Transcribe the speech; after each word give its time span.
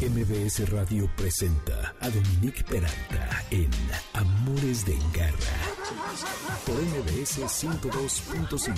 MBS 0.00 0.70
Radio 0.70 1.10
presenta 1.14 1.94
a 2.00 2.08
Dominique 2.08 2.64
Peralta 2.64 3.44
en 3.50 3.68
Amores 4.14 4.86
de 4.86 4.96
Garra 5.12 5.79
por 6.66 6.76
MBS 6.76 7.40
102.5. 7.40 8.74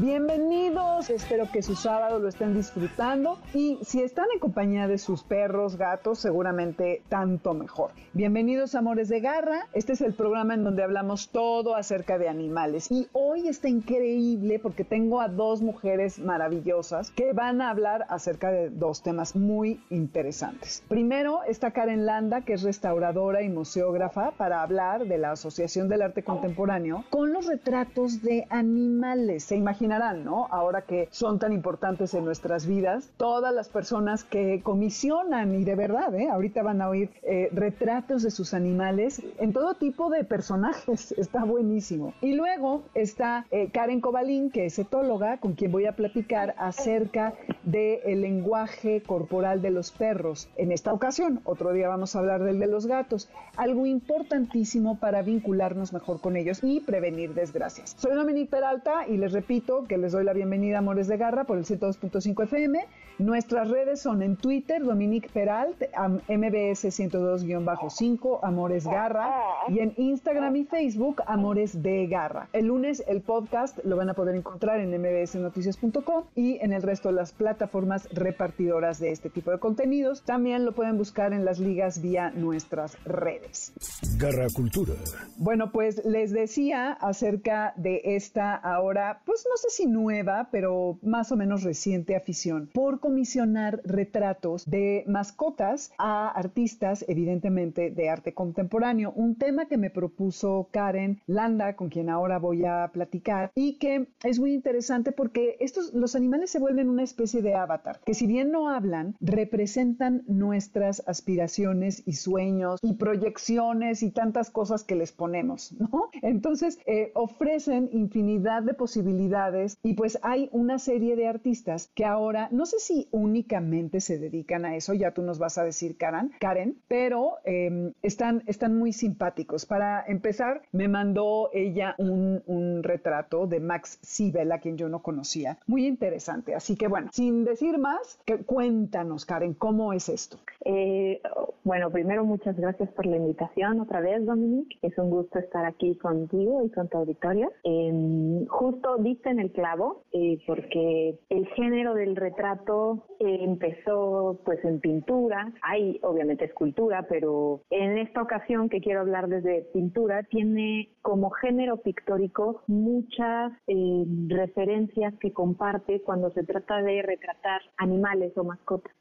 Bienvenidos, 0.00 1.08
espero 1.10 1.50
que 1.50 1.62
su 1.62 1.74
sábado 1.74 2.20
lo 2.20 2.28
estén 2.28 2.54
disfrutando 2.54 3.40
y 3.52 3.80
si 3.82 4.02
están 4.02 4.26
en 4.32 4.38
compañía 4.38 4.86
de 4.86 4.98
sus 4.98 5.24
perros, 5.24 5.74
gatos, 5.76 6.20
seguramente 6.20 7.02
tanto 7.08 7.54
mejor. 7.54 7.90
Bienvenidos 8.12 8.76
Amores 8.76 9.08
de 9.08 9.18
Garra, 9.20 9.66
este 9.72 9.94
es 9.94 10.00
el 10.00 10.14
programa 10.14 10.54
en 10.54 10.62
donde 10.62 10.84
hablamos 10.84 11.30
todo 11.30 11.74
acerca 11.74 12.18
de 12.18 12.28
animales 12.28 12.92
y 12.92 13.08
hoy 13.12 13.48
está 13.48 13.68
increíble 13.68 14.60
porque 14.60 14.84
tengo 14.84 15.20
a 15.20 15.26
dos 15.28 15.60
mujeres 15.60 16.20
maravillosas 16.20 17.10
que 17.10 17.32
van 17.32 17.60
a 17.60 17.70
hablar 17.70 18.06
acerca 18.10 18.52
de 18.52 18.70
dos 18.70 19.02
temas 19.02 19.34
muy 19.34 19.80
interesantes. 19.90 20.84
Primero 20.88 21.40
está 21.48 21.72
Karen 21.72 22.06
Landa, 22.06 22.42
que 22.42 22.52
es 22.52 22.62
restauradora 22.62 23.42
y 23.42 23.48
museógrafa, 23.48 24.30
para 24.32 24.62
hablar 24.62 25.06
de 25.06 25.18
la 25.18 25.32
Asociación 25.32 25.88
del 25.96 26.02
Arte 26.02 26.22
Contemporáneo 26.22 27.04
con 27.08 27.32
los 27.32 27.46
retratos 27.46 28.20
de 28.20 28.46
animales. 28.50 29.44
Se 29.44 29.56
imaginarán, 29.56 30.24
¿no? 30.24 30.46
Ahora 30.50 30.82
que 30.82 31.08
son 31.10 31.38
tan 31.38 31.54
importantes 31.54 32.12
en 32.12 32.24
nuestras 32.24 32.66
vidas, 32.66 33.10
todas 33.16 33.54
las 33.54 33.70
personas 33.70 34.22
que 34.22 34.60
comisionan 34.62 35.54
y 35.54 35.64
de 35.64 35.74
verdad, 35.74 36.14
¿eh? 36.14 36.28
Ahorita 36.28 36.62
van 36.62 36.82
a 36.82 36.90
oír 36.90 37.10
eh, 37.22 37.48
retratos 37.52 38.22
de 38.22 38.30
sus 38.30 38.52
animales 38.52 39.22
en 39.38 39.54
todo 39.54 39.74
tipo 39.74 40.10
de 40.10 40.24
personajes. 40.24 41.12
Está 41.16 41.44
buenísimo. 41.44 42.12
Y 42.20 42.34
luego 42.34 42.82
está 42.92 43.46
eh, 43.50 43.70
Karen 43.72 44.02
Cobalín, 44.02 44.50
que 44.50 44.66
es 44.66 44.78
etóloga, 44.78 45.38
con 45.38 45.54
quien 45.54 45.72
voy 45.72 45.86
a 45.86 45.96
platicar 45.96 46.54
acerca 46.58 47.32
del 47.64 48.20
lenguaje 48.20 49.02
corporal 49.02 49.62
de 49.62 49.70
los 49.70 49.92
perros. 49.92 50.48
En 50.56 50.72
esta 50.72 50.92
ocasión, 50.92 51.40
otro 51.44 51.72
día 51.72 51.88
vamos 51.88 52.14
a 52.14 52.18
hablar 52.18 52.42
del 52.42 52.58
de 52.58 52.66
los 52.66 52.86
gatos. 52.86 53.30
Algo 53.56 53.86
importantísimo 53.86 54.98
para 54.98 55.22
vincularnos 55.22 55.85
mejor 55.92 56.20
con 56.20 56.36
ellos 56.36 56.60
y 56.62 56.80
prevenir 56.80 57.34
desgracias. 57.34 57.94
Soy 57.98 58.14
Dominique 58.14 58.50
Peralta 58.50 59.06
y 59.08 59.16
les 59.16 59.32
repito 59.32 59.84
que 59.84 59.98
les 59.98 60.12
doy 60.12 60.24
la 60.24 60.32
bienvenida 60.32 60.76
a 60.76 60.78
Amores 60.78 61.08
de 61.08 61.16
Garra 61.16 61.44
por 61.44 61.58
el 61.58 61.64
102.5 61.64 62.44
FM. 62.44 62.86
Nuestras 63.18 63.70
redes 63.70 64.00
son 64.00 64.22
en 64.22 64.36
Twitter, 64.36 64.84
Dominique 64.84 65.30
Peralt, 65.32 65.80
MBS 66.28 66.84
102-5, 66.84 68.40
Amores 68.42 68.86
Garra, 68.86 69.32
y 69.68 69.78
en 69.78 69.94
Instagram 69.96 70.54
y 70.56 70.64
Facebook, 70.64 71.22
Amores 71.26 71.82
de 71.82 72.06
Garra. 72.08 72.48
El 72.52 72.66
lunes 72.66 73.02
el 73.06 73.22
podcast 73.22 73.78
lo 73.84 73.96
van 73.96 74.10
a 74.10 74.14
poder 74.14 74.36
encontrar 74.36 74.80
en 74.80 74.90
mbsnoticias.com 75.00 76.24
y 76.34 76.58
en 76.58 76.74
el 76.74 76.82
resto 76.82 77.08
de 77.08 77.14
las 77.14 77.32
plataformas 77.32 78.06
repartidoras 78.12 78.98
de 78.98 79.12
este 79.12 79.30
tipo 79.30 79.50
de 79.50 79.58
contenidos. 79.58 80.22
También 80.22 80.66
lo 80.66 80.72
pueden 80.72 80.98
buscar 80.98 81.32
en 81.32 81.46
las 81.46 81.58
ligas 81.58 82.02
vía 82.02 82.30
nuestras 82.30 82.98
redes. 83.04 83.72
Garra 84.18 84.46
Cultura. 84.54 84.92
Bueno, 85.38 85.70
pues 85.76 86.02
les 86.06 86.32
decía 86.32 86.92
acerca 86.92 87.74
de 87.76 88.00
esta 88.02 88.54
ahora, 88.54 89.20
pues 89.26 89.44
no 89.46 89.58
sé 89.58 89.68
si 89.68 89.86
nueva, 89.86 90.48
pero 90.50 90.98
más 91.02 91.32
o 91.32 91.36
menos 91.36 91.64
reciente 91.64 92.16
afición 92.16 92.70
por 92.72 92.98
comisionar 92.98 93.82
retratos 93.84 94.64
de 94.64 95.04
mascotas 95.06 95.92
a 95.98 96.30
artistas, 96.30 97.04
evidentemente, 97.08 97.90
de 97.90 98.08
arte 98.08 98.32
contemporáneo. 98.32 99.12
Un 99.16 99.34
tema 99.34 99.66
que 99.66 99.76
me 99.76 99.90
propuso 99.90 100.70
Karen 100.70 101.20
Landa, 101.26 101.76
con 101.76 101.90
quien 101.90 102.08
ahora 102.08 102.38
voy 102.38 102.64
a 102.64 102.88
platicar, 102.90 103.50
y 103.54 103.76
que 103.76 104.08
es 104.24 104.38
muy 104.38 104.54
interesante 104.54 105.12
porque 105.12 105.58
estos, 105.60 105.92
los 105.92 106.16
animales 106.16 106.48
se 106.48 106.58
vuelven 106.58 106.88
una 106.88 107.02
especie 107.02 107.42
de 107.42 107.54
avatar, 107.54 108.00
que 108.06 108.14
si 108.14 108.26
bien 108.26 108.50
no 108.50 108.70
hablan, 108.70 109.14
representan 109.20 110.22
nuestras 110.26 111.06
aspiraciones 111.06 112.02
y 112.06 112.14
sueños 112.14 112.80
y 112.82 112.94
proyecciones 112.94 114.02
y 114.02 114.10
tantas 114.10 114.48
cosas 114.48 114.82
que 114.82 114.96
les 114.96 115.12
ponemos, 115.12 115.55
¿no? 115.78 116.10
Entonces, 116.22 116.78
eh, 116.86 117.12
ofrecen 117.14 117.88
infinidad 117.92 118.62
de 118.62 118.74
posibilidades 118.74 119.78
y 119.82 119.94
pues 119.94 120.18
hay 120.22 120.48
una 120.52 120.78
serie 120.78 121.16
de 121.16 121.26
artistas 121.26 121.90
que 121.94 122.04
ahora, 122.04 122.48
no 122.52 122.66
sé 122.66 122.78
si 122.78 123.08
únicamente 123.10 124.00
se 124.00 124.18
dedican 124.18 124.64
a 124.64 124.76
eso, 124.76 124.94
ya 124.94 125.12
tú 125.12 125.22
nos 125.22 125.38
vas 125.38 125.58
a 125.58 125.64
decir, 125.64 125.96
Karen, 125.96 126.32
Karen 126.40 126.76
pero 126.88 127.34
em, 127.44 127.92
están, 128.02 128.42
están 128.46 128.76
muy 128.76 128.92
simpáticos. 128.92 129.66
Para 129.66 130.04
empezar, 130.06 130.62
me 130.72 130.88
mandó 130.88 131.50
ella 131.52 131.94
un, 131.98 132.82
retrato 132.82 133.46
de 133.46 133.60
Max 133.60 133.98
Sibel, 134.02 134.52
a 134.52 134.60
quien 134.60 134.76
yo 134.76 134.88
no 134.88 135.02
conocía. 135.02 135.58
Muy 135.66 135.86
interesante. 135.86 136.54
Así 136.54 136.76
que 136.76 136.88
bueno, 136.88 137.08
sin 137.12 137.44
decir 137.44 137.78
más, 137.78 138.18
que, 138.24 138.38
cuéntanos, 138.38 139.24
Karen, 139.24 139.54
¿cómo 139.54 139.92
es 139.92 140.08
esto? 140.08 140.38
Eh, 140.64 141.20
bueno, 141.64 141.90
primero 141.90 142.24
muchas 142.24 142.56
gracias 142.56 142.90
por 142.90 143.06
la 143.06 143.16
invitación 143.16 143.80
otra 143.80 144.00
vez, 144.00 144.24
Dominique. 144.24 144.78
Es 144.82 144.96
un 144.98 145.10
gusto 145.10 145.38
estar 145.46 145.64
aquí 145.64 145.96
contigo 145.96 146.62
y 146.64 146.70
con 146.70 146.88
tu 146.88 146.98
auditorio. 146.98 147.50
Em, 147.64 148.46
justo 148.46 148.96
diste 148.98 149.30
en 149.30 149.40
el 149.40 149.52
clavo, 149.52 150.02
eh, 150.12 150.38
porque 150.46 151.18
el 151.28 151.46
género 151.48 151.94
del 151.94 152.16
retrato 152.16 153.06
empezó 153.18 154.40
pues 154.44 154.62
en 154.64 154.80
pintura, 154.80 155.52
hay 155.62 155.98
obviamente 156.02 156.44
escultura, 156.44 157.06
pero 157.08 157.62
en 157.70 157.98
esta 157.98 158.22
ocasión 158.22 158.68
que 158.68 158.80
quiero 158.80 159.00
hablar 159.00 159.28
desde 159.28 159.66
pintura, 159.72 160.22
tiene 160.24 160.90
como 161.02 161.30
género 161.30 161.78
pictórico 161.78 162.62
muchas 162.66 163.52
eh, 163.66 164.04
referencias 164.28 165.14
que 165.20 165.32
comparte 165.32 166.02
cuando 166.02 166.30
se 166.30 166.44
trata 166.44 166.82
de 166.82 167.02
retratar 167.02 167.60
animales 167.76 168.36
o 168.36 168.44
mascotas. 168.44 168.92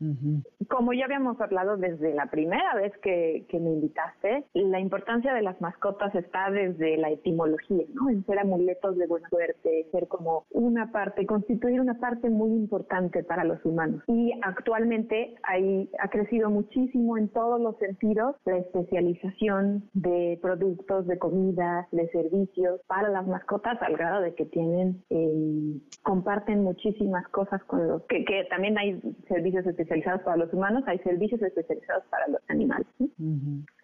Como 0.70 0.94
ya 0.94 1.06
habíamos 1.06 1.40
hablado 1.42 1.78
desde 1.78 2.14
la 2.14 2.28
primera 2.28 2.76
vez 2.76 2.94
que, 3.02 3.46
que 3.50 3.60
me 3.60 3.72
invitaste, 3.72 4.46
la 4.54 4.80
importancia 4.80 5.34
de 5.34 5.42
las 5.42 5.60
mascotas 5.62 6.14
está 6.16 6.35
desde 6.52 6.98
la 6.98 7.10
etimología, 7.10 7.86
¿no? 7.94 8.10
En 8.10 8.26
ser 8.26 8.40
amuletos 8.40 8.98
de 8.98 9.08
buena 9.08 9.30
suerte, 9.30 9.88
ser 9.92 10.08
como 10.08 10.46
una 10.52 10.92
parte, 10.92 11.26
constituir 11.26 11.80
una 11.80 12.00
parte 12.00 12.30
muy 12.30 12.52
importante 12.52 13.24
para 13.24 13.44
los 13.44 13.64
humanos 13.66 14.04
y 14.08 14.34
actualmente 14.42 15.36
hay, 15.44 15.90
ha 16.00 16.10
crecido 16.10 16.50
muchísimo 16.50 17.18
en 17.18 17.30
todos 17.30 17.60
los 17.60 17.78
sentidos 17.78 18.36
la 18.46 18.58
especialización 18.58 19.90
de 19.94 20.38
productos, 20.42 21.08
de 21.08 21.18
comida, 21.18 21.88
de 21.92 22.08
servicios 22.10 22.82
para 22.88 23.10
las 23.10 23.28
mascotas 23.28 23.82
al 23.82 23.98
grado 23.98 24.22
de 24.22 24.34
que 24.36 24.46
tienen, 24.46 25.04
eh, 25.10 25.80
comparten 26.04 26.64
muchísimas 26.64 27.28
cosas 27.30 27.64
con 27.66 27.88
los, 27.88 28.04
que, 28.04 28.26
que, 28.26 28.46
también 28.46 28.78
hay 28.78 29.00
servicios 29.28 29.66
especializados 29.66 30.22
para 30.22 30.38
los 30.38 30.54
humanos, 30.54 30.84
hay 30.88 31.00
servicios 31.00 31.42
especializados 31.42 32.04
para 32.10 32.28
los 32.28 32.42
animales. 32.48 32.88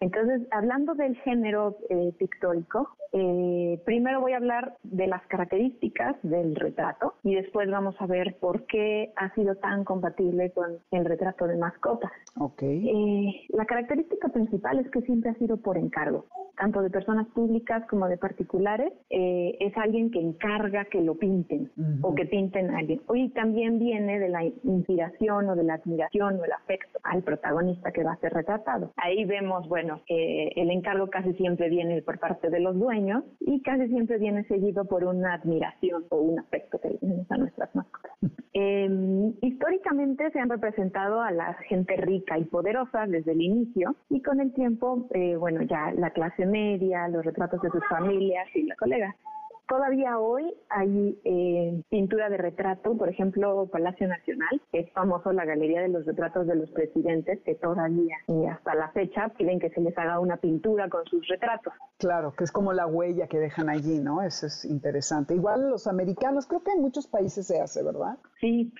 Entonces, 0.00 0.46
hablando 0.50 0.94
del 0.94 1.16
género 1.16 1.76
eh, 1.88 2.12
pictórico, 2.42 2.96
eh, 3.14 3.78
primero 3.84 4.22
voy 4.22 4.32
a 4.32 4.38
hablar 4.38 4.76
de 4.82 5.06
las 5.06 5.22
características 5.26 6.16
del 6.22 6.56
retrato 6.56 7.14
y 7.22 7.34
después 7.34 7.70
vamos 7.70 7.94
a 7.98 8.06
ver 8.06 8.36
por 8.40 8.64
qué 8.64 9.12
ha 9.16 9.34
sido 9.34 9.54
tan 9.56 9.84
compatible 9.84 10.50
con 10.52 10.78
el 10.90 11.04
retrato 11.04 11.46
de 11.46 11.58
mascotas. 11.58 12.10
Okay. 12.38 12.88
Eh, 12.88 13.46
la 13.50 13.66
característica 13.66 14.28
principal 14.28 14.78
es 14.78 14.90
que 14.90 15.02
siempre 15.02 15.30
ha 15.30 15.34
sido 15.34 15.58
por 15.58 15.76
encargo, 15.76 16.24
tanto 16.56 16.80
de 16.80 16.88
personas 16.88 17.26
públicas 17.28 17.84
como 17.90 18.08
de 18.08 18.16
particulares. 18.16 18.94
Eh, 19.10 19.58
es 19.60 19.76
alguien 19.76 20.10
que 20.10 20.20
encarga 20.20 20.86
que 20.86 21.02
lo 21.02 21.16
pinten 21.16 21.70
o 22.00 22.14
que 22.14 22.24
pinten 22.24 22.70
a 22.70 22.78
alguien. 22.78 23.02
Hoy 23.08 23.28
también 23.30 23.78
viene 23.78 24.20
de 24.20 24.30
la 24.30 24.42
inspiración 24.44 25.50
o 25.50 25.54
de 25.54 25.64
la 25.64 25.74
admiración 25.74 26.40
o 26.40 26.44
el 26.44 26.52
afecto 26.52 26.98
al 27.02 27.22
protagonista 27.22 27.92
que 27.92 28.04
va 28.04 28.12
a 28.12 28.20
ser 28.20 28.32
retratado. 28.32 28.92
Ahí 28.96 29.26
vemos, 29.26 29.68
bueno, 29.68 30.00
el 30.08 30.70
encargo 30.70 31.08
casi 31.08 31.34
siempre 31.34 31.68
viene 31.68 32.00
por 32.00 32.18
parte 32.18 32.31
de 32.40 32.60
los 32.60 32.78
dueños 32.78 33.24
y 33.40 33.60
casi 33.62 33.88
siempre 33.88 34.18
viene 34.18 34.44
seguido 34.44 34.84
por 34.84 35.04
una 35.04 35.34
admiración 35.34 36.04
o 36.10 36.16
un 36.16 36.38
afecto 36.38 36.78
que 36.80 36.90
tenemos 36.90 37.30
a 37.30 37.36
nuestras 37.36 37.74
mascotas. 37.74 38.12
Eh, 38.54 38.86
históricamente 39.40 40.30
se 40.30 40.38
han 40.38 40.50
representado 40.50 41.22
a 41.22 41.30
la 41.30 41.54
gente 41.70 41.96
rica 41.96 42.38
y 42.38 42.44
poderosa 42.44 43.06
desde 43.06 43.32
el 43.32 43.40
inicio 43.40 43.96
y 44.10 44.20
con 44.20 44.40
el 44.40 44.52
tiempo, 44.52 45.08
eh, 45.14 45.36
bueno, 45.36 45.62
ya 45.62 45.90
la 45.92 46.10
clase 46.10 46.44
media, 46.44 47.08
los 47.08 47.24
retratos 47.24 47.62
de 47.62 47.70
sus 47.70 47.82
familias 47.88 48.46
y 48.54 48.64
la 48.64 48.76
colega. 48.76 49.16
Todavía 49.72 50.18
hoy 50.18 50.54
hay 50.68 51.18
eh, 51.24 51.82
pintura 51.88 52.28
de 52.28 52.36
retrato, 52.36 52.94
por 52.94 53.08
ejemplo, 53.08 53.66
Palacio 53.72 54.06
Nacional, 54.06 54.60
es 54.70 54.92
famoso 54.92 55.32
la 55.32 55.46
Galería 55.46 55.80
de 55.80 55.88
los 55.88 56.04
Retratos 56.04 56.46
de 56.46 56.56
los 56.56 56.70
Presidentes, 56.72 57.40
que 57.42 57.54
todavía 57.54 58.18
y 58.28 58.44
hasta 58.44 58.74
la 58.74 58.90
fecha 58.90 59.30
piden 59.30 59.58
que 59.58 59.70
se 59.70 59.80
les 59.80 59.96
haga 59.96 60.20
una 60.20 60.36
pintura 60.36 60.90
con 60.90 61.06
sus 61.06 61.26
retratos. 61.26 61.72
Claro, 61.96 62.34
que 62.36 62.44
es 62.44 62.52
como 62.52 62.74
la 62.74 62.86
huella 62.86 63.28
que 63.28 63.38
dejan 63.38 63.70
allí, 63.70 63.98
¿no? 63.98 64.20
Eso 64.20 64.44
es 64.44 64.66
interesante. 64.66 65.34
Igual 65.34 65.70
los 65.70 65.86
americanos, 65.86 66.46
creo 66.46 66.62
que 66.62 66.72
en 66.72 66.82
muchos 66.82 67.06
países 67.06 67.46
se 67.46 67.58
hace, 67.58 67.82
¿verdad? 67.82 68.18
Sí, 68.42 68.74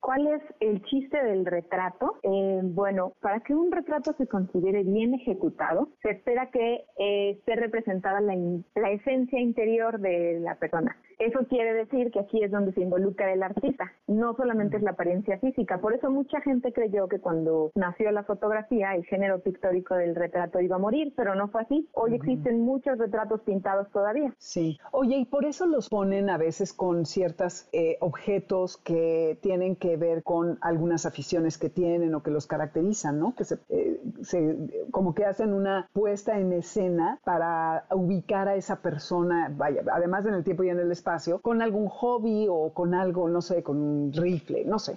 ¿Cuál 0.00 0.26
es 0.26 0.42
el 0.60 0.82
chiste 0.84 1.22
del 1.22 1.44
retrato? 1.44 2.18
Eh, 2.22 2.60
bueno, 2.62 3.12
para 3.20 3.40
que 3.40 3.54
un 3.54 3.70
retrato 3.70 4.14
se 4.14 4.26
considere 4.26 4.82
bien 4.84 5.14
ejecutado, 5.14 5.88
se 6.02 6.10
espera 6.10 6.50
que 6.50 6.84
eh, 6.98 7.30
esté 7.30 7.56
representada 7.56 8.20
la, 8.20 8.34
la 8.74 8.90
esencia 8.90 9.38
interior 9.38 10.00
de 10.00 10.40
la 10.40 10.54
persona. 10.54 10.96
Eso 11.20 11.40
quiere 11.50 11.74
decir 11.74 12.10
que 12.10 12.18
aquí 12.18 12.42
es 12.42 12.50
donde 12.50 12.72
se 12.72 12.80
involucra 12.80 13.30
el 13.30 13.42
artista, 13.42 13.92
no 14.06 14.34
solamente 14.36 14.78
es 14.78 14.82
la 14.82 14.92
apariencia 14.92 15.38
física. 15.38 15.78
Por 15.78 15.92
eso 15.92 16.10
mucha 16.10 16.40
gente 16.40 16.72
creyó 16.72 17.08
que 17.08 17.20
cuando 17.20 17.70
nació 17.74 18.10
la 18.10 18.24
fotografía, 18.24 18.94
el 18.94 19.04
género 19.04 19.40
pictórico 19.40 19.96
del 19.96 20.14
retrato 20.14 20.60
iba 20.60 20.76
a 20.76 20.78
morir, 20.78 21.12
pero 21.14 21.34
no 21.34 21.48
fue 21.48 21.60
así. 21.60 21.86
Hoy 21.92 22.14
existen 22.14 22.62
muchos 22.62 22.96
retratos 22.96 23.42
pintados 23.42 23.90
todavía. 23.90 24.32
Sí. 24.38 24.78
Oye, 24.92 25.18
y 25.18 25.26
por 25.26 25.44
eso 25.44 25.66
los 25.66 25.90
ponen 25.90 26.30
a 26.30 26.38
veces 26.38 26.72
con 26.72 27.04
ciertos 27.04 27.68
eh, 27.72 27.98
objetos 28.00 28.78
que 28.78 29.38
tienen 29.42 29.76
que 29.76 29.98
ver 29.98 30.22
con 30.22 30.56
algunas 30.62 31.04
aficiones 31.04 31.58
que 31.58 31.68
tienen 31.68 32.14
o 32.14 32.22
que 32.22 32.30
los 32.30 32.46
caracterizan, 32.46 33.18
¿no? 33.18 33.34
Que 33.34 33.44
se, 33.44 33.58
eh, 33.68 34.00
se 34.22 34.56
como 34.90 35.14
que 35.14 35.26
hacen 35.26 35.52
una 35.52 35.90
puesta 35.92 36.38
en 36.38 36.54
escena 36.54 37.20
para 37.24 37.84
ubicar 37.90 38.48
a 38.48 38.54
esa 38.54 38.80
persona, 38.80 39.52
vaya, 39.54 39.82
además 39.92 40.24
en 40.24 40.32
el 40.32 40.44
tiempo 40.44 40.62
y 40.62 40.70
en 40.70 40.78
el 40.78 40.90
espacio 40.90 41.09
con 41.40 41.62
algún 41.62 41.88
hobby 41.88 42.46
o 42.48 42.72
con 42.72 42.94
algo, 42.94 43.28
no 43.28 43.42
sé, 43.42 43.62
con 43.62 43.76
un 43.76 44.12
rifle, 44.12 44.64
no 44.64 44.78
sé. 44.78 44.96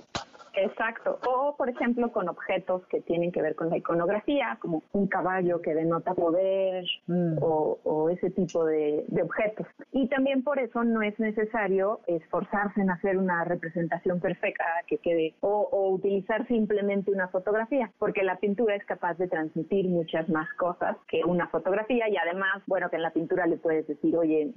Exacto. 0.56 1.20
O, 1.28 1.56
por 1.58 1.70
ejemplo, 1.70 2.12
con 2.12 2.30
objetos 2.30 2.86
que 2.88 3.02
tienen 3.02 3.32
que 3.32 3.42
ver 3.42 3.56
con 3.56 3.70
la 3.70 3.78
iconografía, 3.78 4.58
como 4.60 4.84
un 4.92 5.08
caballo 5.08 5.62
que 5.62 5.74
denota 5.74 6.14
poder 6.14 6.86
mm. 7.08 7.38
o, 7.42 8.10
ese 8.10 8.30
tipo 8.32 8.66
de, 8.66 9.06
objetos. 9.24 9.66
Y 9.92 10.08
también 10.10 10.44
por 10.44 10.60
eso 10.60 10.84
no 10.84 11.02
es 11.02 11.18
necesario 11.20 12.02
esforzarse 12.08 12.82
en 12.82 12.90
hacer 12.90 13.18
una 13.18 13.44
representación 13.46 14.20
perfecta 14.20 14.66
que 14.88 14.98
quede 14.98 15.34
o, 15.40 15.90
utilizar 15.94 16.48
simplemente 16.48 17.12
una 17.12 17.28
fotografía, 17.30 17.92
porque 17.98 18.24
la 18.24 18.38
pintura 18.38 18.76
es 18.76 18.86
capaz 18.86 19.16
de 19.16 19.28
transmitir 19.28 19.88
muchas 19.88 20.28
más 20.30 20.52
cosas 20.56 20.98
que 21.08 21.24
una 21.24 21.48
fotografía 21.48 22.10
y 22.10 22.18
además, 22.18 22.62
bueno, 22.68 22.90
que 22.90 22.98
en 22.98 23.04
la 23.04 23.12
pintura 23.12 23.48
le 23.48 23.58
puedes 23.58 23.88
decir, 23.88 24.16
oye, 24.18 24.52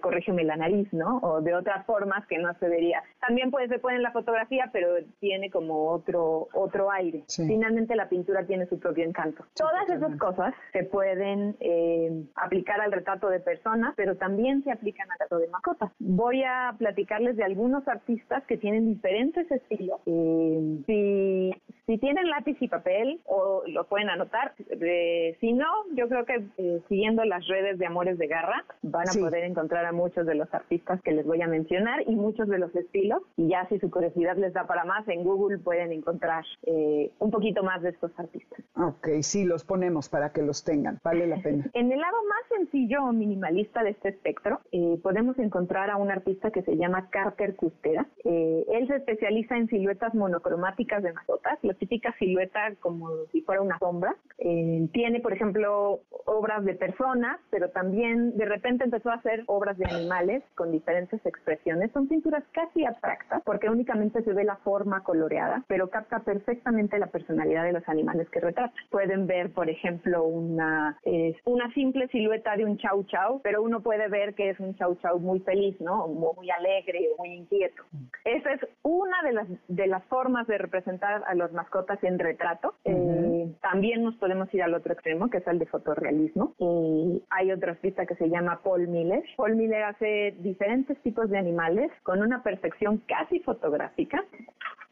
corrígeme 0.00 0.44
la 0.44 0.56
nariz, 0.56 0.92
¿no? 0.92 1.18
O 1.18 1.40
de 1.40 1.54
otras 1.54 1.84
formas 1.86 2.26
que 2.26 2.38
no 2.38 2.54
se 2.58 2.68
vería. 2.68 3.02
También 3.20 3.50
puede 3.50 3.68
ser 3.68 3.80
en 3.94 4.02
la 4.02 4.12
fotografía, 4.12 4.70
pero 4.72 4.88
tiene 5.26 5.50
como 5.50 5.90
otro, 5.90 6.46
otro 6.52 6.88
aire. 6.92 7.24
Finalmente 7.26 7.96
la 7.96 8.08
pintura 8.08 8.46
tiene 8.46 8.66
su 8.66 8.78
propio 8.78 9.04
encanto. 9.04 9.44
Todas 9.56 9.88
esas 9.88 10.16
cosas 10.18 10.54
se 10.72 10.84
pueden 10.84 11.56
eh, 11.58 12.24
aplicar 12.36 12.80
al 12.80 12.92
retrato 12.92 13.28
de 13.28 13.40
personas, 13.40 13.92
pero 13.96 14.16
también 14.16 14.62
se 14.62 14.70
aplican 14.70 15.10
al 15.10 15.18
retrato 15.18 15.38
de 15.38 15.48
mascotas. 15.48 15.90
Voy 15.98 16.44
a 16.44 16.76
platicarles 16.78 17.36
de 17.36 17.42
algunos 17.42 17.88
artistas 17.88 18.44
que 18.46 18.56
tienen 18.56 18.86
diferentes 18.86 19.50
estilos. 19.50 20.00
Eh, 20.06 20.78
si, 20.86 21.50
si 21.86 21.98
tienen 21.98 22.28
lápiz 22.28 22.56
y 22.60 22.68
papel, 22.68 23.20
o 23.26 23.62
lo 23.66 23.84
pueden 23.84 24.10
anotar. 24.10 24.54
Eh, 24.58 25.36
si 25.40 25.52
no, 25.52 25.66
yo 25.94 26.08
creo 26.08 26.24
que 26.24 26.82
siguiendo 26.88 27.24
las 27.24 27.46
redes 27.46 27.78
de 27.78 27.86
Amores 27.86 28.18
de 28.18 28.26
Garra, 28.26 28.64
van 28.82 29.08
a 29.08 29.12
poder 29.12 29.44
encontrar 29.44 29.84
a 29.86 29.92
muchos 29.92 30.26
de 30.26 30.34
los 30.34 30.52
artistas 30.52 31.00
que 31.02 31.12
les 31.12 31.24
voy 31.24 31.42
a 31.42 31.46
mencionar 31.46 32.02
y 32.06 32.16
muchos 32.16 32.48
de 32.48 32.58
los 32.58 32.74
estilos. 32.74 33.22
Y 33.36 33.48
ya 33.48 33.66
si 33.68 33.78
su 33.78 33.90
curiosidad 33.90 34.36
les 34.36 34.52
da 34.52 34.66
para 34.66 34.84
más, 34.84 35.06
en 35.08 35.22
Google 35.22 35.58
pueden 35.58 35.92
encontrar 35.92 36.44
eh, 36.64 37.12
un 37.20 37.30
poquito 37.30 37.62
más 37.62 37.82
de 37.82 37.90
estos 37.90 38.10
artistas. 38.18 38.60
Ok, 38.76 39.08
sí, 39.20 39.44
los 39.44 39.64
ponemos 39.64 40.08
para 40.08 40.32
que 40.32 40.42
los 40.42 40.64
tengan, 40.64 40.98
vale 41.04 41.26
la 41.26 41.36
pena. 41.36 41.66
en 41.72 41.92
el 41.92 42.00
lado 42.00 42.16
más 42.28 42.58
sencillo 42.58 43.04
o 43.04 43.12
minimalista 43.12 43.82
de 43.82 43.90
este 43.90 44.08
espectro, 44.08 44.60
eh, 44.72 44.98
podemos 45.02 45.38
encontrar 45.38 45.90
a 45.90 45.96
un 45.96 46.10
artista 46.10 46.50
que 46.50 46.62
se 46.62 46.76
llama 46.76 47.08
Carter 47.10 47.54
Custera. 47.54 48.06
Eh, 48.24 48.64
él 48.72 48.86
se 48.88 48.96
especializa 48.96 49.56
en 49.56 49.68
siluetas 49.68 50.14
monocromáticas 50.14 51.02
de 51.02 51.12
mascotas, 51.12 51.58
típica 51.76 52.14
silueta 52.18 52.74
como 52.80 53.08
si 53.32 53.42
fuera 53.42 53.62
una 53.62 53.78
sombra. 53.78 54.16
tiene, 54.36 55.20
por 55.20 55.32
ejemplo, 55.32 56.00
obras 56.26 56.64
de 56.64 56.74
personas, 56.74 57.38
pero 57.50 57.70
también 57.70 58.36
de 58.36 58.44
repente 58.44 58.84
empezó 58.84 59.10
a 59.10 59.14
hacer 59.14 59.44
obras 59.46 59.78
de 59.78 59.86
animales 59.86 60.42
con 60.54 60.72
diferentes 60.72 61.24
expresiones. 61.24 61.90
Son 61.92 62.08
pinturas 62.08 62.44
casi 62.52 62.84
abstractas 62.84 63.42
porque 63.44 63.68
únicamente 63.68 64.22
se 64.22 64.32
ve 64.32 64.44
la 64.44 64.56
forma 64.56 65.02
coloreada, 65.02 65.64
pero 65.68 65.88
capta 65.88 66.20
perfectamente 66.20 66.98
la 66.98 67.06
personalidad 67.06 67.64
de 67.64 67.72
los 67.72 67.88
animales 67.88 68.28
que 68.30 68.40
retrata. 68.40 68.72
Pueden 68.90 69.26
ver, 69.26 69.52
por 69.52 69.68
ejemplo, 69.70 70.24
una, 70.24 70.98
una 71.44 71.72
simple 71.74 72.08
silueta 72.08 72.56
de 72.56 72.64
un 72.64 72.76
chau 72.78 73.04
chau, 73.04 73.40
pero 73.42 73.62
uno 73.62 73.80
puede 73.80 74.08
ver 74.08 74.34
que 74.34 74.50
es 74.50 74.60
un 74.60 74.74
chau 74.76 74.96
chau 74.96 75.18
muy 75.18 75.40
feliz, 75.40 75.80
¿no? 75.80 76.08
Muy 76.08 76.50
alegre, 76.50 77.08
muy 77.18 77.30
inquieto. 77.30 77.82
Esa 78.24 78.52
es 78.52 78.60
una 78.82 79.22
de 79.22 79.32
las, 79.32 79.48
de 79.68 79.86
las 79.86 80.04
formas 80.04 80.46
de 80.46 80.58
representar 80.58 81.22
a 81.26 81.34
los 81.34 81.52
mascotas 81.66 82.02
en 82.04 82.18
retrato. 82.18 82.74
Eh, 82.84 83.52
también 83.60 84.02
nos 84.02 84.14
podemos 84.16 84.52
ir 84.54 84.62
al 84.62 84.74
otro 84.74 84.92
extremo, 84.92 85.28
que 85.28 85.38
es 85.38 85.46
el 85.46 85.58
de 85.58 85.66
fotorrealismo. 85.66 86.54
Y 86.58 87.22
hay 87.30 87.50
otro 87.50 87.72
artista 87.72 88.06
que 88.06 88.14
se 88.14 88.28
llama 88.28 88.60
Paul 88.62 88.86
Miller. 88.86 89.24
Paul 89.36 89.56
Miller 89.56 89.82
hace 89.82 90.36
diferentes 90.38 90.96
tipos 91.02 91.28
de 91.28 91.38
animales 91.38 91.90
con 92.04 92.22
una 92.22 92.42
perfección 92.42 93.02
casi 93.08 93.40
fotográfica 93.40 94.24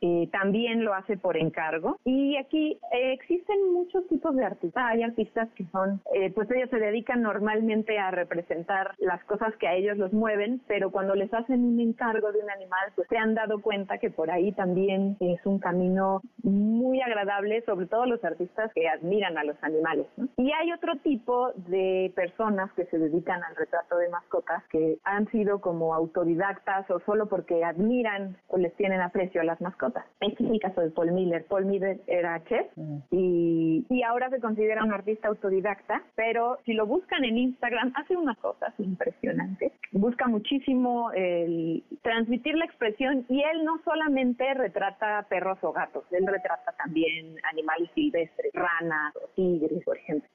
eh, 0.06 0.28
también 0.30 0.84
lo 0.84 0.92
hace 0.92 1.16
por 1.16 1.38
encargo. 1.38 1.98
Y 2.04 2.36
aquí 2.36 2.78
eh, 2.92 3.12
existen 3.14 3.72
muchos 3.72 4.06
tipos 4.08 4.36
de 4.36 4.44
artistas. 4.44 4.84
Hay 4.86 5.02
artistas 5.02 5.48
que 5.54 5.64
son, 5.72 6.02
eh, 6.14 6.30
pues 6.30 6.50
ellos 6.50 6.68
se 6.68 6.78
dedican 6.78 7.22
normalmente 7.22 7.98
a 7.98 8.10
representar 8.10 8.94
las 8.98 9.24
cosas 9.24 9.56
que 9.56 9.66
a 9.66 9.74
ellos 9.74 9.96
los 9.96 10.12
mueven, 10.12 10.60
pero 10.66 10.90
cuando 10.90 11.14
les 11.14 11.32
hacen 11.32 11.64
un 11.64 11.80
encargo 11.80 12.32
de 12.32 12.40
un 12.40 12.50
animal, 12.50 12.92
pues 12.94 13.08
se 13.08 13.16
han 13.16 13.34
dado 13.34 13.62
cuenta 13.62 13.96
que 13.96 14.10
por 14.10 14.30
ahí 14.30 14.52
también 14.52 15.16
es 15.20 15.40
un 15.46 15.58
camino 15.58 16.20
muy 16.64 17.00
agradable, 17.00 17.62
sobre 17.62 17.86
todo 17.86 18.06
los 18.06 18.22
artistas 18.24 18.72
que 18.74 18.88
admiran 18.88 19.38
a 19.38 19.44
los 19.44 19.56
animales. 19.62 20.06
Y 20.36 20.52
hay 20.52 20.72
otro 20.72 20.96
tipo 21.02 21.52
de 21.68 22.12
personas 22.14 22.72
que 22.72 22.86
se 22.86 22.98
dedican 22.98 23.42
al 23.44 23.56
retrato 23.56 23.96
de 23.98 24.08
mascotas 24.08 24.64
que 24.70 24.98
han 25.04 25.28
sido 25.30 25.60
como 25.60 25.94
autodidactas 25.94 26.90
o 26.90 27.00
solo 27.00 27.26
porque 27.26 27.64
admiran 27.64 28.36
o 28.48 28.58
les 28.58 28.74
tienen 28.74 29.00
aprecio 29.00 29.40
a 29.40 29.44
las 29.44 29.60
mascotas 29.60 30.04
este 30.20 30.44
es 30.44 30.50
el 30.50 30.60
caso 30.60 30.80
de 30.80 30.90
Paul 30.90 31.12
Miller. 31.12 31.44
Paul 31.46 31.66
Miller 31.66 32.00
era 32.06 32.42
chef 32.44 32.66
y, 33.10 33.84
y 33.88 34.02
ahora 34.02 34.30
se 34.30 34.40
considera 34.40 34.84
un 34.84 34.92
artista 34.92 35.28
autodidacta, 35.28 36.02
pero 36.14 36.58
si 36.64 36.72
lo 36.72 36.86
buscan 36.86 37.24
en 37.24 37.38
Instagram, 37.38 37.92
hace 37.96 38.16
unas 38.16 38.36
cosas 38.38 38.72
impresionantes. 38.78 39.72
Busca 39.92 40.26
muchísimo 40.26 41.10
el 41.12 41.84
transmitir 42.02 42.56
la 42.56 42.64
expresión 42.64 43.24
y 43.28 43.42
él 43.42 43.64
no 43.64 43.80
solamente 43.84 44.52
retrata 44.54 45.26
perros 45.28 45.58
o 45.62 45.72
gatos, 45.72 46.04
él 46.10 46.26
retrata 46.26 46.53
también 46.76 47.36
animales 47.44 47.90
silvestres, 47.94 48.52
ranas 48.52 49.14
o 49.16 49.28
tigres, 49.34 49.82
por 49.84 49.96
ejemplo. 49.96 50.28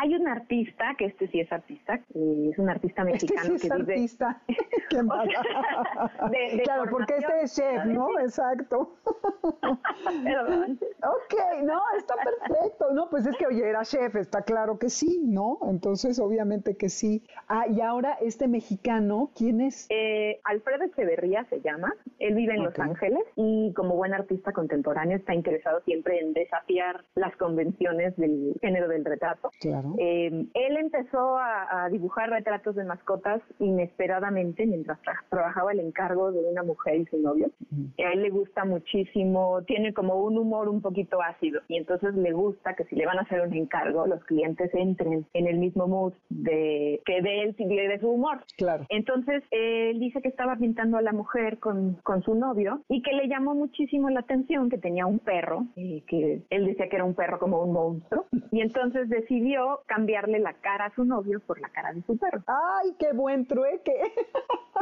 Hay 0.00 0.14
un 0.14 0.28
artista, 0.28 0.94
que 0.96 1.06
este 1.06 1.26
sí 1.28 1.40
es 1.40 1.50
artista, 1.50 1.94
es 1.94 2.58
un 2.58 2.70
artista 2.70 3.02
este 3.02 3.12
mexicano 3.12 3.54
este 3.54 3.58
sí 3.58 3.66
es 3.66 3.72
artista. 3.72 4.42
Qué 4.90 6.62
claro, 6.62 6.84
porque 6.90 7.16
este 7.16 7.40
es 7.42 7.54
chef, 7.56 7.84
¿no? 7.86 8.18
Exacto. 8.20 8.96
Perdón. 10.24 10.78
ok, 11.02 11.64
no, 11.64 11.80
está 11.96 12.14
perfecto. 12.16 12.92
No, 12.92 13.10
pues 13.10 13.26
es 13.26 13.36
que, 13.36 13.46
oye, 13.46 13.68
era 13.68 13.82
chef, 13.82 14.14
está 14.16 14.42
claro 14.42 14.78
que 14.78 14.88
sí, 14.88 15.20
¿no? 15.24 15.58
Entonces, 15.68 16.18
obviamente 16.18 16.76
que 16.76 16.88
sí. 16.88 17.24
Ah, 17.48 17.66
y 17.68 17.80
ahora 17.80 18.18
este 18.20 18.48
mexicano, 18.48 19.30
¿quién 19.34 19.60
es? 19.60 19.86
Eh, 19.90 20.40
Alfredo 20.44 20.84
Echeverría 20.84 21.44
se 21.50 21.60
llama. 21.60 21.92
Él 22.18 22.34
vive 22.34 22.54
en 22.54 22.64
Los 22.64 22.78
Ángeles 22.78 23.22
y 23.36 23.72
como 23.74 23.96
buen 23.96 24.14
artista 24.14 24.52
contemporáneo 24.52 25.16
está 25.16 25.34
interesado 25.34 25.80
siempre 25.82 26.20
en 26.20 26.32
desafiar 26.32 27.04
las 27.14 27.36
convenciones 27.36 28.16
del 28.16 28.54
género 28.60 28.88
del 28.88 29.04
retrato. 29.04 29.50
Claro. 29.60 29.87
Eh, 29.98 30.46
él 30.54 30.76
empezó 30.76 31.36
a, 31.38 31.88
dibujar 31.90 32.30
retratos 32.30 32.74
de 32.74 32.84
mascotas 32.84 33.40
inesperadamente 33.58 34.66
mientras 34.66 34.98
trabajaba 35.30 35.72
el 35.72 35.80
encargo 35.80 36.32
de 36.32 36.40
una 36.40 36.62
mujer 36.62 36.96
y 36.96 37.06
su 37.06 37.18
novio. 37.18 37.50
A 37.98 38.12
él 38.12 38.22
le 38.22 38.30
gusta 38.30 38.64
muchísimo, 38.64 39.62
tiene 39.66 39.92
como 39.92 40.22
un 40.22 40.38
humor 40.38 40.68
un 40.68 40.82
poquito 40.82 41.22
ácido 41.22 41.60
y 41.68 41.76
entonces 41.76 42.14
le 42.14 42.32
gusta 42.32 42.74
que 42.74 42.84
si 42.84 42.96
le 42.96 43.06
van 43.06 43.18
a 43.18 43.22
hacer 43.22 43.40
un 43.40 43.54
encargo, 43.54 44.06
los 44.06 44.22
clientes 44.24 44.70
entren 44.74 45.26
en 45.32 45.46
el 45.46 45.58
mismo 45.58 45.86
mood 45.86 46.12
de 46.28 47.00
que 47.04 47.22
de 47.22 47.42
él 47.42 47.54
y 47.58 47.76
de 47.76 47.98
su 48.00 48.08
humor. 48.08 48.44
Claro. 48.56 48.86
Entonces 48.88 49.42
él 49.50 49.98
dice 49.98 50.20
que 50.22 50.28
estaba 50.28 50.56
pintando 50.56 50.96
a 50.96 51.02
la 51.02 51.12
mujer 51.12 51.58
con, 51.58 51.94
con 52.02 52.22
su 52.22 52.34
novio 52.34 52.82
y 52.88 53.02
que 53.02 53.12
le 53.12 53.28
llamó 53.28 53.54
muchísimo 53.54 54.10
la 54.10 54.20
atención 54.20 54.68
que 54.68 54.78
tenía 54.78 55.06
un 55.06 55.18
perro, 55.18 55.66
que 55.74 56.42
él 56.50 56.66
decía 56.66 56.88
que 56.88 56.96
era 56.96 57.04
un 57.04 57.14
perro 57.14 57.38
como 57.38 57.62
un 57.62 57.72
monstruo 57.72 58.26
y 58.50 58.60
entonces 58.60 59.08
decidió 59.08 59.77
cambiarle 59.86 60.38
la 60.38 60.54
cara 60.54 60.86
a 60.86 60.94
su 60.94 61.04
novio 61.04 61.40
por 61.40 61.60
la 61.60 61.68
cara 61.68 61.92
de 61.92 62.02
su 62.02 62.18
perro. 62.18 62.42
¡Ay, 62.46 62.94
qué 62.98 63.12
buen 63.12 63.46
trueque! 63.46 63.94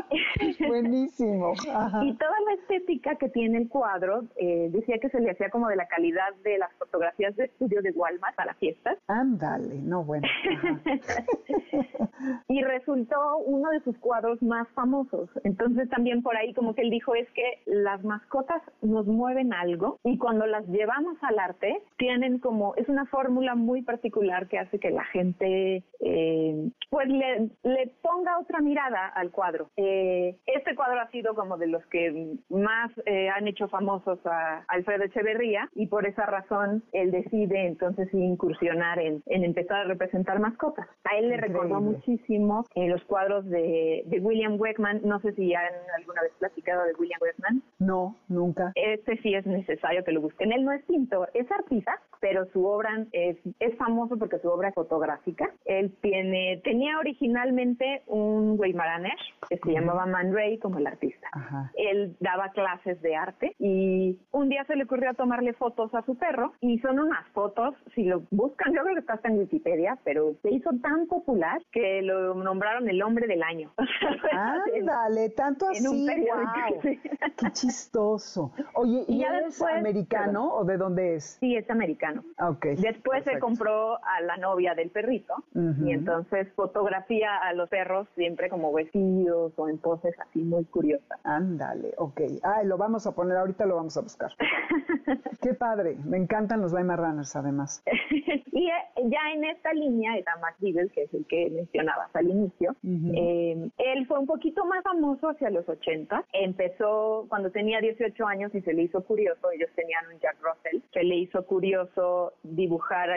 Buenísimo. 0.69 1.55
Y 2.03 2.15
toda 2.15 2.41
la 2.47 2.55
estética 2.55 3.17
que 3.17 3.29
tiene 3.29 3.59
el 3.59 3.69
cuadro, 3.69 4.25
eh, 4.37 4.69
decía 4.71 4.99
que 5.01 5.09
se 5.09 5.21
le 5.21 5.31
hacía 5.31 5.51
como 5.51 5.69
de 5.69 5.77
la 5.77 5.87
calidad 5.87 6.35
de 6.43 6.59
las 6.59 6.73
fotografías 6.75 7.35
de 7.37 7.45
estudio 7.45 7.83
de 7.83 7.91
Walmart 7.93 8.37
para 8.37 8.55
fiestas. 8.55 8.99
Ándale, 9.09 9.81
no 9.83 10.05
bueno. 10.05 10.27
y 12.49 12.63
resultó 12.63 13.39
uno 13.39 13.71
de 13.71 13.81
sus 13.81 13.97
cuadros 13.99 14.43
más 14.43 14.69
famosos. 14.71 15.29
Entonces 15.45 15.89
también 15.89 16.23
por 16.23 16.37
ahí 16.37 16.55
como 16.55 16.75
que 16.75 16.83
él 16.83 16.91
dijo 16.91 17.15
es 17.15 17.29
que 17.31 17.63
las 17.67 18.03
mascotas 18.05 18.63
nos 18.83 19.07
mueven 19.07 19.53
algo 19.53 19.99
y 20.05 20.19
cuando 20.19 20.47
las 20.47 20.67
llevamos 20.69 21.17
al 21.23 21.39
arte 21.39 21.83
tienen 21.97 22.39
como, 22.39 22.75
es 22.77 22.89
una 22.89 23.07
fórmula 23.07 23.55
muy 23.55 23.83
particular 23.83 24.49
que 24.49 24.59
hace 24.59 24.76
que 24.79 24.91
la 24.91 25.05
gente 25.07 25.85
eh, 26.01 26.71
pues 26.91 27.09
le, 27.09 27.51
le, 27.63 27.93
ponga 28.03 28.39
otra 28.39 28.61
mirada 28.61 29.09
al 29.09 29.31
cuadro. 29.31 29.71
Eh, 29.77 30.37
este 30.47 30.75
cuadro 30.75 31.01
ha 31.01 31.11
sido 31.11 31.35
como 31.35 31.57
de 31.57 31.67
los 31.67 31.85
que 31.87 32.37
más 32.49 32.91
eh, 33.07 33.29
han 33.29 33.49
hecho 33.49 33.69
famosos 33.69 34.19
a 34.25 34.65
Alfredo 34.69 35.05
Echeverría 35.05 35.69
y 35.75 35.87
por 35.87 36.07
esa 36.07 36.27
razón 36.27 36.83
él 36.93 37.11
decide 37.11 37.67
entonces 37.67 38.13
incursionar 38.13 38.99
en, 38.99 39.23
en 39.27 39.45
empezar 39.45 39.79
a 39.81 39.85
representar 39.85 40.39
mascotas. 40.39 40.87
A 41.05 41.17
él 41.17 41.29
le 41.29 41.37
recordó 41.37 41.81
muchísimo 41.81 42.65
los 42.75 43.03
cuadros 43.05 43.45
de, 43.47 44.03
de 44.07 44.21
William 44.21 44.59
Wegman. 44.61 45.01
No 45.05 45.21
sé 45.21 45.33
si 45.33 45.55
han 45.55 45.73
alguna 45.97 46.23
vez 46.23 46.33
platicado 46.39 46.85
de 46.85 46.95
William 46.95 47.21
Wegman. 47.21 47.63
No, 47.79 48.17
nunca. 48.29 48.73
Este 48.75 49.17
sí 49.23 49.35
es 49.35 49.47
necesario 49.47 50.05
que 50.05 50.13
lo 50.13 50.21
busquen. 50.21 50.53
Él 50.53 50.65
no 50.65 50.73
es 50.73 50.85
pintor, 50.85 51.31
es 51.35 51.51
artista, 51.51 52.01
pero 52.21 52.47
su 52.47 52.65
obra 52.65 53.07
es, 53.13 53.37
es 53.61 53.77
famoso 53.77 54.17
porque 54.19 54.39
su 54.39 54.49
obra 54.49 54.66
es 54.69 54.75
fotográfica. 54.75 55.51
Él 55.65 55.95
tiene, 56.01 56.61
tenía 56.65 56.99
originalmente 56.99 58.03
un 58.07 58.57
Weimaraner 58.59 59.17
que 59.49 59.59
se 59.59 59.73
llamaba 59.73 60.07
Man 60.07 60.35
Ray 60.35 60.59
como 60.59 60.79
el 60.79 60.87
artista. 60.87 61.29
Él 61.75 62.17
daba 62.21 62.51
clases 62.51 63.01
de 63.03 63.17
arte 63.17 63.55
y 63.59 64.19
un 64.33 64.49
día 64.49 64.65
se 64.65 64.77
le 64.77 64.85
ocurrió 64.85 65.15
tomarle 65.15 65.53
fotos 65.53 65.95
a 65.95 66.03
su 66.03 66.17
perro 66.17 66.53
y 66.61 66.79
son 66.81 66.99
unas 66.99 67.27
fotos, 67.29 67.75
si 67.95 68.05
lo 68.05 68.23
buscan, 68.31 68.73
yo 68.75 68.83
creo 68.83 68.95
que 68.95 69.01
está 69.01 69.15
hasta 69.15 69.29
en 69.29 69.39
Wikipedia, 69.39 69.99
pero 70.05 70.35
se 70.43 70.51
hizo 70.51 70.71
tan 70.83 71.07
popular 71.07 71.63
que 71.73 72.03
lo 72.03 72.35
nombraron 72.35 72.89
el 72.89 73.03
hombre 73.03 73.27
del 73.27 73.43
año. 73.43 73.73
Ándale, 74.33 75.31
tanto 75.31 75.69
así. 75.69 75.87
wow. 75.87 76.81
Qué 77.37 77.51
chistoso. 77.53 78.53
Oye, 78.75 79.05
¿y, 79.09 79.21
ya 79.21 79.39
es 79.41 79.61
americano 79.63 80.53
o 80.55 80.65
de 80.65 80.77
dónde 80.77 81.17
es? 81.17 81.37
Sí, 81.41 81.57
es 81.57 81.69
americano. 81.71 82.25
Okay. 82.39 82.77
Después 82.77 83.25
se 83.25 83.39
compró 83.39 83.97
a 83.97 84.21
la 84.23 84.37
novia 84.37 84.56
del 84.57 84.91
perrito 84.91 85.35
y 85.55 85.93
entonces 85.93 86.49
fotografía 86.55 87.37
a 87.37 87.53
los 87.53 87.69
perros 87.69 88.09
siempre 88.15 88.49
como 88.49 88.73
vestidos 88.73 89.53
o 89.57 89.69
en 89.69 89.79
poses 89.79 90.15
así 90.19 90.41
muy 90.41 90.65
curiosas. 90.65 91.21
Ándale, 91.25 91.93
ok. 91.99 92.21
Ah, 92.43 92.63
lo 92.65 92.79
vamos 92.79 93.07
a 93.07 93.13
poner, 93.13 93.37
ahorita 93.37 93.67
lo 93.67 93.77
vamos 93.77 93.97
a 93.97 94.01
buscar. 94.01 94.33
Qué 95.43 95.55
padre, 95.55 95.97
me 96.05 96.17
encantan 96.17 96.61
los 96.61 96.73
Weimar 96.73 96.99
Runners 96.99 97.37
además. 97.37 97.83
y 98.11 98.69
eh, 98.69 98.73
ya 99.05 99.33
en 99.35 99.45
esta 99.45 99.73
línea 99.73 100.17
está 100.17 100.37
Max 100.41 100.57
que 100.59 101.03
es 101.03 101.15
el 101.15 101.27
que 101.27 101.51
mencionabas 101.51 102.15
al 102.17 102.29
inicio. 102.29 102.75
Eh, 102.83 103.71
él 103.79 104.07
fue 104.07 104.19
un 104.19 104.27
poquito 104.27 104.65
más 104.65 104.83
famoso 104.83 105.29
hacia 105.29 105.51
los 105.51 105.69
80. 105.69 106.25
Empezó 106.33 107.27
cuando 107.29 107.51
tenía 107.51 107.81
18 107.81 108.27
años 108.27 108.55
y 108.55 108.63
se 108.63 108.73
le 108.73 108.83
hizo 108.83 109.05
curioso, 109.05 109.51
ellos 109.51 109.71
tenían 109.75 110.07
un 110.13 110.19
Jack 110.21 110.37
Russell, 110.41 110.81
se 110.93 111.05
le 111.05 111.17
hizo 111.17 111.45
curioso 111.45 112.33
dibujar 112.43 113.11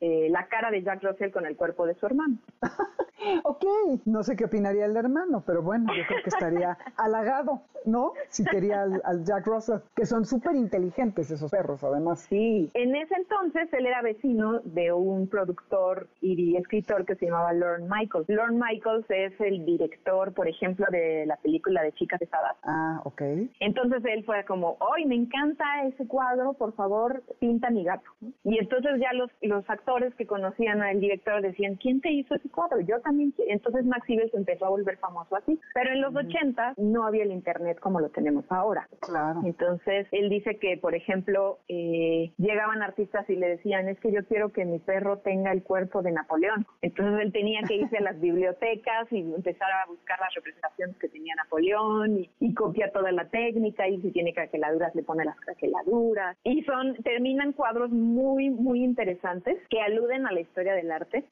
eh, 0.00 0.28
la 0.30 0.46
cara 0.46 0.70
de 0.70 0.81
Jack 0.82 1.02
Russell 1.02 1.30
con 1.30 1.46
el 1.46 1.56
cuerpo 1.56 1.86
de 1.86 1.94
su 1.94 2.06
hermano. 2.06 2.38
ok, 3.44 3.64
no 4.04 4.22
sé 4.22 4.36
qué 4.36 4.44
opinaría 4.44 4.86
el 4.86 4.96
hermano, 4.96 5.42
pero 5.46 5.62
bueno, 5.62 5.92
yo 5.94 6.02
creo 6.06 6.22
que 6.22 6.30
estaría 6.30 6.76
halagado, 6.96 7.62
¿no? 7.84 8.12
Si 8.28 8.44
quería 8.44 8.82
al, 8.82 9.24
Jack 9.24 9.46
Russell, 9.46 9.78
que 9.94 10.06
son 10.06 10.24
súper 10.24 10.56
inteligentes 10.56 11.30
esos 11.30 11.50
perros, 11.50 11.82
además. 11.84 12.20
Sí, 12.28 12.70
en 12.74 12.94
ese 12.94 13.14
entonces 13.14 13.72
él 13.72 13.86
era 13.86 14.02
vecino 14.02 14.60
de 14.64 14.92
un 14.92 15.28
productor 15.28 16.08
y 16.20 16.56
escritor 16.56 17.04
que 17.04 17.14
se 17.16 17.26
llamaba 17.26 17.52
Lorne 17.52 17.88
Michaels. 17.88 18.28
Lorne 18.28 18.60
Michaels 18.60 19.06
es 19.08 19.40
el 19.40 19.64
director, 19.64 20.32
por 20.32 20.48
ejemplo, 20.48 20.86
de 20.90 21.26
la 21.26 21.36
película 21.36 21.82
de 21.82 21.92
Chicas 21.92 22.18
Pesadas. 22.18 22.56
Ah, 22.64 23.00
ok. 23.04 23.22
Entonces 23.60 24.04
él 24.04 24.24
fue 24.24 24.44
como, 24.44 24.76
¡ay, 24.94 25.06
me 25.06 25.14
encanta 25.14 25.64
ese 25.84 26.06
cuadro! 26.06 26.54
Por 26.54 26.72
favor, 26.74 27.22
pinta 27.38 27.70
mi 27.70 27.84
gato. 27.84 28.10
Y 28.44 28.58
entonces 28.58 28.92
ya 29.00 29.12
los, 29.12 29.30
los 29.40 29.68
actores 29.68 30.14
que 30.14 30.26
conocían 30.26 30.71
al 30.80 31.00
director 31.00 31.42
decían, 31.42 31.76
¿quién 31.76 32.00
te 32.00 32.10
hizo 32.10 32.34
ese 32.34 32.48
cuadro? 32.48 32.80
Yo 32.80 33.00
también. 33.00 33.34
Entonces 33.48 33.84
Max 33.84 34.06
se 34.06 34.36
empezó 34.36 34.66
a 34.66 34.70
volver 34.70 34.96
famoso 34.98 35.36
así. 35.36 35.58
Pero 35.74 35.90
en 35.92 36.00
los 36.00 36.14
80 36.14 36.74
no 36.78 37.04
había 37.04 37.24
el 37.24 37.32
internet 37.32 37.78
como 37.80 38.00
lo 38.00 38.08
tenemos 38.10 38.44
ahora. 38.50 38.88
Claro. 39.00 39.40
Entonces 39.44 40.06
él 40.12 40.28
dice 40.28 40.58
que, 40.58 40.76
por 40.76 40.94
ejemplo, 40.94 41.58
eh, 41.68 42.32
llegaban 42.38 42.82
artistas 42.82 43.28
y 43.28 43.36
le 43.36 43.48
decían, 43.48 43.88
es 43.88 43.98
que 44.00 44.12
yo 44.12 44.24
quiero 44.26 44.52
que 44.52 44.64
mi 44.64 44.78
perro 44.78 45.18
tenga 45.18 45.52
el 45.52 45.62
cuerpo 45.62 46.02
de 46.02 46.12
Napoleón. 46.12 46.66
Entonces 46.80 47.20
él 47.24 47.32
tenía 47.32 47.60
que 47.66 47.76
irse 47.76 47.98
a 47.98 48.02
las 48.02 48.20
bibliotecas 48.20 49.10
y 49.10 49.20
empezar 49.20 49.68
a 49.70 49.86
buscar 49.88 50.18
las 50.20 50.34
representaciones 50.34 50.96
que 50.98 51.08
tenía 51.08 51.34
Napoleón 51.34 52.18
y, 52.18 52.30
y 52.40 52.54
copia 52.54 52.90
toda 52.92 53.12
la 53.12 53.28
técnica 53.28 53.88
y 53.88 54.00
si 54.00 54.10
tiene 54.10 54.32
craqueladuras 54.32 54.94
le 54.94 55.02
pone 55.02 55.24
las 55.24 55.38
craqueladuras. 55.40 56.36
Y 56.44 56.62
son, 56.62 56.94
terminan 57.02 57.52
cuadros 57.52 57.90
muy, 57.90 58.50
muy 58.50 58.84
interesantes 58.84 59.58
que 59.68 59.80
aluden 59.80 60.26
a 60.26 60.32
la 60.32 60.40
historia 60.40 60.61
del 60.70 60.90
arte. 60.90 61.24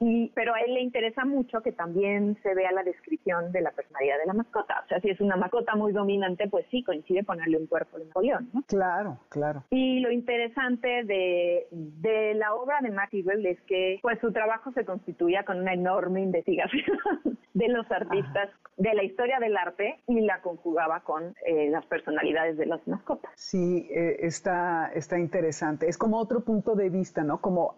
Y, 0.00 0.30
pero 0.34 0.54
a 0.54 0.60
él 0.60 0.74
le 0.74 0.82
interesa 0.82 1.24
mucho 1.24 1.62
que 1.62 1.72
también 1.72 2.36
se 2.42 2.54
vea 2.54 2.72
la 2.72 2.82
descripción 2.82 3.52
de 3.52 3.62
la 3.62 3.70
personalidad 3.70 4.18
de 4.18 4.26
la 4.26 4.34
mascota. 4.34 4.82
O 4.84 4.88
sea, 4.88 5.00
si 5.00 5.10
es 5.10 5.20
una 5.20 5.36
mascota 5.36 5.74
muy 5.74 5.92
dominante, 5.92 6.48
pues 6.48 6.66
sí, 6.70 6.82
coincide 6.82 7.24
ponerle 7.24 7.56
un 7.56 7.66
cuerpo 7.66 7.98
de 7.98 8.06
Napoleón, 8.06 8.50
¿no? 8.52 8.62
Claro, 8.66 9.18
claro. 9.28 9.64
Y 9.70 10.00
lo 10.00 10.10
interesante 10.10 11.04
de, 11.04 11.66
de 11.70 12.34
la 12.34 12.54
obra 12.54 12.80
de 12.82 12.90
Maxwell 12.90 13.46
es 13.46 13.60
que 13.62 13.98
pues 14.02 14.18
su 14.20 14.32
trabajo 14.32 14.72
se 14.72 14.84
constituía 14.84 15.44
con 15.44 15.60
una 15.60 15.72
enorme 15.72 16.20
investigación 16.20 16.98
de 17.54 17.68
los 17.68 17.90
artistas 17.90 18.50
de 18.76 18.92
la 18.92 19.02
historia 19.02 19.38
del 19.38 19.56
arte 19.56 20.00
y 20.06 20.20
la 20.20 20.42
conjugaba 20.42 21.00
con 21.00 21.34
eh, 21.46 21.70
las 21.70 21.86
personalidades 21.86 22.58
de 22.58 22.66
las 22.66 22.86
mascotas. 22.86 23.30
Sí, 23.34 23.88
eh, 23.90 24.16
está, 24.20 24.90
está 24.94 25.18
interesante. 25.18 25.88
Es 25.88 25.96
como 25.96 26.18
otro 26.18 26.44
punto 26.44 26.74
de 26.74 26.90
vista, 26.90 27.22
¿no? 27.24 27.40
Como 27.40 27.74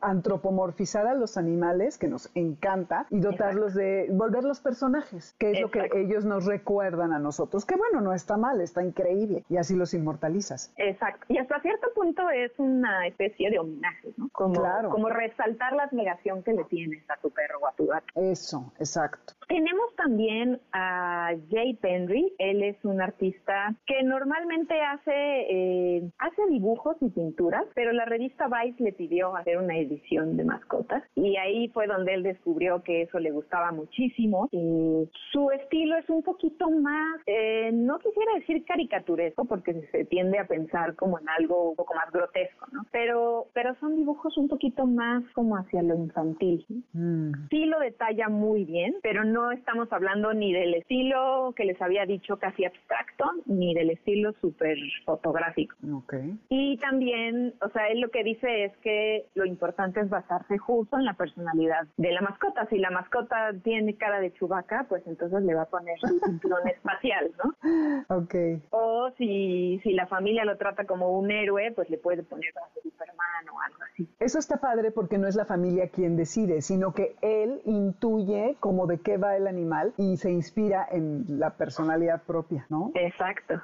antropomorfizar 0.89 1.07
a 1.07 1.15
los 1.15 1.37
animales, 1.37 1.99
que 1.99 2.09
nos 2.09 2.31
encanta, 2.35 3.07
y 3.11 3.21
dotarlos 3.21 3.75
de, 3.75 4.09
volver 4.11 4.45
los 4.45 4.61
personajes, 4.61 5.35
que 5.39 5.53
es 5.53 5.61
lo 5.61 5.71
que 5.71 5.89
ellos 5.95 6.25
nos 6.25 6.47
recuerdan 6.47 7.13
a 7.13 7.19
nosotros. 7.19 7.65
Que 7.65 7.77
bueno, 7.77 8.01
no 8.01 8.13
está 8.13 8.37
mal, 8.37 8.61
está 8.61 8.83
increíble, 8.83 9.45
y 9.49 9.57
así 9.57 9.75
los 9.75 9.95
inmortalizas. 9.95 10.73
Exacto. 10.77 11.27
Y 11.29 11.39
hasta 11.39 11.61
cierto 11.61 11.89
punto 11.95 12.29
es 12.31 12.53
una 12.59 13.07
especie 13.07 13.51
de 13.51 13.59
homenaje, 13.59 14.09
¿no? 14.17 14.29
Como, 14.33 14.55
claro. 14.55 14.91
como 14.91 15.09
resaltar 15.09 15.75
la 15.75 15.85
admiración 15.85 16.43
que 16.43 16.53
le 16.53 16.65
tienes 16.65 17.09
a 17.11 17.17
tu 17.17 17.31
perro 17.31 17.59
o 17.61 17.67
a 17.67 17.73
tu 17.73 17.87
gato. 17.87 18.07
Eso, 18.15 18.73
exacto. 18.79 19.35
Tenemos 19.49 19.95
también 19.97 20.61
a 20.73 21.31
Jay 21.51 21.75
Penry. 21.75 22.35
Él 22.39 22.63
es 22.63 22.77
un 22.85 23.01
artista 23.01 23.75
que 23.87 24.03
normalmente 24.03 24.75
hace, 24.81 25.13
eh, 25.13 26.11
hace 26.19 26.47
dibujos 26.51 26.97
y 27.01 27.09
pinturas, 27.09 27.65
pero 27.75 27.93
la 27.93 28.05
revista 28.05 28.47
Vice 28.47 28.83
le 28.83 28.93
pidió 28.93 29.35
hacer 29.37 29.59
una 29.59 29.77
edición 29.77 30.37
de 30.37 30.45
mascotas 30.45 30.78
y 31.15 31.37
ahí 31.37 31.69
fue 31.69 31.87
donde 31.87 32.15
él 32.15 32.23
descubrió 32.23 32.83
que 32.83 33.03
eso 33.03 33.19
le 33.19 33.31
gustaba 33.31 33.73
muchísimo. 33.73 34.49
Y 34.53 35.09
su 35.33 35.51
estilo 35.51 35.97
es 35.97 36.09
un 36.11 36.23
poquito 36.23 36.71
más, 36.71 37.21
eh, 37.27 37.71
no 37.73 37.99
quisiera 37.99 38.35
decir 38.35 38.65
caricaturesco 38.65 39.47
porque 39.47 39.89
se 39.93 40.05
tiende 40.05 40.39
a 40.39 40.47
pensar 40.47 40.95
como 40.95 41.19
en 41.19 41.29
algo 41.29 41.71
un 41.71 41.77
poco 41.77 41.95
más 41.95 42.11
grotesco, 42.13 42.67
¿no? 42.73 42.83
Pero, 42.93 43.47
pero 43.55 43.75
son 43.81 43.97
dibujos 43.97 44.37
un 44.37 44.49
poquito 44.49 44.87
más 44.87 45.25
como 45.33 45.57
hacia 45.57 45.83
lo 45.83 45.95
infantil. 45.95 46.67
Mm. 46.93 47.33
Sí 47.51 47.65
lo 47.65 47.81
detalla 47.81 48.29
muy 48.29 48.65
bien, 48.65 48.97
pero 49.03 49.25
no 49.25 49.39
no 49.39 49.53
estamos 49.53 49.93
hablando 49.93 50.35
ni 50.35 50.53
del 50.53 50.75
estilo 50.75 51.53
que 51.55 51.65
les 51.65 51.81
había 51.81 52.05
dicho 52.07 52.39
casi 52.39 52.65
abstracto, 52.65 53.25
ni 53.47 53.73
del 53.73 53.91
estilo 53.91 54.33
súper 54.41 54.77
fotográfico. 55.05 55.77
Okay. 55.99 56.37
Y 56.49 56.77
también, 56.79 57.55
o 57.61 57.69
sea, 57.69 57.87
él 57.89 58.01
lo 58.01 58.11
que 58.11 58.25
dice 58.25 58.65
es 58.65 58.77
que 58.79 59.27
lo 59.35 59.45
importante 59.45 60.01
es 60.01 60.09
basarse 60.09 60.58
justo 60.59 60.99
en 60.99 61.05
la 61.05 61.15
personalidad 61.15 61.87
de 61.97 62.13
la 62.13 62.21
mascota. 62.21 62.67
Si 62.67 62.79
la 62.79 62.91
mascota 62.91 63.53
tiene 63.63 63.97
cara 63.97 64.21
de 64.21 64.33
chubaca, 64.35 64.87
pues 64.89 65.07
entonces 65.07 65.43
le 65.43 65.55
va 65.55 65.63
a 65.63 65.67
poner 65.67 65.99
su 66.01 66.19
cinturón 66.21 66.67
espacial, 66.69 67.31
¿no? 67.43 68.17
Ok. 68.17 68.35
O 68.71 69.11
si, 69.17 69.81
si 69.83 69.93
la 69.93 70.07
familia 70.07 70.45
lo 70.45 70.57
trata 70.57 70.85
como 70.85 71.19
un 71.19 71.31
héroe, 71.31 71.73
pues 71.73 71.89
le 71.91 71.99
puede 71.99 72.23
poner 72.23 72.53
a 72.59 72.81
Superman 72.81 73.49
o 73.53 73.61
algo 73.61 73.79
así. 73.91 74.09
Eso 74.21 74.39
está 74.39 74.59
padre 74.59 74.91
porque 74.91 75.19
no 75.19 75.27
es 75.27 75.37
la 75.37 75.45
familia 75.45 75.89
quien 75.89 76.17
decide, 76.17 76.61
sino 76.61 76.93
que 76.93 77.17
él 77.23 77.61
intuye 77.65 78.57
como 78.61 78.87
de 78.87 79.01
qué 79.01 79.17
va 79.17 79.37
el 79.37 79.47
animal 79.47 79.93
y 79.97 80.17
se 80.17 80.31
inspira 80.31 80.87
en 80.91 81.25
la 81.39 81.51
personalidad 81.51 82.23
propia, 82.23 82.67
¿no? 82.69 82.91
Exacto. 82.95 83.61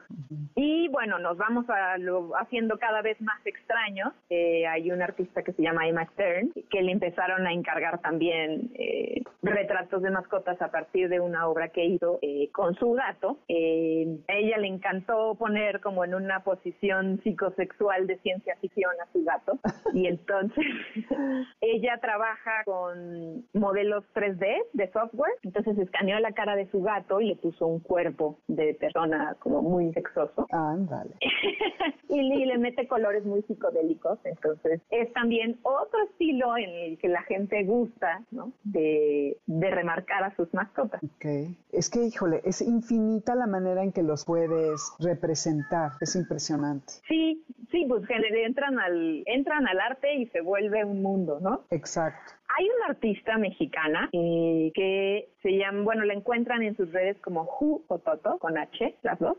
Y 0.55 0.89
bueno, 0.89 1.19
nos 1.19 1.37
vamos 1.37 1.69
a 1.69 1.99
lo, 1.99 2.37
haciendo 2.37 2.79
cada 2.79 3.03
vez 3.03 3.21
más 3.21 3.45
extraños. 3.45 4.13
Eh, 4.31 4.67
hay 4.67 4.91
un 4.91 5.03
artista 5.03 5.43
que 5.43 5.53
se 5.53 5.63
llama 5.63 5.87
Emma 5.87 6.07
Stern, 6.13 6.53
que 6.71 6.83
le 6.85 6.93
empezaron 6.93 7.47
a 7.47 7.53
encargar 7.53 8.00
también 8.00 8.71
eh, 8.75 9.23
retratos 9.43 10.03
de 10.03 10.11
mascotas 10.11 10.61
a 10.62 10.71
partir 10.71 11.09
de 11.09 11.21
una 11.21 11.49
obra 11.49 11.69
que 11.69 11.85
hizo 11.85 12.19
eh, 12.23 12.50
con 12.53 12.75
su 12.75 12.93
gato. 12.93 13.38
a 13.49 14.33
ella 14.35 14.59
le 14.59 14.69
encantó 14.69 15.35
poner 15.35 15.81
como 15.81 16.05
en 16.05 16.14
una 16.14 16.45
posición 16.45 17.21
psicosexual 17.23 18.07
de 18.07 18.19
ciencia 18.19 18.57
ficción 18.61 18.93
a 19.03 19.12
su 19.12 19.25
gato. 19.25 19.59
Y 19.93 20.07
entonces 20.14 20.64
ella 21.61 21.99
trabaja 22.00 22.64
con 22.64 23.45
modelos 23.53 24.05
3D 24.14 24.64
de 24.73 24.93
software. 24.93 25.33
Entonces 25.43 25.79
escaneó 25.79 26.19
la 26.21 26.33
cara 26.33 26.57
de 26.57 26.71
su 26.71 26.83
gato 26.83 27.21
y 27.21 27.29
le 27.29 27.37
puso 27.37 27.67
un 27.67 27.81
cuerpo 27.81 28.38
de 28.49 28.75
persona 28.75 29.37
como 29.41 29.62
muy 29.62 29.93
sexoso. 29.93 30.47
Ándale. 30.50 31.14
y, 32.09 32.45
le 32.45 32.59
mete 32.59 32.87
colores 32.87 33.25
muy 33.25 33.43
psicodélicos. 33.43 34.19
Entonces 34.25 34.81
es 34.91 35.12
también 35.12 35.59
otro 35.62 36.03
estilo 36.11 36.57
en 36.57 36.74
que 37.00 37.09
la 37.09 37.23
gente 37.23 37.62
gusta, 37.64 38.23
¿no? 38.31 38.52
De, 38.62 39.37
de 39.47 39.71
remarcar 39.71 40.25
a 40.25 40.35
sus 40.37 40.52
mascotas. 40.54 41.02
Ok. 41.02 41.54
Es 41.73 41.90
que, 41.90 42.04
híjole, 42.04 42.40
es 42.45 42.61
infinita 42.61 43.35
la 43.35 43.47
manera 43.47 43.83
en 43.83 43.93
que 43.93 44.02
los 44.02 44.25
puedes 44.25 44.93
representar. 44.99 45.93
Es 46.00 46.16
impresionante. 46.16 46.95
Sí, 47.09 47.45
sí, 47.71 47.87
pues 47.88 48.02
entran 48.45 48.78
al, 48.78 49.23
entran 49.26 49.66
al 49.66 49.81
arte 49.81 50.14
y 50.14 50.26
se 50.26 50.40
vuelve 50.40 50.85
un 50.85 51.02
mundo, 51.02 51.38
¿no? 51.40 51.62
Exacto. 51.71 52.33
Hay 52.57 52.66
una 52.78 52.87
artista 52.90 53.37
mexicana 53.38 54.09
eh, 54.12 54.71
que 54.75 55.28
se 55.43 55.57
llama, 55.57 55.83
bueno, 55.83 56.04
la 56.04 56.14
encuentran 56.14 56.62
en 56.62 56.76
sus 56.76 56.93
redes 56.93 57.19
como 57.21 57.43
Hu 57.43 57.83
o 57.88 57.99
Toto, 57.99 58.38
con 58.38 58.57
H, 58.57 58.95
las 59.02 59.19
dos. 59.19 59.37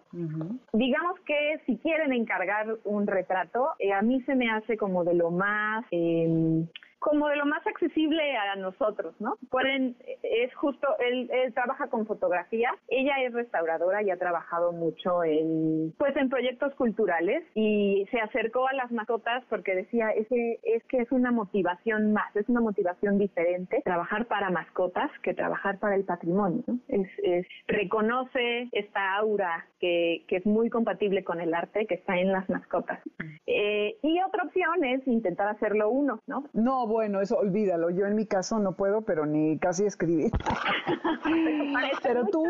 Digamos 0.74 1.20
que 1.22 1.62
si 1.65 1.77
quieren 1.77 2.12
encargar 2.12 2.77
un 2.84 3.08
retrato, 3.08 3.70
eh, 3.80 3.94
a 3.94 4.01
mí 4.01 4.22
se 4.24 4.36
me 4.36 4.51
hace 4.51 4.75
como 4.75 5.04
de 5.04 5.13
lo 5.13 5.32
más... 5.32 5.86
Eh, 5.92 6.65
como 7.06 7.28
de 7.28 7.36
lo 7.36 7.46
más 7.46 7.66
accesible 7.68 8.36
a 8.36 8.56
nosotros, 8.56 9.14
¿no? 9.20 9.38
Pueden, 9.52 9.96
es 10.24 10.52
justo, 10.56 10.88
él, 10.98 11.30
él, 11.32 11.54
trabaja 11.54 11.88
con 11.88 12.08
fotografía, 12.08 12.72
ella 12.88 13.14
es 13.24 13.32
restauradora 13.32 14.02
y 14.02 14.10
ha 14.10 14.18
trabajado 14.18 14.72
mucho 14.72 15.24
en, 15.24 15.94
pues 16.00 16.18
en 16.18 16.30
proyectos 16.30 16.74
culturales 16.74 17.44
y 17.54 18.08
se 18.10 18.20
acercó 18.20 18.68
a 18.68 18.74
las 18.74 18.92
mascotas 18.92 19.44
porque 19.52 19.76
decía, 19.76 20.10
es 20.10 20.28
que, 20.28 20.60
es 20.64 20.84
que 20.86 20.98
es 20.98 21.12
una 21.12 21.32
motivación 21.32 22.12
más, 22.12 22.36
es 22.36 22.50
una 22.50 22.62
motivación 22.62 23.20
diferente 23.20 23.84
trabajar 23.86 24.26
para 24.26 24.50
mascotas 24.50 25.12
que 25.22 25.36
trabajar 25.36 25.78
para 25.78 25.94
el 25.94 26.06
patrimonio, 26.06 26.64
¿no? 26.66 26.80
Es, 26.88 27.08
es, 27.22 27.46
reconoce 27.68 28.68
esta 28.72 29.16
aura 29.18 29.68
que, 29.80 30.26
que, 30.28 30.38
es 30.38 30.46
muy 30.48 30.72
compatible 30.72 31.24
con 31.24 31.40
el 31.40 31.54
arte 31.54 31.86
que 31.86 31.96
está 31.96 32.18
en 32.18 32.32
las 32.32 32.50
mascotas. 32.50 33.00
Eh, 33.46 33.98
y 34.02 34.20
otra 34.24 34.44
opción 34.44 34.84
es 34.84 35.08
intentar 35.08 35.50
hacerlo 35.50 35.90
uno, 35.90 36.20
¿no? 36.26 36.46
No, 36.54 36.88
bueno, 36.96 37.20
eso 37.20 37.38
olvídalo. 37.38 37.90
Yo 37.90 38.06
en 38.06 38.16
mi 38.16 38.25
caso 38.25 38.58
no 38.58 38.78
puedo, 38.78 39.02
pero 39.02 39.25
ni 39.25 39.60
casi 39.60 39.84
escribir. 39.84 40.32
pero 42.04 42.25
tú 42.28 42.46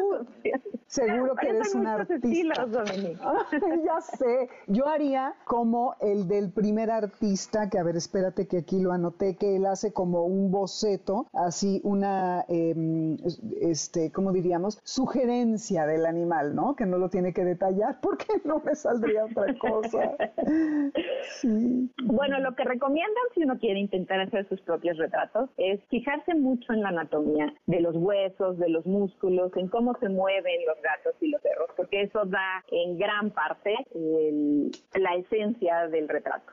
seguro 0.85 1.35
que 1.35 1.49
eres 1.49 1.73
un 1.73 1.87
artista. 1.87 2.67
ya 3.85 4.01
sé. 4.01 4.49
Yo 4.67 4.87
haría 4.87 5.33
como 5.45 5.95
el 5.99 6.27
del 6.27 6.51
primer 6.51 6.91
artista, 6.91 7.71
que 7.71 7.79
a 7.79 7.83
ver, 7.83 7.95
espérate 7.95 8.47
que 8.47 8.59
aquí 8.59 8.79
lo 8.79 8.91
anoté, 8.91 9.35
que 9.35 9.55
él 9.55 9.65
hace 9.65 9.93
como 9.93 10.25
un 10.25 10.51
boceto, 10.51 11.25
así 11.33 11.81
una, 11.83 12.45
eh, 12.47 13.17
este, 13.61 14.11
¿cómo 14.11 14.31
diríamos? 14.31 14.79
Sugerencia 14.83 15.87
del 15.87 16.05
animal, 16.05 16.55
¿no? 16.55 16.75
Que 16.75 16.85
no 16.85 16.99
lo 16.99 17.09
tiene 17.09 17.33
que 17.33 17.43
detallar 17.43 17.99
porque 18.01 18.27
no 18.43 18.59
me 18.59 18.75
saldría 18.75 19.25
otra 19.25 19.57
cosa. 19.57 20.15
Sí. 21.41 21.91
Bueno, 22.03 22.39
lo 22.41 22.53
que 22.53 22.63
recomiendan 22.63 23.23
si 23.33 23.43
uno 23.43 23.57
quiere 23.57 23.79
intentar 23.79 24.19
hacer 24.19 24.34
sus 24.43 24.59
propios 24.61 24.97
retratos 24.97 25.49
es 25.57 25.79
fijarse 25.89 26.35
mucho 26.35 26.73
en 26.73 26.81
la 26.81 26.89
anatomía 26.89 27.53
de 27.65 27.81
los 27.81 27.95
huesos, 27.95 28.57
de 28.57 28.69
los 28.69 28.85
músculos, 28.85 29.51
en 29.55 29.67
cómo 29.69 29.95
se 29.99 30.09
mueven 30.09 30.65
los 30.67 30.81
gatos 30.81 31.13
y 31.21 31.29
los 31.29 31.41
perros, 31.41 31.69
porque 31.75 32.01
eso 32.01 32.25
da 32.25 32.63
en 32.71 32.97
gran 32.97 33.31
parte 33.31 33.75
la 34.93 35.15
esencia 35.15 35.87
del 35.87 36.07
retrato. 36.09 36.51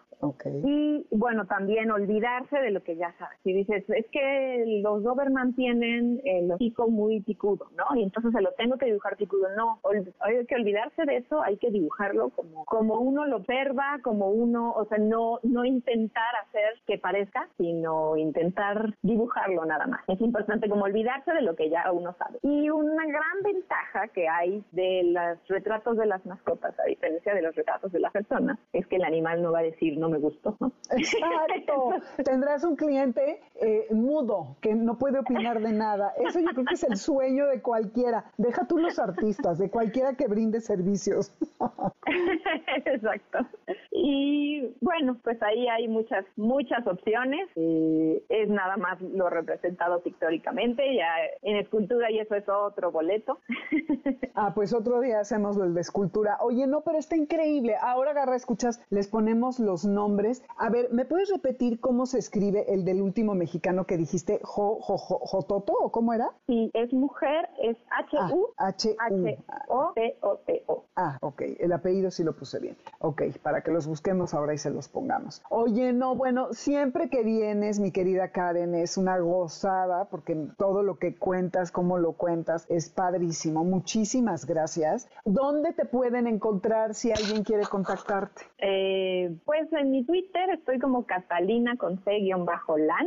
Y 0.64 1.04
bueno, 1.10 1.46
también 1.46 1.90
olvidarse 1.90 2.56
de 2.56 2.70
lo 2.70 2.82
que 2.82 2.96
ya 2.96 3.12
sabes. 3.18 3.38
Si 3.42 3.52
dices, 3.52 3.84
es 3.88 4.06
que 4.10 4.80
los 4.82 5.02
Doberman 5.02 5.54
tienen 5.54 6.20
el 6.24 6.50
hocico 6.52 6.88
muy 6.88 7.20
picudo, 7.22 7.66
¿no? 7.76 7.96
Y 7.98 8.04
entonces 8.04 8.32
se 8.32 8.40
lo 8.40 8.52
tengo 8.52 8.78
que 8.78 8.86
dibujar 8.86 9.16
picudo. 9.16 9.48
No, 9.56 9.80
hay 10.20 10.46
que 10.46 10.54
olvidarse 10.54 11.04
de 11.04 11.16
eso, 11.16 11.42
hay 11.42 11.56
que 11.56 11.70
dibujarlo 11.70 12.30
como, 12.30 12.64
como 12.66 13.00
uno 13.00 13.26
lo 13.26 13.38
observa, 13.38 13.98
como 14.02 14.30
uno, 14.30 14.72
o 14.72 14.84
sea, 14.84 14.98
no, 14.98 15.40
no 15.42 15.64
intentar 15.64 16.34
hacer 16.46 16.74
que 16.86 16.98
parezca, 16.98 17.48
sino 17.58 18.16
intentar 18.16 18.94
dibujarlo 19.02 19.64
nada 19.64 19.86
más. 19.86 20.02
Es 20.06 20.20
importante 20.20 20.68
como 20.68 20.84
olvidarse 20.84 21.32
de 21.32 21.42
lo 21.42 21.56
que 21.56 21.68
ya 21.68 21.90
uno 21.90 22.14
sabe. 22.18 22.38
Y 22.42 22.70
una 22.70 23.06
gran 23.06 23.42
ventaja 23.42 24.08
que 24.08 24.28
hay 24.28 24.62
de 24.70 25.02
los 25.04 25.48
retratos 25.48 25.96
de 25.96 26.06
las 26.06 26.24
mascotas, 26.26 26.78
a 26.78 26.84
diferencia 26.84 27.34
de 27.34 27.42
los 27.42 27.54
retratos 27.56 27.90
de 27.90 28.00
las 28.00 28.12
personas, 28.12 28.58
es 28.72 28.86
que 28.86 28.96
el 28.96 29.04
animal 29.04 29.42
no 29.42 29.52
va 29.52 29.60
a 29.60 29.62
decir 29.62 29.98
no 29.98 30.11
me 30.12 30.18
gustó. 30.18 30.56
Exacto. 30.90 31.90
Tendrás 32.24 32.62
un 32.64 32.76
cliente 32.76 33.40
eh, 33.62 33.86
mudo 33.90 34.56
que 34.60 34.74
no 34.74 34.98
puede 34.98 35.18
opinar 35.18 35.60
de 35.60 35.72
nada. 35.72 36.12
Eso 36.18 36.40
yo 36.40 36.48
creo 36.50 36.64
que 36.64 36.74
es 36.74 36.84
el 36.84 36.96
sueño 36.96 37.46
de 37.46 37.62
cualquiera. 37.62 38.24
Deja 38.36 38.66
tú 38.66 38.78
los 38.78 38.98
artistas, 38.98 39.58
de 39.58 39.70
cualquiera 39.70 40.14
que 40.14 40.26
brinde 40.26 40.60
servicios. 40.60 41.32
Exacto. 42.84 43.38
Y 43.90 44.74
bueno, 44.80 45.16
pues 45.22 45.42
ahí 45.42 45.68
hay 45.68 45.88
muchas, 45.88 46.24
muchas 46.36 46.86
opciones. 46.86 47.48
Eh, 47.56 48.22
es 48.28 48.48
nada 48.48 48.76
más 48.76 49.00
lo 49.00 49.30
representado 49.30 50.02
pictóricamente. 50.02 50.94
Ya 50.94 51.08
en 51.42 51.56
escultura 51.56 52.10
y 52.10 52.18
eso 52.18 52.34
es 52.34 52.48
otro 52.48 52.92
boleto. 52.92 53.38
ah, 54.34 54.52
pues 54.54 54.74
otro 54.74 55.00
día 55.00 55.20
hacemos 55.20 55.56
el 55.56 55.74
de 55.74 55.80
escultura. 55.80 56.36
Oye, 56.40 56.66
no, 56.66 56.82
pero 56.82 56.98
está 56.98 57.16
increíble. 57.16 57.76
Ahora 57.80 58.10
agarra, 58.10 58.36
escuchas, 58.36 58.84
les 58.90 59.08
ponemos 59.08 59.58
los 59.58 59.84
nombres 59.84 60.02
nombres. 60.02 60.42
A 60.58 60.68
ver, 60.68 60.88
¿me 60.92 61.04
puedes 61.04 61.30
repetir 61.30 61.78
cómo 61.78 62.06
se 62.06 62.18
escribe 62.18 62.64
el 62.68 62.84
del 62.84 63.00
último 63.00 63.34
mexicano 63.34 63.51
que 63.60 63.96
dijiste, 63.96 64.40
jo, 64.42 64.78
jo, 64.80 64.96
jo, 64.96 65.18
Jototo 65.18 65.72
o 65.72 65.90
cómo 65.90 66.12
era? 66.12 66.30
Sí, 66.46 66.70
es 66.74 66.92
mujer, 66.92 67.48
es 67.60 67.76
H-U-H-O-T-O-T-O. 67.90 68.92
Ah, 70.96 71.18
ok, 71.20 71.42
el 71.58 71.72
apellido 71.72 72.10
sí 72.10 72.22
lo 72.22 72.34
puse 72.34 72.58
bien. 72.60 72.76
Ok, 72.98 73.22
para 73.42 73.62
que 73.62 73.70
los 73.70 73.86
busquemos 73.86 74.34
ahora 74.34 74.54
y 74.54 74.58
se 74.58 74.70
los 74.70 74.88
pongamos. 74.88 75.42
Oye, 75.48 75.92
no, 75.92 76.14
bueno, 76.14 76.52
siempre 76.52 77.08
que 77.08 77.22
vienes, 77.22 77.80
mi 77.80 77.90
querida 77.92 78.28
Karen, 78.28 78.74
es 78.74 78.96
una 78.96 79.18
gozada 79.18 80.06
porque 80.06 80.48
todo 80.56 80.82
lo 80.82 80.98
que 80.98 81.14
cuentas, 81.16 81.70
cómo 81.72 81.98
lo 81.98 82.12
cuentas, 82.12 82.66
es 82.68 82.90
padrísimo. 82.90 83.64
Muchísimas 83.64 84.46
gracias. 84.46 85.08
¿Dónde 85.24 85.72
te 85.72 85.84
pueden 85.84 86.26
encontrar 86.26 86.94
si 86.94 87.12
alguien 87.12 87.42
quiere 87.44 87.64
contactarte? 87.64 88.42
Eh, 88.58 89.36
pues 89.44 89.72
en 89.72 89.90
mi 89.90 90.04
Twitter 90.04 90.50
estoy 90.50 90.78
como 90.78 91.04
Catalina 91.06 91.76
con 91.76 91.98
C-LAN. 92.04 93.06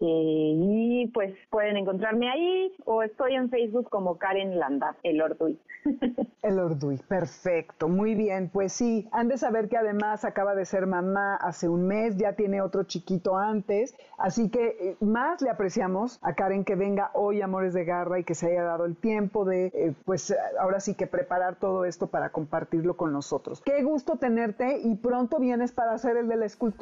Eh, 0.00 0.52
y 0.56 1.10
pues 1.14 1.34
pueden 1.50 1.76
encontrarme 1.76 2.28
ahí 2.30 2.72
o 2.84 3.02
estoy 3.02 3.34
en 3.34 3.50
Facebook 3.50 3.88
como 3.90 4.18
Karen 4.18 4.58
Landa, 4.58 4.96
el 5.02 5.20
Orduy. 5.20 5.58
el 6.42 6.58
Orduy, 6.58 6.98
perfecto, 7.08 7.88
muy 7.88 8.14
bien. 8.14 8.50
Pues 8.52 8.72
sí, 8.72 9.08
han 9.12 9.28
de 9.28 9.38
saber 9.38 9.68
que 9.68 9.76
además 9.76 10.24
acaba 10.24 10.54
de 10.54 10.64
ser 10.64 10.86
mamá 10.86 11.36
hace 11.36 11.68
un 11.68 11.86
mes, 11.86 12.16
ya 12.16 12.34
tiene 12.34 12.60
otro 12.60 12.84
chiquito 12.84 13.36
antes, 13.36 13.94
así 14.18 14.50
que 14.50 14.76
eh, 14.80 14.96
más 15.00 15.42
le 15.42 15.50
apreciamos 15.50 16.18
a 16.22 16.34
Karen 16.34 16.64
que 16.64 16.74
venga 16.74 17.10
hoy 17.14 17.42
Amores 17.42 17.74
de 17.74 17.84
Garra 17.84 18.18
y 18.18 18.24
que 18.24 18.34
se 18.34 18.50
haya 18.50 18.62
dado 18.62 18.84
el 18.84 18.96
tiempo 18.96 19.44
de, 19.44 19.66
eh, 19.66 19.94
pues 20.04 20.34
ahora 20.58 20.80
sí 20.80 20.94
que 20.94 21.06
preparar 21.06 21.56
todo 21.56 21.84
esto 21.84 22.06
para 22.06 22.30
compartirlo 22.30 22.96
con 22.96 23.12
nosotros. 23.12 23.62
Qué 23.62 23.82
gusto 23.82 24.16
tenerte 24.16 24.80
y 24.82 24.94
pronto 24.96 25.38
vienes 25.38 25.72
para 25.72 25.92
hacer 25.92 26.16
el 26.16 26.28
de, 26.28 26.36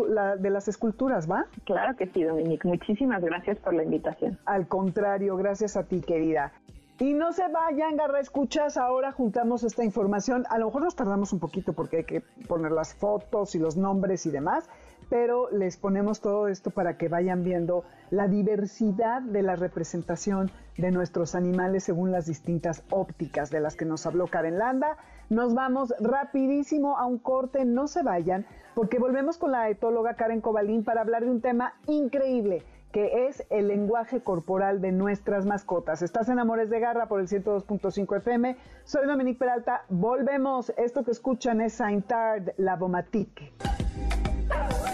la 0.09 0.37
de 0.37 0.51
las 0.51 0.69
esculturas, 0.69 1.31
¿va? 1.31 1.47
Claro 1.65 1.97
que 1.97 2.07
sí, 2.07 2.23
Dominique. 2.23 2.52
Muchísimas 2.65 3.23
gracias 3.23 3.59
por 3.59 3.75
la 3.75 3.85
invitación. 3.85 4.39
Al 4.45 4.69
contrario, 4.69 5.37
gracias 5.37 5.77
a 5.77 5.85
ti, 5.85 6.01
querida. 6.01 6.53
Y 6.99 7.15
no 7.15 7.33
se 7.33 7.49
vayan, 7.49 7.97
Garra 7.97 8.21
Escuchas, 8.21 8.77
ahora 8.77 9.11
juntamos 9.11 9.65
esta 9.65 9.83
información. 9.83 10.45
A 10.51 10.59
lo 10.59 10.67
mejor 10.67 10.83
nos 10.83 10.95
tardamos 10.95 11.33
un 11.33 11.41
poquito 11.41 11.73
porque 11.73 11.97
hay 11.97 12.05
que 12.05 12.21
poner 12.47 12.71
las 12.71 12.95
fotos 12.95 13.57
y 13.57 13.59
los 13.59 13.77
nombres 13.77 14.25
y 14.27 14.31
demás, 14.31 14.69
pero 15.11 15.51
les 15.51 15.77
ponemos 15.77 16.21
todo 16.21 16.47
esto 16.47 16.71
para 16.71 16.97
que 16.99 17.09
vayan 17.09 17.43
viendo 17.43 17.85
la 18.11 18.29
diversidad 18.29 19.21
de 19.21 19.43
la 19.43 19.57
representación 19.57 20.53
de 20.77 20.93
nuestros 20.93 21.35
animales 21.35 21.83
según 21.83 22.13
las 22.13 22.27
distintas 22.27 22.85
ópticas 22.91 23.51
de 23.51 23.61
las 23.61 23.75
que 23.75 23.85
nos 23.85 24.07
habló 24.07 24.29
Karen 24.29 24.59
Landa. 24.59 24.97
Nos 25.33 25.55
vamos 25.55 25.95
rapidísimo 25.99 26.99
a 26.99 27.07
un 27.07 27.17
corte, 27.17 27.65
no 27.65 27.89
se 27.89 28.03
vayan, 28.03 28.45
porque 28.75 28.99
volvemos 28.99 29.39
con 29.39 29.51
la 29.51 29.71
etóloga 29.71 30.13
Karen 30.13 30.43
Cobalín 30.43 30.85
para 30.85 31.01
hablar 31.01 31.25
de 31.25 31.31
un 31.31 31.41
tema 31.41 31.73
increíble 31.87 32.63
que 32.93 33.27
es 33.27 33.43
el 33.49 33.69
lenguaje 33.69 34.21
corporal 34.21 34.83
de 34.83 34.93
nuestras 34.93 35.47
mascotas. 35.47 36.03
Estás 36.03 36.29
en 36.29 36.39
Amores 36.39 36.69
de 36.69 36.81
Garra 36.81 37.09
por 37.09 37.19
el 37.19 37.29
102.5 37.29 38.19
FM. 38.19 38.59
Soy 38.85 39.07
Dominique 39.07 39.39
Peralta. 39.39 39.87
Volvemos. 39.89 40.71
Esto 40.77 41.03
que 41.03 41.13
escuchan 41.13 41.63
es 41.63 41.73
Saintard 41.73 42.51
La 42.59 42.77
Bomatique. 42.77 43.55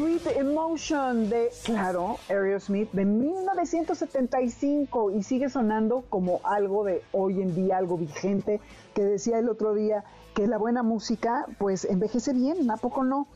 Sweet 0.00 0.38
Emotion 0.38 1.28
de, 1.28 1.50
claro, 1.62 2.16
Aerosmith 2.30 2.90
de 2.92 3.04
1975 3.04 5.10
y 5.10 5.22
sigue 5.22 5.50
sonando 5.50 6.04
como 6.08 6.40
algo 6.42 6.84
de 6.84 7.02
hoy 7.12 7.42
en 7.42 7.54
día, 7.54 7.76
algo 7.76 7.98
vigente, 7.98 8.62
que 8.94 9.04
decía 9.04 9.38
el 9.38 9.50
otro 9.50 9.74
día 9.74 10.04
que 10.34 10.46
la 10.46 10.56
buena 10.56 10.82
música 10.82 11.44
pues 11.58 11.84
envejece 11.84 12.32
bien, 12.32 12.70
¿a 12.70 12.78
poco 12.78 13.04
no? 13.04 13.26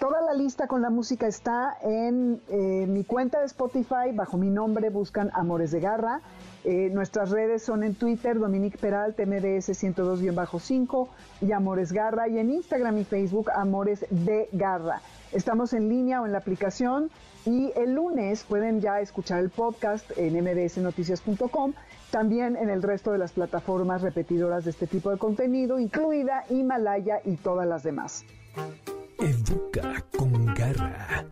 Toda 0.00 0.22
la 0.22 0.32
lista 0.32 0.66
con 0.66 0.80
la 0.80 0.88
música 0.88 1.26
está 1.26 1.76
en 1.82 2.40
eh, 2.48 2.86
mi 2.88 3.04
cuenta 3.04 3.40
de 3.40 3.46
Spotify, 3.46 4.12
bajo 4.14 4.38
mi 4.38 4.48
nombre 4.48 4.88
buscan 4.88 5.30
Amores 5.34 5.72
de 5.72 5.80
Garra. 5.80 6.22
Eh, 6.64 6.88
nuestras 6.90 7.32
redes 7.32 7.62
son 7.62 7.84
en 7.84 7.96
Twitter, 7.96 8.38
Dominique 8.38 8.78
Peral, 8.78 9.10
MDS 9.10 9.68
102-5 9.68 11.08
y 11.42 11.52
Amores 11.52 11.92
Garra, 11.92 12.28
y 12.28 12.38
en 12.38 12.50
Instagram 12.50 12.96
y 12.96 13.04
Facebook, 13.04 13.50
Amores 13.54 14.06
de 14.08 14.48
Garra. 14.52 15.02
Estamos 15.34 15.72
en 15.72 15.88
línea 15.88 16.22
o 16.22 16.26
en 16.26 16.32
la 16.32 16.38
aplicación 16.38 17.10
y 17.44 17.72
el 17.74 17.94
lunes 17.94 18.44
pueden 18.44 18.80
ya 18.80 19.00
escuchar 19.00 19.40
el 19.40 19.50
podcast 19.50 20.08
en 20.16 20.34
mdsnoticias.com, 20.42 21.72
también 22.12 22.56
en 22.56 22.70
el 22.70 22.84
resto 22.84 23.10
de 23.10 23.18
las 23.18 23.32
plataformas 23.32 24.02
repetidoras 24.02 24.64
de 24.64 24.70
este 24.70 24.86
tipo 24.86 25.10
de 25.10 25.18
contenido, 25.18 25.80
incluida 25.80 26.44
Himalaya 26.48 27.20
y 27.24 27.34
todas 27.34 27.66
las 27.66 27.82
demás. 27.82 28.24
Educa 29.18 30.04
con 30.16 30.46
garra. 30.54 31.24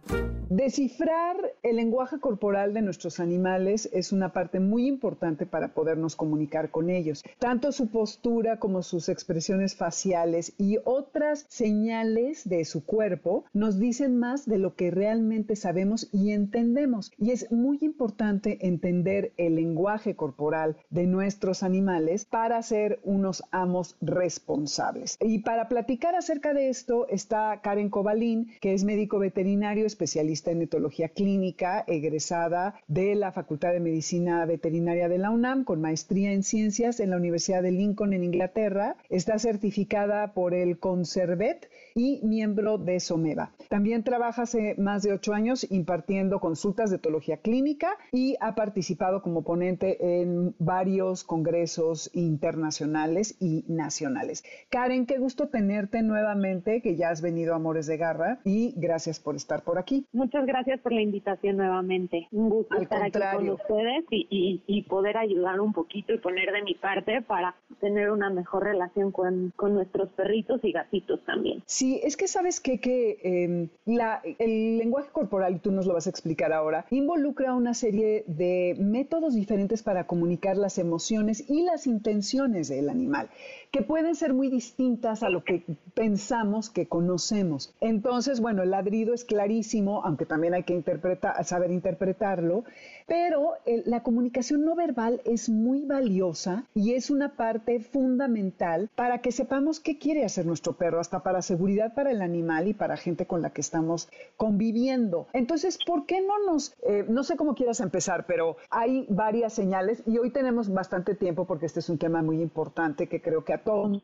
Descifrar 0.55 1.55
el 1.63 1.77
lenguaje 1.77 2.21
corporal 2.21 2.75
de 2.75 2.83
nuestros 2.83 3.21
animales 3.21 3.89
es 3.91 4.13
una 4.13 4.35
parte 4.35 4.61
muy 4.61 4.87
importante 4.87 5.47
para 5.47 5.69
podernos 5.69 6.15
comunicar 6.15 6.71
con 6.71 6.91
ellos. 6.91 7.25
Tanto 7.39 7.73
su 7.73 7.89
postura 7.89 8.59
como 8.59 8.83
sus 8.83 9.09
expresiones 9.09 9.75
faciales 9.75 10.53
y 10.59 10.77
otras 10.85 11.47
señales 11.49 12.47
de 12.47 12.67
su 12.67 12.85
cuerpo 12.85 13.47
nos 13.55 13.79
dicen 13.79 14.19
más 14.19 14.45
de 14.45 14.59
lo 14.59 14.75
que 14.75 14.91
realmente 14.91 15.57
sabemos 15.57 16.11
y 16.13 16.33
entendemos. 16.33 17.13
Y 17.17 17.31
es 17.31 17.51
muy 17.51 17.79
importante 17.81 18.67
entender 18.67 19.33
el 19.39 19.57
lenguaje 19.57 20.17
corporal 20.17 20.77
de 20.91 21.07
nuestros 21.07 21.63
animales 21.63 22.27
para 22.27 22.61
ser 22.61 23.01
unos 23.05 23.43
amos 23.53 23.97
responsables. 24.03 25.17
Y 25.21 25.39
para 25.39 25.69
platicar 25.69 26.15
acerca 26.15 26.53
de 26.53 26.69
esto 26.69 27.09
está 27.09 27.59
Karen 27.73 27.89
Cobalín, 27.89 28.51
que 28.61 28.75
es 28.75 28.85
médico 28.85 29.19
veterinario 29.19 29.87
especialista 29.87 30.51
en 30.51 30.61
etología 30.61 31.09
clínica, 31.09 31.83
egresada 31.87 32.75
de 32.87 33.15
la 33.15 33.33
Facultad 33.33 33.73
de 33.73 33.81
Medicina 33.81 34.45
Veterinaria 34.45 35.09
de 35.09 35.17
la 35.17 35.31
UNAM, 35.31 35.65
con 35.65 35.81
maestría 35.81 36.33
en 36.33 36.43
ciencias 36.43 37.01
en 37.01 37.09
la 37.09 37.17
Universidad 37.17 37.63
de 37.63 37.71
Lincoln 37.71 38.13
en 38.13 38.25
Inglaterra. 38.25 38.97
Está 39.09 39.39
certificada 39.39 40.35
por 40.35 40.53
el 40.53 40.79
Conservet 40.81 41.71
y 41.95 42.21
miembro 42.23 42.77
de 42.77 43.01
SOMEVA. 43.01 43.55
También 43.71 44.05
trabaja 44.05 44.43
hace 44.43 44.75
más 44.77 45.03
de 45.03 45.13
ocho 45.13 45.33
años 45.33 45.67
impartiendo 45.71 46.41
consultas 46.41 46.91
de 46.91 46.97
etología 46.97 47.39
clínica 47.39 47.97
y 48.13 48.37
ha 48.41 48.55
participado 48.55 49.23
como 49.23 49.45
ponente 49.45 50.21
en 50.21 50.55
varios 50.59 51.25
congresos 51.25 52.11
internacionales 52.13 53.37
y 53.41 53.65
nacionales. 53.69 54.45
Karen, 54.69 55.07
qué 55.07 55.17
gusto 55.17 55.49
tenerte 55.49 56.03
nuevamente, 56.03 56.83
que 56.83 56.97
ya 56.97 57.09
has 57.09 57.23
venido 57.23 57.55
a 57.55 57.62
Amores 57.63 57.87
de 57.87 57.97
Garra 57.97 58.41
y 58.45 58.75
gracias 58.77 59.21
por 59.21 59.37
estar 59.37 59.63
por 59.63 59.79
aquí. 59.79 60.05
Muchas 60.13 60.45
gracias 60.47 60.81
por 60.81 60.93
la 60.93 61.01
invitación 61.01 61.59
nuevamente. 61.59 62.27
Un 62.33 62.51
gusto 62.51 62.77
estar 62.77 63.01
aquí 63.05 63.21
con 63.37 63.51
ustedes 63.51 64.05
y, 64.11 64.61
y, 64.67 64.83
poder 64.83 65.17
ayudar 65.17 65.61
un 65.61 65.73
poquito 65.73 66.13
y 66.13 66.19
poner 66.19 66.51
de 66.51 66.63
mi 66.63 66.75
parte 66.75 67.23
para 67.23 67.55
tener 67.81 68.11
una 68.11 68.31
mejor 68.31 68.65
relación 68.65 69.13
con, 69.13 69.53
con 69.55 69.75
nuestros 69.75 70.11
perritos 70.11 70.59
y 70.65 70.73
gatitos 70.73 71.21
también. 71.25 71.63
Sí, 71.67 72.01
es 72.03 72.17
que 72.17 72.27
sabes 72.27 72.59
que, 72.59 72.81
que 72.81 73.19
em, 73.23 73.69
la, 73.85 74.21
el 74.41 74.79
lenguaje 74.79 75.11
corporal, 75.13 75.55
y 75.55 75.59
tú 75.61 75.71
nos 75.71 75.87
lo 75.87 75.95
vas 75.95 76.09
a 76.09 76.11
explicar 76.11 76.53
ahora, 76.53 76.87
involucra 76.91 77.55
una 77.55 77.75
serie 77.75 78.25
de 78.27 78.75
métodos 78.81 79.35
diferentes 79.35 79.85
para 79.85 80.09
comunicar 80.09 80.57
las 80.57 80.79
emociones 80.79 81.49
y 81.49 81.63
las 81.63 81.87
intenciones 81.87 82.69
del 82.69 82.89
animal, 82.89 83.29
que 83.73 83.81
pueden 83.81 84.15
ser 84.15 84.35
muy 84.35 84.49
distintas 84.51 85.23
a 85.23 85.31
lo 85.31 85.45
que 85.45 85.65
pensamos 85.95 86.69
que 86.69 86.89
conocemos. 86.89 87.75
Entonces, 87.81 88.39
bueno, 88.39 88.63
el 88.63 88.71
ladrido 88.71 89.15
es 89.15 89.25
clarísimo, 89.25 90.05
aunque 90.05 90.27
también 90.27 90.53
hay 90.53 90.65
que 90.65 90.75
interpretar, 90.75 91.43
saber 91.47 91.71
interpretarlo, 91.71 92.65
pero 93.07 93.55
la 93.87 94.03
comunicación 94.03 94.65
no 94.65 94.75
verbal 94.75 95.21
es 95.25 95.49
muy 95.49 95.85
valiosa 95.85 96.65
y 96.75 96.95
es 96.95 97.11
una 97.11 97.37
parte 97.37 97.81
fundamental 97.81 98.91
para 98.95 99.19
que 99.19 99.33
sepamos 99.33 99.81
qué 99.81 99.99
quiere 99.99 100.25
hacer 100.25 100.47
nuestro 100.47 100.75
perro, 100.75 101.01
hasta 101.01 101.23
para 101.23 101.43
seguridad 101.43 101.95
para 101.95 102.11
el 102.11 102.23
animal 102.23 102.69
y 102.69 102.75
para 102.75 102.97
gente 102.97 103.27
con 103.27 103.43
la 103.43 103.51
que 103.51 103.61
estamos 103.61 104.09
conviviendo. 104.37 105.27
Entonces, 105.33 105.79
¿por 105.87 106.07
qué 106.07 106.21
no 106.21 106.53
nos, 106.53 106.75
eh, 106.87 107.05
no 107.09 107.25
sé 107.25 107.37
cómo 107.37 107.55
quieras 107.55 107.81
empezar, 107.81 108.27
pero 108.27 108.57
hay 108.71 109.07
varias 109.09 109.53
señales 109.53 110.03
y 110.07 110.19
hoy 110.19 110.31
tenemos 110.31 110.73
bastante 110.73 111.15
tiempo 111.15 111.47
porque 111.47 111.67
este 111.67 111.81
es 111.81 111.89
un 111.89 111.99
tema 111.99 112.23
muy 112.23 112.41
importante 112.41 113.09
que 113.09 113.21
creo 113.21 113.45
que 113.45 113.53
a 113.53 113.63
todos 113.63 114.03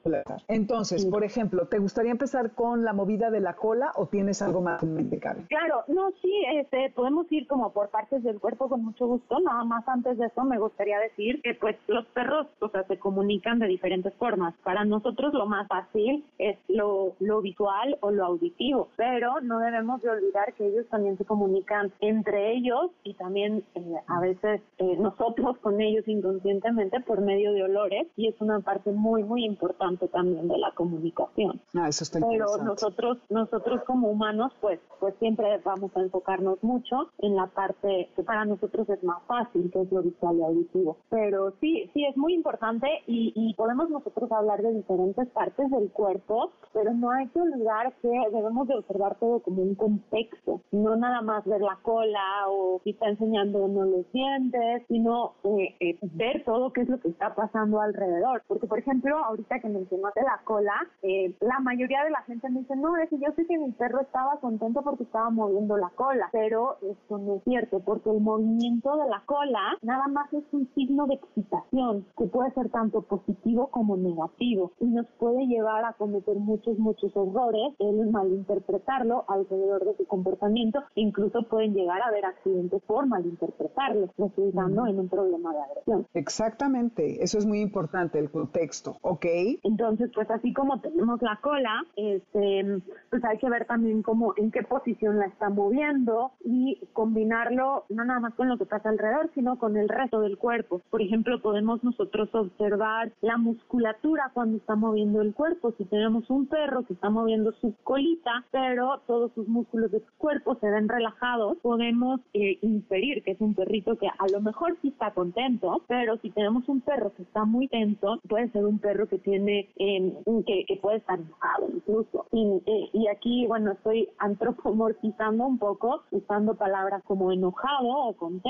Entonces, 0.49 1.07
por 1.07 1.25
ejemplo, 1.25 1.67
¿te 1.67 1.79
gustaría 1.79 2.11
empezar 2.11 2.53
con 2.53 2.85
la 2.85 2.93
movida 2.93 3.31
de 3.31 3.41
la 3.41 3.55
cola 3.55 3.93
o 3.97 4.07
tienes 4.07 4.43
algo 4.43 4.61
más 4.61 4.83
en 4.83 4.95
mente, 4.95 5.19
Karen? 5.19 5.47
Claro, 5.49 5.85
no, 5.89 6.11
sí, 6.23 6.33
este, 6.55 6.91
podemos 6.95 7.31
ir 7.31 7.47
como 7.47 7.73
por 7.73 7.91
partes 7.91 8.23
del 8.23 8.41
cuerpo 8.41 8.69
con 8.69 8.85
mucho 8.89 9.07
gusto. 9.07 9.39
Nada 9.41 9.65
más 9.65 9.87
antes 9.89 10.19
de 10.19 10.27
eso 10.27 10.45
me 10.45 10.59
gustaría 10.59 10.99
decir 10.99 11.41
que 11.43 11.55
pues 11.55 11.77
los 11.87 12.05
perros, 12.07 12.47
o 12.61 12.69
sea, 12.69 12.85
se 12.85 12.99
comunican 12.99 13.59
de 13.59 13.67
diferentes 13.67 14.15
formas. 14.15 14.55
Para 14.65 14.85
nosotros 14.85 15.35
lo 15.35 15.47
más 15.47 15.69
fácil 15.69 16.25
es 16.39 16.57
lo, 16.69 17.15
lo 17.21 17.41
visual 17.41 17.97
o 18.01 18.11
lo 18.11 18.25
auditivo, 18.25 18.89
pero 18.97 19.41
no 19.41 19.59
debemos 19.59 20.01
de 20.03 20.11
olvidar 20.11 20.55
que 20.55 20.67
ellos 20.67 20.87
también 20.89 21.17
se 21.19 21.25
comunican 21.25 21.93
entre 22.01 22.53
ellos 22.53 22.91
y 23.05 23.15
también 23.15 23.65
eh, 23.75 23.95
a 24.07 24.21
veces 24.21 24.61
eh, 24.79 24.97
nosotros 24.99 25.59
con 25.59 25.81
ellos 25.81 26.07
inconscientemente 26.07 27.01
por 27.01 27.21
medio 27.21 27.53
de 27.53 27.65
olores 27.65 28.07
y 28.17 28.29
es 28.29 28.41
una 28.41 28.61
parte 28.61 28.91
muy 28.93 29.23
muy 29.25 29.45
importante 29.45 30.09
también 30.09 30.49
de 30.49 30.59
la 30.59 30.71
comunicación. 30.73 31.61
Ah, 31.75 31.89
eso 31.89 32.05
está 32.05 32.21
pero 32.21 32.57
nosotros 32.63 33.19
nosotros 33.29 33.83
como 33.85 34.09
humanos 34.09 34.53
pues 34.61 34.81
pues 35.01 35.15
siempre 35.19 35.59
vamos 35.65 35.91
a 35.97 36.01
enfocarnos 36.01 36.63
mucho 36.63 37.11
en 37.19 37.37
la 37.37 37.47
parte 37.47 38.09
que 38.15 38.23
para 38.23 38.45
nosotros 38.45 38.78
es 38.89 39.03
más 39.03 39.23
fácil, 39.27 39.71
que 39.71 39.81
es 39.83 39.93
lo 39.93 40.03
visual 40.03 40.37
y 40.37 40.43
auditivo. 40.43 40.97
Pero 41.11 41.53
sí, 41.61 41.91
sí, 41.95 42.05
es 42.05 42.17
muy 42.17 42.35
importante 42.35 42.87
y, 43.07 43.33
y 43.35 43.55
podemos 43.55 43.89
nosotros 43.91 44.31
hablar 44.33 44.63
de 44.63 44.75
diferentes 44.75 45.29
partes 45.29 45.71
del 45.71 45.91
cuerpo, 45.91 46.53
pero 46.73 46.93
no 46.93 47.11
hay 47.11 47.29
que 47.29 47.41
olvidar 47.41 47.95
que 48.03 48.09
debemos 48.33 48.69
de 48.69 48.77
observar 48.77 49.17
todo 49.19 49.41
como 49.41 49.63
un 49.63 49.75
contexto, 49.75 50.61
no 50.73 50.97
nada 50.97 51.23
más 51.23 51.45
ver 51.45 51.61
la 51.61 51.79
cola 51.83 52.49
o 52.49 52.81
si 52.85 52.91
está 52.91 53.09
enseñando 53.09 53.65
o 53.65 53.69
no 53.69 53.85
los 53.85 54.11
dientes, 54.13 54.83
sino 54.89 55.35
eh, 55.45 55.75
eh, 55.81 55.99
ver 56.03 56.45
todo 56.45 56.73
qué 56.73 56.83
es 56.83 56.89
lo 56.89 57.01
que 57.01 57.09
está 57.09 57.35
pasando 57.35 57.81
alrededor. 57.81 58.43
Porque, 58.47 58.67
por 58.67 58.79
ejemplo, 58.79 59.17
ahorita 59.25 59.61
que 59.61 59.69
mencionaste 59.69 60.23
la 60.23 60.41
cola, 60.45 60.75
eh, 61.03 61.35
la 61.41 61.61
mayoría 61.61 62.05
de 62.05 62.11
la 62.11 62.23
gente 62.23 62.49
me 62.51 62.61
dice, 62.61 62.77
no, 62.77 62.97
es 62.97 63.09
que 63.09 63.19
yo 63.19 63.33
sé 63.37 63.47
que 63.47 63.59
mi 63.59 63.73
perro 63.73 64.01
estaba 64.01 64.39
contento 64.41 64.83
porque 64.83 65.05
estaba 65.05 65.31
moviendo 65.31 65.77
la 65.77 65.91
cola, 65.91 66.29
pero 66.33 66.77
esto 66.83 67.19
no 67.19 67.37
es 67.37 67.45
cierto, 67.45 67.81
porque 67.81 68.11
el 68.11 68.21
movimiento 68.21 68.68
de 68.77 69.09
la 69.09 69.23
cola 69.25 69.77
nada 69.83 70.09
más 70.09 70.33
es 70.33 70.45
un 70.53 70.69
signo 70.75 71.07
de 71.07 71.15
excitación, 71.15 72.07
que 72.17 72.27
puede 72.27 72.51
ser 72.53 72.69
tanto 72.71 73.03
positivo 73.03 73.69
como 73.69 73.97
negativo, 73.97 74.73
y 74.81 74.87
nos 74.87 75.07
puede 75.19 75.47
llevar 75.47 75.85
a 75.85 75.95
cometer 75.95 76.37
muchos, 76.37 76.79
muchos 76.79 77.15
errores, 77.17 77.75
el 77.79 78.11
malinterpretarlo 78.11 79.25
alrededor 79.29 79.85
de 79.85 79.97
su 79.97 80.07
comportamiento, 80.07 80.81
incluso 80.95 81.43
pueden 81.45 81.75
llegar 81.75 82.03
a 82.03 82.09
haber 82.09 82.27
accidentes 82.27 82.83
por 82.83 83.07
malinterpretarlo, 83.07 84.09
resultando 84.19 84.87
en 84.87 85.01
un 85.01 85.09
problema 85.09 85.53
de 85.53 85.61
agresión. 85.61 86.07
Exactamente, 86.15 87.23
eso 87.23 87.39
es 87.39 87.47
muy 87.47 87.61
importante, 87.61 88.19
el 88.19 88.31
contexto, 88.31 88.97
¿ok? 89.03 89.27
Entonces, 89.63 90.11
pues 90.15 90.31
así 90.31 90.53
como 90.53 90.81
tenemos 90.81 91.23
la 91.23 91.39
cola, 91.43 91.85
este, 91.97 92.83
pues 93.11 93.25
hay 93.25 93.39
que 93.39 93.49
ver 93.49 93.67
también 93.67 94.03
cómo, 94.03 94.35
en 94.37 94.51
qué 94.51 94.63
posición 94.63 95.19
la 95.19 95.27
está 95.27 95.49
moviendo 95.49 96.33
y 96.45 96.81
combinarlo 96.93 97.85
no 97.89 98.05
nada 98.05 98.21
más 98.21 98.35
con 98.35 98.49
que 98.59 98.67
pasa 98.67 98.89
alrededor, 98.89 99.31
sino 99.35 99.59
con 99.59 99.77
el 99.77 99.89
resto 99.89 100.21
del 100.21 100.39
cuerpo. 100.39 100.81
Por 100.91 101.03
ejemplo, 101.03 101.41
podemos 101.41 101.83
nosotros 101.85 102.29
observar 102.35 103.13
la 103.21 103.37
musculatura 103.37 104.31
cuando 104.35 104.59
está 104.59 104.75
moviendo 104.75 105.23
el 105.23 105.35
cuerpo. 105.35 105.73
Si 105.79 105.85
tenemos 105.85 106.29
un 106.31 106.47
perro 106.47 106.85
que 106.85 106.95
está 106.95 107.11
moviendo 107.11 107.53
su 107.61 107.75
colita, 107.85 108.45
pero 108.51 109.01
todos 109.07 109.33
sus 109.35 109.49
músculos 109.49 109.91
de 109.91 110.01
su 110.01 110.13
cuerpo 110.19 110.57
se 110.61 110.71
ven 110.71 110.89
relajados, 110.89 111.59
podemos 111.59 112.21
eh, 112.35 112.59
inferir 112.63 113.23
que 113.23 113.33
es 113.33 113.41
un 113.41 113.55
perrito 113.55 113.97
que 113.97 114.09
a 114.09 114.29
lo 114.33 114.41
mejor 114.41 114.77
sí 114.83 114.89
está 114.89 115.13
contento, 115.13 115.83
pero 115.87 116.17
si 116.19 116.31
tenemos 116.31 116.69
un 116.69 116.81
perro 116.81 117.13
que 117.15 117.23
está 117.23 117.45
muy 117.45 117.69
tenso, 117.69 118.21
puede 118.29 118.51
ser 118.51 118.65
un 118.65 118.79
perro 118.79 119.09
que 119.09 119.19
tiene, 119.19 119.69
eh, 119.77 120.15
que, 120.47 120.65
que, 120.67 120.77
puede 120.77 120.99
estar 120.99 121.19
enojado 121.19 121.69
incluso. 121.73 122.27
Y, 122.33 122.63
eh, 122.67 122.91
y 122.93 123.09
aquí, 123.09 123.47
bueno, 123.47 123.73
estoy 123.73 124.09
antropomorfizando 124.19 125.47
un 125.47 125.59
poco, 125.59 126.03
usando 126.11 126.55
palabras 126.55 127.03
como 127.05 127.33
enojado 127.33 127.89
o 127.89 128.13
contento, 128.15 128.48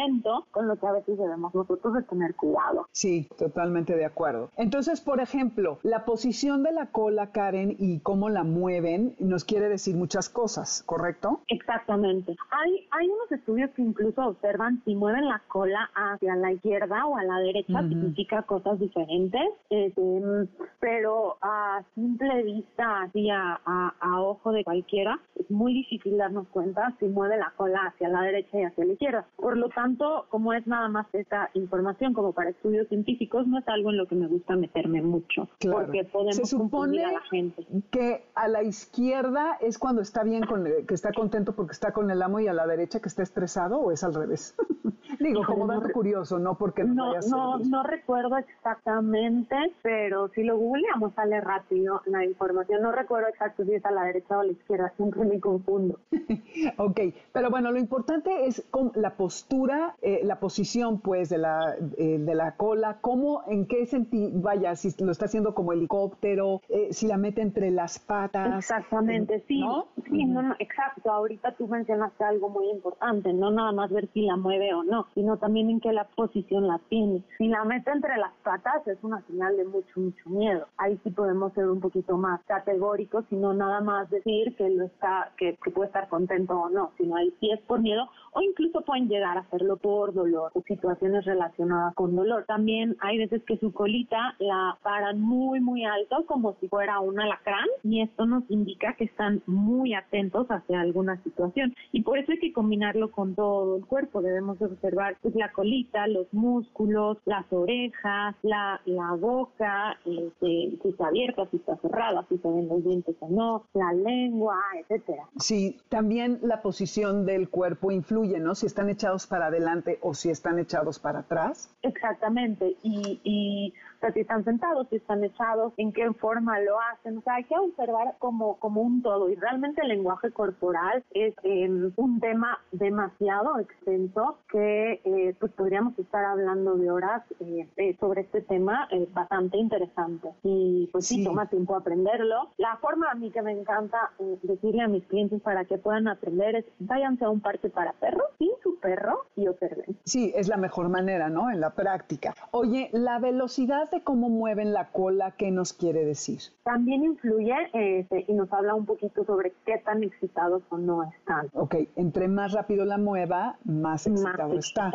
con 0.51 0.69
lo 0.69 0.77
que 0.77 0.87
a 0.87 0.93
veces 0.93 1.19
debemos 1.19 1.55
nosotros 1.55 1.95
de 1.95 2.03
tener 2.03 2.35
cuidado. 2.35 2.87
Sí, 2.93 3.29
totalmente 3.39 3.97
de 3.97 4.05
acuerdo. 4.05 4.51
Entonces, 4.57 5.01
por 5.01 5.21
ejemplo, 5.21 5.79
la 5.83 6.05
posición 6.05 6.63
de 6.63 6.73
la 6.73 6.87
cola, 6.87 7.33
Karen, 7.33 7.77
y 7.79 8.01
cómo 8.01 8.29
la 8.29 8.45
mueven, 8.45 9.15
nos 9.19 9.45
quiere 9.45 9.69
decir 9.69 9.97
muchas 9.97 10.29
cosas, 10.29 10.83
¿correcto? 10.87 11.41
Exactamente. 11.49 12.37
Hay, 12.51 12.87
hay 12.91 13.09
unos 13.09 13.33
estudios 13.33 13.71
que 13.71 13.83
incluso 13.83 14.27
observan 14.27 14.83
si 14.85 14.95
mueven 14.95 15.29
la 15.29 15.43
cola 15.49 15.91
hacia 15.95 16.37
la 16.37 16.53
izquierda 16.53 17.07
o 17.07 17.17
a 17.17 17.25
la 17.25 17.39
derecha, 17.41 17.81
significa 17.89 18.43
cosas 18.43 18.79
diferentes, 18.79 19.43
este, 19.71 20.49
pero 20.81 21.37
a 21.43 21.83
simple 21.95 22.43
vista, 22.43 23.03
así 23.03 23.29
a, 23.31 23.61
a 23.65 24.23
ojo 24.23 24.53
de 24.53 24.65
cualquiera, 24.65 25.19
es 25.37 25.51
muy 25.51 25.73
difícil 25.73 26.17
darnos 26.17 26.47
cuenta 26.49 26.95
si 26.99 27.07
mueve 27.07 27.37
la 27.37 27.53
cola 27.57 27.81
hacia 27.87 28.09
la 28.09 28.23
derecha 28.23 28.59
y 28.59 28.65
hacia 28.65 28.85
la 28.85 28.93
izquierda. 28.93 29.27
Por 29.37 29.57
lo 29.57 29.69
tanto, 29.71 29.88
como 30.29 30.53
es 30.53 30.67
nada 30.67 30.89
más 30.89 31.07
esta 31.13 31.51
información 31.55 32.13
como 32.13 32.33
para 32.33 32.51
estudios 32.51 32.89
científicos, 32.89 33.47
no 33.47 33.59
es 33.59 33.69
algo 33.69 33.91
en 33.91 33.97
lo 33.97 34.07
que 34.07 34.15
me 34.15 34.27
gusta 34.27 34.57
meterme 34.57 35.03
mucho, 35.03 35.49
porque 35.61 36.05
podemos 36.05 36.37
Se 36.37 36.47
supone 36.47 37.05
a 37.05 37.13
la 37.13 37.21
gente. 37.23 37.67
Que 37.91 38.25
a 38.35 38.49
la 38.49 38.63
izquierda 38.63 39.59
es 39.61 39.79
cuando 39.79 40.03
está 40.03 40.23
bien, 40.23 40.45
con 40.45 40.65
que 40.65 40.95
está 40.95 41.13
contento 41.13 41.55
porque 41.55 41.73
está 41.73 41.93
con 41.93 42.11
el 42.11 42.23
amo 42.23 42.41
y 42.41 42.49
a 42.49 42.53
la 42.53 42.67
derecha 42.67 43.01
que 43.01 43.09
está 43.09 43.23
estresado 43.23 43.79
o 43.81 43.93
es 43.93 44.05
al 44.05 44.15
revés. 44.15 44.55
Digo, 45.19 45.43
como 45.45 45.67
dato 45.67 45.89
curioso, 45.93 46.39
no 46.39 46.57
porque 46.57 46.85
no, 46.85 47.13
no, 47.29 47.59
no 47.59 47.83
recuerdo 47.83 48.37
exactamente, 48.37 49.57
pero 49.83 50.29
si 50.29 50.45
lo 50.45 50.57
googleamos 50.57 51.15
sale 51.15 51.41
rápido 51.41 52.03
la 52.07 52.25
información. 52.25 52.83
No 52.83 52.93
recuerdo 52.93 53.29
exacto 53.29 53.65
si 53.65 53.75
es 53.75 53.85
a 53.85 53.91
la 53.91 54.05
derecha 54.05 54.37
o 54.37 54.41
a 54.41 54.45
la 54.45 54.53
izquierda, 54.53 54.93
siempre 54.97 55.25
me 55.25 55.41
confundo. 55.41 55.99
ok, 56.77 57.01
pero 57.33 57.51
bueno, 57.51 57.73
lo 57.73 57.79
importante 57.79 58.47
es 58.47 58.65
la 58.95 59.17
postura, 59.17 59.78
eh, 60.03 60.21
la 60.25 60.41
posición 60.41 61.01
pues 61.01 61.29
de 61.29 61.39
la, 61.39 61.75
eh, 61.97 62.19
de 62.19 62.35
la 62.35 62.57
cola, 62.57 62.99
cómo, 63.01 63.43
en 63.47 63.67
qué 63.67 63.87
sentido, 63.87 64.31
vaya, 64.41 64.75
si 64.77 64.93
lo 65.03 65.13
está 65.13 65.27
haciendo 65.27 65.55
como 65.55 65.73
helicóptero, 65.73 66.61
eh, 66.69 66.89
si 66.93 67.07
la 67.07 67.17
mete 67.17 67.43
entre 67.43 67.71
las 67.71 67.99
patas. 67.99 68.59
Exactamente, 68.59 69.45
sí, 69.47 69.63
sí, 70.05 70.25
no, 70.25 70.43
no, 70.43 70.55
exacto. 70.59 71.11
Ahorita 71.11 71.53
tú 71.53 71.67
mencionaste 71.69 72.25
algo 72.25 72.49
muy 72.49 72.71
importante, 72.71 73.33
no 73.33 73.51
nada 73.51 73.73
más 73.73 73.91
ver 73.91 74.09
si 74.13 74.23
la 74.23 74.37
mueve 74.37 74.73
o 74.75 74.83
no, 74.85 75.07
sino 75.15 75.37
también 75.37 75.71
en 75.71 75.81
qué 75.81 75.93
la 75.93 76.05
posición 76.05 76.67
la 76.67 76.81
tiene. 76.89 77.23
Si 77.39 77.49
la 77.49 77.65
mete 77.65 77.91
entre 77.91 78.17
las 78.17 78.33
patas 78.43 78.87
es 78.87 78.99
una 79.03 79.23
señal 79.27 79.57
de 79.57 79.65
mucho, 79.65 80.01
mucho 80.01 80.31
miedo. 80.31 80.67
Ahí 80.77 80.99
sí 81.05 81.11
podemos 81.11 81.53
ser 81.53 81.69
un 81.69 81.81
poquito 81.81 82.17
más 82.17 82.41
categóricos, 82.47 83.25
sino 83.29 83.53
nada 83.55 83.81
más 83.81 84.11
decir 84.11 84.55
que 84.57 84.69
lo 84.71 84.85
está, 84.85 85.33
que, 85.37 85.57
que 85.63 85.71
puede 85.71 85.89
estar 85.89 86.09
contento 86.09 86.59
o 86.59 86.69
no, 86.69 86.93
sino 86.97 87.17
ahí 87.17 87.35
sí 87.41 87.51
es 87.51 87.61
por 87.63 87.81
miedo 87.81 88.09
o 88.39 88.43
incluso 88.43 88.83
pueden 88.83 89.09
llegar 89.09 89.37
a 89.37 89.41
hacerlo 89.41 89.77
por 89.79 90.15
dolor 90.15 90.53
o 90.55 90.63
situaciones 90.63 91.25
relacionadas 91.25 91.93
con 91.95 92.15
dolor. 92.15 92.45
También 92.47 92.97
hay 93.01 93.19
veces 93.19 93.43
que 93.43 93.59
su 93.59 93.73
colita 93.73 94.37
la 94.39 94.79
paran 94.83 95.21
muy, 95.21 95.59
muy 95.61 95.85
alto 95.85 96.25
como 96.27 96.55
si 96.61 96.69
fuera 96.69 97.01
un 97.01 97.19
alacrán 97.19 97.67
y 97.83 98.01
esto 98.01 98.27
nos 98.27 98.49
indica 98.49 98.95
que 98.95 99.05
están 99.05 99.43
muy 99.47 99.95
atentos 99.95 100.47
hacia 100.51 100.81
alguna 100.81 101.21
situación 101.25 101.75
y 101.91 102.03
por 102.03 102.19
eso 102.19 102.31
hay 102.31 102.39
que 102.39 102.53
combinarlo 102.53 103.11
con 103.11 103.35
todo 103.35 103.77
el 103.77 103.87
cuerpo. 103.87 104.23
Debemos 104.23 104.63
observar 104.63 105.17
pues, 105.21 105.35
la 105.35 105.51
colita, 105.51 106.07
los 106.07 106.33
músculos, 106.33 107.19
las 107.25 107.53
orejas, 107.53 108.37
la, 108.43 108.81
la 108.85 109.15
boca, 109.15 109.99
este, 110.05 110.79
si 110.81 110.89
está 110.89 111.09
abierta, 111.09 111.49
si 111.51 111.57
está 111.57 111.77
cerrada, 111.79 112.25
si 112.29 112.39
se 112.39 112.49
ven 112.49 112.69
los 112.69 112.85
dientes 112.85 113.17
o 113.19 113.29
no, 113.29 113.65
la 113.75 113.93
lengua, 113.95 114.57
etcétera. 114.81 115.25
Sí, 115.39 115.77
también 115.89 116.39
la 116.43 116.63
posición 116.63 117.27
del 117.27 117.49
cuerpo 117.49 117.91
influye, 117.91 118.28
Si 118.55 118.67
están 118.67 118.89
echados 118.91 119.27
para 119.27 119.47
adelante 119.47 119.99
o 120.03 120.15
si 120.15 120.31
están 120.31 120.59
echados 120.59 120.99
para 120.99 121.21
atrás. 121.21 121.71
Exactamente, 121.83 122.77
y 122.83 123.73
o 123.99 124.01
sea, 124.01 124.13
si 124.13 124.21
están 124.21 124.45
sentados, 124.45 124.87
si 124.91 124.97
están 124.97 125.25
echados, 125.25 125.73
en 125.77 125.93
qué 125.93 126.09
forma 126.13 126.61
lo 126.61 126.79
hacen. 126.81 127.19
O 127.19 127.23
sea, 127.23 127.35
hay 127.35 127.45
que 127.45 127.57
observar 127.57 128.15
como, 128.21 128.57
como 128.61 128.81
un 128.81 129.03
todo. 129.03 129.29
Y 129.29 129.35
realmente 129.35 129.83
el 129.83 129.89
lenguaje 129.89 130.31
corporal 130.31 131.03
es 131.11 131.35
em, 131.43 131.93
un 131.97 132.21
tema 132.21 132.61
demasiado 132.71 133.59
extenso 133.59 134.39
que 134.53 135.01
eh, 135.05 135.35
pues 135.41 135.51
podríamos 135.53 135.99
estar 135.99 136.25
hablando 136.25 136.77
de 136.77 136.91
horas 136.93 137.25
eh, 137.41 137.67
eh, 137.77 137.97
sobre 137.99 138.21
este 138.21 138.41
tema 138.43 138.89
bastante 139.13 139.59
interesante. 139.59 140.29
Y 140.45 140.89
pues 140.93 141.07
sí. 141.07 141.25
toma 141.25 141.47
tiempo 141.47 141.75
aprenderlo. 141.75 142.51
La 142.57 142.77
forma 142.77 143.11
a 143.11 143.17
mí 143.17 143.33
que 143.33 143.43
me 143.43 143.51
encanta 143.51 144.13
decirle 144.43 144.83
a 144.83 144.89
mis 144.89 145.05
clientes 145.07 145.43
para 145.43 145.65
que 145.65 145.77
puedan 145.77 146.07
aprender 146.07 146.55
es 146.55 146.65
váyanse 146.79 147.25
a 147.25 147.31
un 147.31 147.41
parque 147.41 147.69
para 147.69 147.93
perros 147.95 148.29
sin 148.39 148.51
su 148.63 148.79
perro 148.79 149.25
y 149.35 149.49
observen. 149.49 149.99
Sí, 150.05 150.33
es 150.37 150.47
la 150.47 150.57
mejor 150.57 150.89
manera, 150.89 151.29
¿no? 151.29 151.51
En 151.51 151.61
la 151.61 151.71
práctica. 151.71 152.35
Oye, 152.53 152.91
la 152.93 153.19
velocidad 153.19 153.88
de 153.91 154.03
cómo 154.03 154.29
mueven 154.29 154.73
la 154.73 154.91
cola, 154.91 155.33
¿qué 155.37 155.51
nos 155.51 155.73
quiere 155.73 156.05
decir? 156.05 156.41
También 156.65 157.05
influye 157.05 157.55
este, 157.73 158.25
y 158.29 158.33
nos 158.33 158.53
habla 158.53 158.75
un 158.75 158.87
poquito 158.87 159.25
sobre 159.25 159.53
qué 159.65 159.79
tan 159.79 160.03
excitados 160.03 160.63
o 160.71 160.79
no 160.79 161.05
están. 161.05 161.49
Ok, 161.55 161.77
entre 161.97 162.29
más 162.29 162.53
rápido 162.53 162.85
la 162.85 162.99
mueva, 162.99 163.57
más 163.65 164.07
excitado, 164.07 164.59
está. 164.59 164.93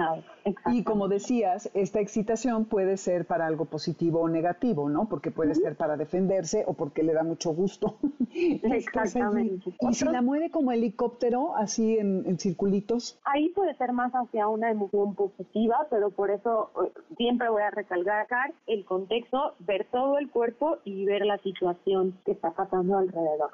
Y 0.68 0.84
como 0.84 1.08
decías, 1.08 1.70
esta 1.74 2.00
excitación 2.00 2.66
puede 2.66 2.98
ser 2.98 3.26
para 3.26 3.48
algo 3.48 3.66
positivo 3.66 4.22
o 4.22 4.30
negativo, 4.30 4.90
¿no? 4.90 5.08
Porque 5.08 5.32
puede 5.32 5.56
ser 5.56 5.76
para 5.76 5.98
defenderse 5.98 6.64
o 6.68 6.74
porque 6.74 7.04
le 7.04 7.14
da 7.14 7.24
mucho 7.24 7.54
gusto. 7.54 7.98
Exactamente. 8.34 9.74
¿Y 9.80 9.94
si 9.94 10.06
la 10.06 10.22
mueve 10.22 10.50
como 10.50 10.72
helicóptero, 10.72 11.56
así 11.56 11.98
en, 11.98 12.24
en, 12.26 12.38
circulitos? 12.40 13.20
Ahí 13.26 13.50
puede 13.50 13.76
ser 13.76 13.94
más 13.94 14.12
hacia 14.14 14.48
una 14.48 14.72
emoción 14.72 15.16
positiva, 15.16 15.88
pero 15.90 16.10
por 16.10 16.32
eso 16.32 16.72
eh, 16.84 16.92
siempre 17.18 17.50
voy 17.50 17.62
a 17.62 17.72
recalcar 17.72 18.54
el 18.68 18.83
contexto, 18.84 19.56
ver 19.60 19.88
todo 19.92 20.18
el 20.18 20.30
cuerpo 20.30 20.78
y 20.84 21.06
ver 21.06 21.26
la 21.26 21.38
situación 21.40 22.18
que 22.26 22.32
está 22.32 22.52
pasando 22.52 22.98
alrededor. 22.98 23.52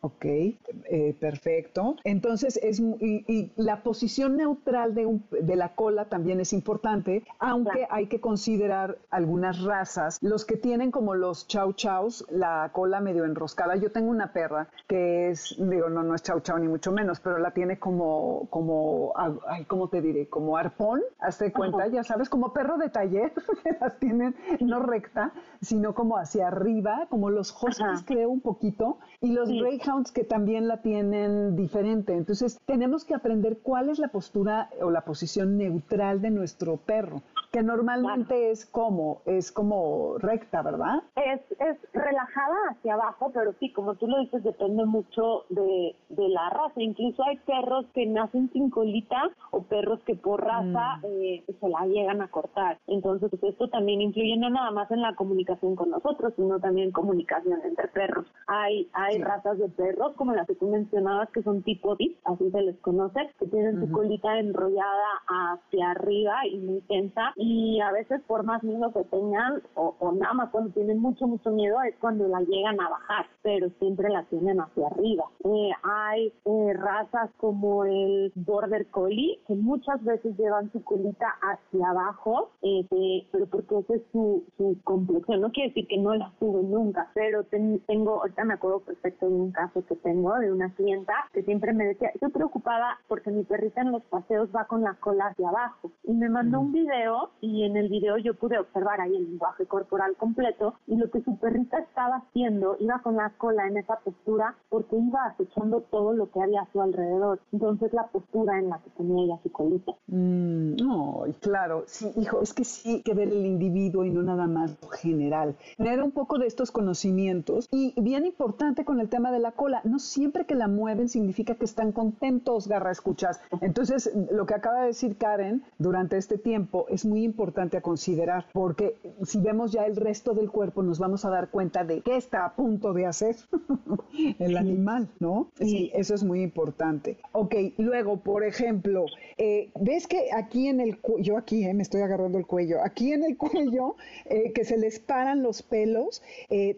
Ok, 0.00 0.24
eh, 0.24 1.16
perfecto. 1.18 1.96
Entonces, 2.04 2.58
es 2.62 2.80
y, 2.80 3.52
la 3.56 3.82
posición 3.82 4.36
neutral 4.36 4.94
de, 4.94 5.20
de, 5.40 5.56
la 5.56 5.74
cola 5.74 6.06
también 6.06 6.40
es 6.40 6.52
importante, 6.52 7.24
aunque 7.38 7.86
hay 7.90 8.06
que 8.06 8.20
considerar 8.20 8.98
algunas 9.10 9.62
razas, 9.62 10.18
los 10.22 10.44
que 10.44 10.56
tienen 10.56 10.90
como 10.90 11.14
los 11.14 11.46
chau 11.48 11.72
chaus, 11.72 12.24
la 12.30 12.70
cola 12.72 13.00
medio 13.00 13.24
enroscada. 13.24 13.76
Yo 13.76 13.90
tengo 13.92 14.10
una 14.10 14.32
perra 14.32 14.68
que 14.86 15.30
es, 15.30 15.54
digo, 15.58 15.88
no, 15.88 16.02
no 16.02 16.14
es 16.14 16.22
chau 16.22 16.40
chau 16.40 16.58
ni 16.58 16.68
mucho 16.68 16.92
menos, 16.92 17.20
pero 17.20 17.38
la 17.38 17.52
tiene 17.52 17.78
como, 17.78 18.46
como, 18.50 19.12
ay, 19.48 19.64
¿cómo 19.64 19.88
te 19.88 20.00
diré? 20.00 20.28
Como 20.28 20.56
arpón, 20.56 21.02
hazte 21.18 21.52
cuenta, 21.52 21.86
ya 21.88 22.02
sabes, 22.04 22.28
como 22.28 22.52
perro 22.52 22.78
de 22.78 22.88
taller, 22.88 23.32
las 23.80 23.98
tienen 23.98 24.34
no 24.60 24.80
recta, 24.80 25.32
sino 25.60 25.94
como 25.94 26.16
hacia 26.16 26.48
arriba, 26.48 27.06
como 27.08 27.30
los 27.30 27.52
huskies 27.52 28.02
creo 28.04 28.30
un 28.30 28.40
poquito, 28.40 28.98
y 29.20 29.32
los 29.32 29.48
greyhounds 29.48 30.12
que 30.12 30.24
también 30.24 30.68
la 30.68 30.82
tienen 30.82 31.56
diferente. 31.56 32.14
Entonces 32.14 32.60
tenemos 32.66 33.04
que 33.04 33.14
aprender 33.14 33.58
cuál 33.62 33.88
es 33.88 33.98
la 33.98 34.08
postura 34.08 34.70
o 34.80 34.90
la 34.90 35.02
posición 35.02 35.56
neutral 35.56 36.20
de 36.20 36.30
nuestro 36.30 36.76
perro. 36.76 37.22
Que 37.52 37.62
normalmente 37.62 38.50
es 38.50 38.64
como, 38.64 39.20
es 39.26 39.52
como 39.52 40.16
recta, 40.18 40.62
¿verdad? 40.62 41.02
Es, 41.16 41.40
es 41.60 41.76
relajada 41.92 42.56
hacia 42.70 42.94
abajo, 42.94 43.30
pero 43.34 43.52
sí, 43.60 43.70
como 43.72 43.94
tú 43.96 44.06
lo 44.06 44.20
dices, 44.20 44.42
depende 44.42 44.86
mucho 44.86 45.44
de, 45.50 45.94
de 46.08 46.28
la 46.30 46.48
raza. 46.48 46.80
Incluso 46.80 47.22
hay 47.22 47.36
perros 47.38 47.84
que 47.94 48.06
nacen 48.06 48.50
sin 48.52 48.70
colita 48.70 49.30
o 49.50 49.62
perros 49.64 50.00
que 50.06 50.14
por 50.14 50.42
raza 50.42 50.96
mm. 51.02 51.04
eh, 51.04 51.44
se 51.60 51.68
la 51.68 51.86
llegan 51.86 52.22
a 52.22 52.28
cortar. 52.28 52.78
Entonces, 52.86 53.28
pues, 53.28 53.42
esto 53.42 53.68
también 53.68 54.00
influye 54.00 54.36
no 54.38 54.48
nada 54.48 54.70
más 54.70 54.90
en 54.90 55.02
la 55.02 55.14
comunicación 55.14 55.76
con 55.76 55.90
nosotros, 55.90 56.32
sino 56.36 56.58
también 56.58 56.88
en 56.88 56.92
comunicación 56.92 57.60
entre 57.64 57.88
perros. 57.88 58.24
Hay, 58.46 58.88
hay 58.94 59.18
razas 59.18 59.58
de 59.58 59.68
perros, 59.68 60.14
como 60.16 60.32
las 60.32 60.46
que 60.46 60.54
tú 60.54 60.68
mencionabas, 60.68 61.28
que 61.30 61.42
son 61.42 61.62
tipo 61.62 61.96
DIP, 61.96 62.18
así 62.24 62.50
se 62.50 62.62
les 62.62 62.78
conoce, 62.78 63.20
que 63.38 63.46
tienen 63.46 63.78
su 63.78 63.92
colita 63.92 64.38
enrollada 64.38 65.20
hacia 65.28 65.90
arriba 65.90 66.46
y 66.46 66.56
muy 66.56 66.80
tensa. 66.82 67.34
Y 67.44 67.80
a 67.80 67.90
veces, 67.90 68.20
por 68.28 68.44
más 68.44 68.62
miedo 68.62 68.92
que 68.92 69.02
tengan, 69.04 69.60
o, 69.74 69.96
o 69.98 70.12
nada 70.12 70.32
más 70.32 70.50
cuando 70.50 70.70
tienen 70.70 71.00
mucho, 71.00 71.26
mucho 71.26 71.50
miedo, 71.50 71.76
es 71.82 71.96
cuando 71.98 72.28
la 72.28 72.38
llegan 72.40 72.80
a 72.80 72.88
bajar, 72.88 73.26
pero 73.42 73.68
siempre 73.80 74.08
la 74.10 74.22
tienen 74.26 74.60
hacia 74.60 74.86
arriba. 74.86 75.24
Eh, 75.42 75.70
hay 75.82 76.32
eh, 76.44 76.72
razas 76.74 77.30
como 77.38 77.84
el 77.84 78.30
Border 78.36 78.86
Collie, 78.92 79.40
que 79.48 79.56
muchas 79.56 80.04
veces 80.04 80.38
llevan 80.38 80.70
su 80.70 80.84
colita 80.84 81.26
hacia 81.42 81.90
abajo, 81.90 82.50
eh, 82.62 82.86
pero 83.32 83.46
porque 83.46 83.76
esa 83.76 83.94
es 83.94 84.02
su, 84.12 84.44
su 84.56 84.76
complexión. 84.84 85.40
No 85.40 85.50
quiere 85.50 85.70
decir 85.70 85.88
que 85.88 85.98
no 85.98 86.14
la 86.14 86.32
suben 86.38 86.70
nunca, 86.70 87.10
pero 87.12 87.42
tengo, 87.42 88.20
ahorita 88.20 88.44
me 88.44 88.54
acuerdo 88.54 88.80
perfecto 88.80 89.28
de 89.28 89.34
un 89.34 89.50
caso 89.50 89.84
que 89.86 89.96
tengo 89.96 90.32
de 90.38 90.52
una 90.52 90.72
clienta 90.74 91.12
que 91.32 91.42
siempre 91.42 91.72
me 91.72 91.86
decía, 91.86 92.10
estoy 92.14 92.30
preocupada 92.30 93.00
porque 93.08 93.32
mi 93.32 93.42
perrita 93.42 93.80
en 93.80 93.90
los 93.90 94.02
paseos 94.04 94.48
va 94.54 94.66
con 94.66 94.82
la 94.82 94.94
cola 94.94 95.26
hacia 95.26 95.48
abajo. 95.48 95.90
Y 96.04 96.12
me 96.12 96.28
mandó 96.28 96.60
un 96.60 96.70
video 96.70 97.31
y 97.40 97.64
en 97.64 97.76
el 97.76 97.88
video 97.88 98.18
yo 98.18 98.34
pude 98.34 98.58
observar 98.58 99.00
ahí 99.00 99.16
el 99.16 99.24
lenguaje 99.24 99.66
corporal 99.66 100.16
completo 100.16 100.74
y 100.86 100.96
lo 100.96 101.10
que 101.10 101.22
su 101.22 101.36
perrita 101.38 101.78
estaba 101.78 102.16
haciendo, 102.16 102.76
iba 102.80 103.00
con 103.02 103.16
la 103.16 103.30
cola 103.38 103.66
en 103.66 103.78
esa 103.78 103.98
postura 104.00 104.54
porque 104.68 104.96
iba 104.96 105.24
acechando 105.26 105.80
todo 105.90 106.12
lo 106.12 106.30
que 106.30 106.42
había 106.42 106.62
a 106.62 106.72
su 106.72 106.80
alrededor. 106.80 107.40
Entonces 107.52 107.92
la 107.92 108.06
postura 108.06 108.58
en 108.58 108.68
la 108.68 108.78
que 108.78 108.90
tenía 108.90 109.24
ella 109.24 109.40
su 109.42 109.50
colita. 109.50 109.92
Mm, 110.06 110.76
no, 110.76 111.24
claro, 111.40 111.84
sí, 111.86 112.10
hijo, 112.16 112.40
es 112.42 112.52
que 112.52 112.64
sí 112.64 113.02
que 113.02 113.14
ver 113.14 113.28
el 113.28 113.46
individuo 113.46 114.04
y 114.04 114.10
no 114.10 114.22
nada 114.22 114.46
más 114.46 114.78
lo 114.82 114.88
general. 114.88 115.56
Tener 115.76 116.02
un 116.02 116.12
poco 116.12 116.38
de 116.38 116.46
estos 116.46 116.70
conocimientos 116.70 117.68
y 117.70 117.94
bien 118.00 118.26
importante 118.26 118.84
con 118.84 119.00
el 119.00 119.08
tema 119.08 119.32
de 119.32 119.38
la 119.38 119.52
cola, 119.52 119.80
no 119.84 119.98
siempre 119.98 120.46
que 120.46 120.54
la 120.54 120.68
mueven 120.68 121.08
significa 121.08 121.54
que 121.54 121.64
están 121.64 121.92
contentos, 121.92 122.68
garra 122.68 122.90
escuchas. 122.90 123.40
Entonces, 123.60 124.12
lo 124.30 124.46
que 124.46 124.54
acaba 124.54 124.82
de 124.82 124.86
decir 124.88 125.16
Karen 125.16 125.64
durante 125.78 126.16
este 126.16 126.38
tiempo 126.38 126.86
es 126.88 127.04
muy 127.04 127.21
importante 127.24 127.76
a 127.76 127.80
considerar 127.80 128.46
porque 128.52 128.96
si 129.24 129.40
vemos 129.40 129.72
ya 129.72 129.84
el 129.86 129.96
resto 129.96 130.34
del 130.34 130.50
cuerpo 130.50 130.82
nos 130.82 130.98
vamos 130.98 131.24
a 131.24 131.30
dar 131.30 131.50
cuenta 131.50 131.84
de 131.84 132.00
qué 132.00 132.16
está 132.16 132.44
a 132.44 132.54
punto 132.54 132.92
de 132.92 133.06
hacer 133.06 133.36
el 134.38 134.56
animal, 134.56 135.08
¿no? 135.20 135.50
Sí, 135.58 135.90
eso 135.94 136.14
es 136.14 136.24
muy 136.24 136.42
importante. 136.42 137.18
Ok, 137.32 137.54
luego, 137.78 138.18
por 138.18 138.44
ejemplo, 138.44 139.06
eh, 139.38 139.70
ves 139.80 140.06
que 140.06 140.28
aquí 140.34 140.68
en 140.68 140.80
el 140.80 140.98
cuello, 141.00 141.22
yo 141.22 141.36
aquí 141.36 141.64
eh, 141.64 141.74
me 141.74 141.82
estoy 141.82 142.02
agarrando 142.02 142.38
el 142.38 142.46
cuello, 142.46 142.82
aquí 142.84 143.12
en 143.12 143.24
el 143.24 143.36
cuello, 143.38 143.96
eh, 144.26 144.52
que 144.52 144.64
se 144.64 144.78
les 144.78 144.98
paran 144.98 145.42
los 145.42 145.62
pelos, 145.62 146.22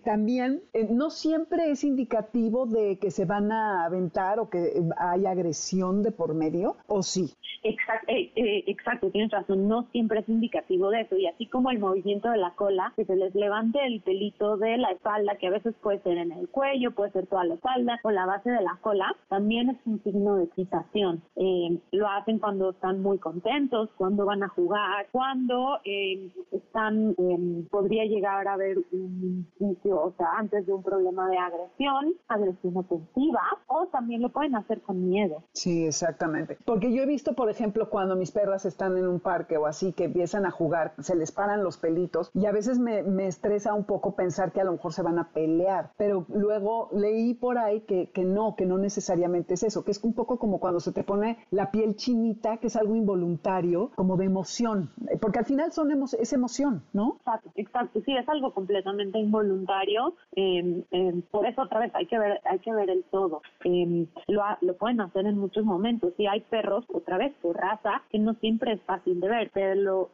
también 0.04 0.62
no 0.90 1.10
siempre 1.10 1.70
es 1.70 1.84
indicativo 1.84 2.66
de 2.66 2.98
que 2.98 3.10
se 3.10 3.24
van 3.24 3.50
a 3.52 3.84
aventar 3.84 4.38
o 4.38 4.48
que 4.48 4.82
hay 4.96 5.26
agresión 5.26 6.02
de 6.02 6.10
por 6.10 6.34
medio, 6.34 6.76
¿o 6.86 7.02
sí? 7.02 7.34
Exacto, 7.62 8.06
exacto, 8.08 9.10
tienes 9.10 9.30
razón, 9.30 9.68
no 9.68 9.88
siempre 9.90 10.20
es 10.20 10.28
indicativo 10.34 10.90
de 10.90 11.02
eso. 11.02 11.16
Y 11.16 11.26
así 11.26 11.46
como 11.46 11.70
el 11.70 11.78
movimiento 11.78 12.30
de 12.30 12.38
la 12.38 12.54
cola, 12.54 12.92
que 12.96 13.04
se 13.04 13.16
les 13.16 13.34
levante 13.34 13.78
el 13.84 14.00
pelito 14.02 14.56
de 14.56 14.76
la 14.76 14.90
espalda, 14.90 15.36
que 15.36 15.46
a 15.46 15.50
veces 15.50 15.74
puede 15.82 16.00
ser 16.00 16.18
en 16.18 16.32
el 16.32 16.48
cuello, 16.48 16.92
puede 16.92 17.12
ser 17.12 17.26
toda 17.26 17.44
la 17.44 17.54
espalda 17.54 17.98
o 18.02 18.10
la 18.10 18.26
base 18.26 18.50
de 18.50 18.62
la 18.62 18.78
cola, 18.80 19.14
también 19.28 19.70
es 19.70 19.76
un 19.86 20.02
signo 20.02 20.36
de 20.36 20.44
excitación. 20.44 21.22
Eh, 21.36 21.78
lo 21.92 22.08
hacen 22.08 22.38
cuando 22.38 22.70
están 22.70 23.00
muy 23.00 23.18
contentos, 23.18 23.90
cuando 23.96 24.24
van 24.24 24.42
a 24.42 24.48
jugar, 24.48 25.06
cuando 25.12 25.78
eh, 25.84 26.30
están, 26.52 27.14
eh, 27.18 27.64
podría 27.70 28.04
llegar 28.04 28.46
a 28.48 28.54
haber 28.54 28.78
un 28.92 29.46
inicio, 29.60 30.02
o 30.02 30.14
sea, 30.16 30.28
antes 30.38 30.66
de 30.66 30.72
un 30.72 30.82
problema 30.82 31.28
de 31.28 31.38
agresión, 31.38 32.14
agresión 32.28 32.76
ofensiva, 32.76 33.42
o 33.66 33.86
también 33.86 34.22
lo 34.22 34.30
pueden 34.30 34.54
hacer 34.56 34.80
con 34.82 35.08
miedo. 35.08 35.42
Sí, 35.52 35.86
exactamente. 35.86 36.58
Porque 36.64 36.94
yo 36.94 37.02
he 37.02 37.06
visto, 37.06 37.34
por 37.34 37.50
ejemplo, 37.50 37.88
cuando 37.90 38.16
mis 38.16 38.30
perras 38.30 38.64
están 38.64 38.96
en 38.96 39.06
un 39.06 39.20
parque 39.20 39.56
o 39.56 39.66
así, 39.66 39.92
que 39.92 40.08
empiezan 40.14 40.46
a 40.46 40.52
jugar, 40.52 40.94
se 41.00 41.16
les 41.16 41.32
paran 41.32 41.64
los 41.64 41.76
pelitos 41.76 42.30
y 42.34 42.46
a 42.46 42.52
veces 42.52 42.78
me, 42.78 43.02
me 43.02 43.26
estresa 43.26 43.74
un 43.74 43.84
poco 43.84 44.14
pensar 44.14 44.52
que 44.52 44.60
a 44.60 44.64
lo 44.64 44.70
mejor 44.70 44.92
se 44.92 45.02
van 45.02 45.18
a 45.18 45.30
pelear, 45.30 45.90
pero 45.96 46.24
luego 46.28 46.88
leí 46.92 47.34
por 47.34 47.58
ahí 47.58 47.80
que, 47.80 48.10
que 48.10 48.22
no, 48.22 48.54
que 48.54 48.64
no 48.64 48.78
necesariamente 48.78 49.54
es 49.54 49.64
eso, 49.64 49.84
que 49.84 49.90
es 49.90 50.02
un 50.04 50.14
poco 50.14 50.38
como 50.38 50.60
cuando 50.60 50.78
se 50.78 50.92
te 50.92 51.02
pone 51.02 51.38
la 51.50 51.72
piel 51.72 51.96
chinita, 51.96 52.58
que 52.58 52.68
es 52.68 52.76
algo 52.76 52.94
involuntario, 52.94 53.90
como 53.96 54.16
de 54.16 54.26
emoción, 54.26 54.92
porque 55.20 55.40
al 55.40 55.46
final 55.46 55.72
son 55.72 55.90
es 56.18 56.32
emoción, 56.32 56.84
¿no? 56.92 57.16
Exacto, 57.18 57.50
exacto, 57.56 58.00
sí, 58.04 58.16
es 58.16 58.28
algo 58.28 58.54
completamente 58.54 59.18
involuntario, 59.18 60.14
em, 60.36 60.84
em, 60.92 61.22
por 61.22 61.44
eso 61.44 61.62
otra 61.62 61.80
vez 61.80 61.92
hay 61.94 62.06
que 62.06 62.18
ver, 62.18 62.40
hay 62.44 62.60
que 62.60 62.72
ver 62.72 62.88
el 62.88 63.02
todo. 63.10 63.42
Em, 63.64 64.06
lo, 64.28 64.42
lo 64.60 64.76
pueden 64.76 65.00
hacer 65.00 65.26
en 65.26 65.38
muchos 65.38 65.64
momentos, 65.64 66.12
y 66.18 66.26
hay 66.26 66.40
perros, 66.42 66.84
otra 66.92 67.18
vez, 67.18 67.34
por 67.42 67.56
raza, 67.56 68.02
que 68.10 68.20
no 68.20 68.34
siempre 68.34 68.74
es 68.74 68.82
fácil 68.82 69.20
de 69.20 69.28
ver, 69.28 69.50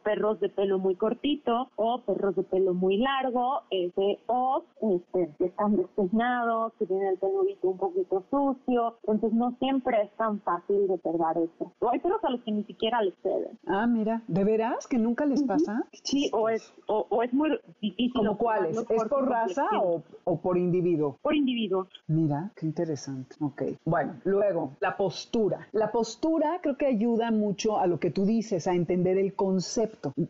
perros 0.03 0.39
de 0.39 0.49
pelo 0.49 0.79
muy 0.79 0.95
cortito 0.95 1.69
o 1.75 2.01
perros 2.01 2.35
de 2.35 2.43
pelo 2.43 2.73
muy 2.73 2.97
largo, 2.97 3.61
o 4.27 4.63
este, 4.81 5.33
que 5.37 5.45
están 5.45 5.75
despeinados, 5.77 6.73
que 6.79 6.85
tienen 6.85 7.07
el 7.07 7.17
pelo 7.17 7.41
un 7.63 7.77
poquito 7.77 8.23
sucio, 8.29 8.95
entonces 9.03 9.33
no 9.33 9.55
siempre 9.59 10.01
es 10.03 10.11
tan 10.17 10.39
fácil 10.41 10.87
de 10.87 10.97
perder 10.97 11.43
eso. 11.43 11.71
O 11.79 11.89
hay 11.89 11.99
perros 11.99 12.23
a 12.23 12.29
los 12.29 12.41
que 12.41 12.51
ni 12.51 12.63
siquiera 12.63 13.01
les 13.01 13.13
ceden. 13.21 13.57
Ah, 13.67 13.87
mira, 13.87 14.21
¿de 14.27 14.43
veras 14.43 14.87
que 14.87 14.97
nunca 14.97 15.25
les 15.25 15.43
pasa? 15.43 15.83
Sí, 16.03 16.29
o 16.33 16.49
es, 16.49 16.73
o, 16.87 17.23
es 17.23 17.33
muy 17.33 17.59
difícil. 17.81 18.13
¿Cómo 18.15 18.37
cuáles? 18.37 18.77
¿Es 18.77 19.03
por, 19.05 19.27
raza 19.27 19.65
o, 19.81 20.01
o, 20.23 20.37
por 20.39 20.57
individuo? 20.57 21.17
Por 21.21 21.35
individuo. 21.35 21.87
Mira, 22.07 22.51
qué 22.55 22.65
interesante. 22.65 23.35
Ok, 23.39 23.63
bueno, 23.85 24.15
luego, 24.23 24.71
la 24.79 24.97
postura. 24.97 25.67
La 25.71 25.91
postura 25.91 26.59
creo 26.61 26.77
que 26.77 26.85
ayuda 26.85 27.31
mucho 27.31 27.79
a 27.79 27.87
lo 27.87 27.99
que 27.99 28.11
tú 28.11 28.25
dices, 28.25 28.67
a 28.67 28.73
entender 28.73 29.17
el 29.17 29.33
concepto, 29.33 29.80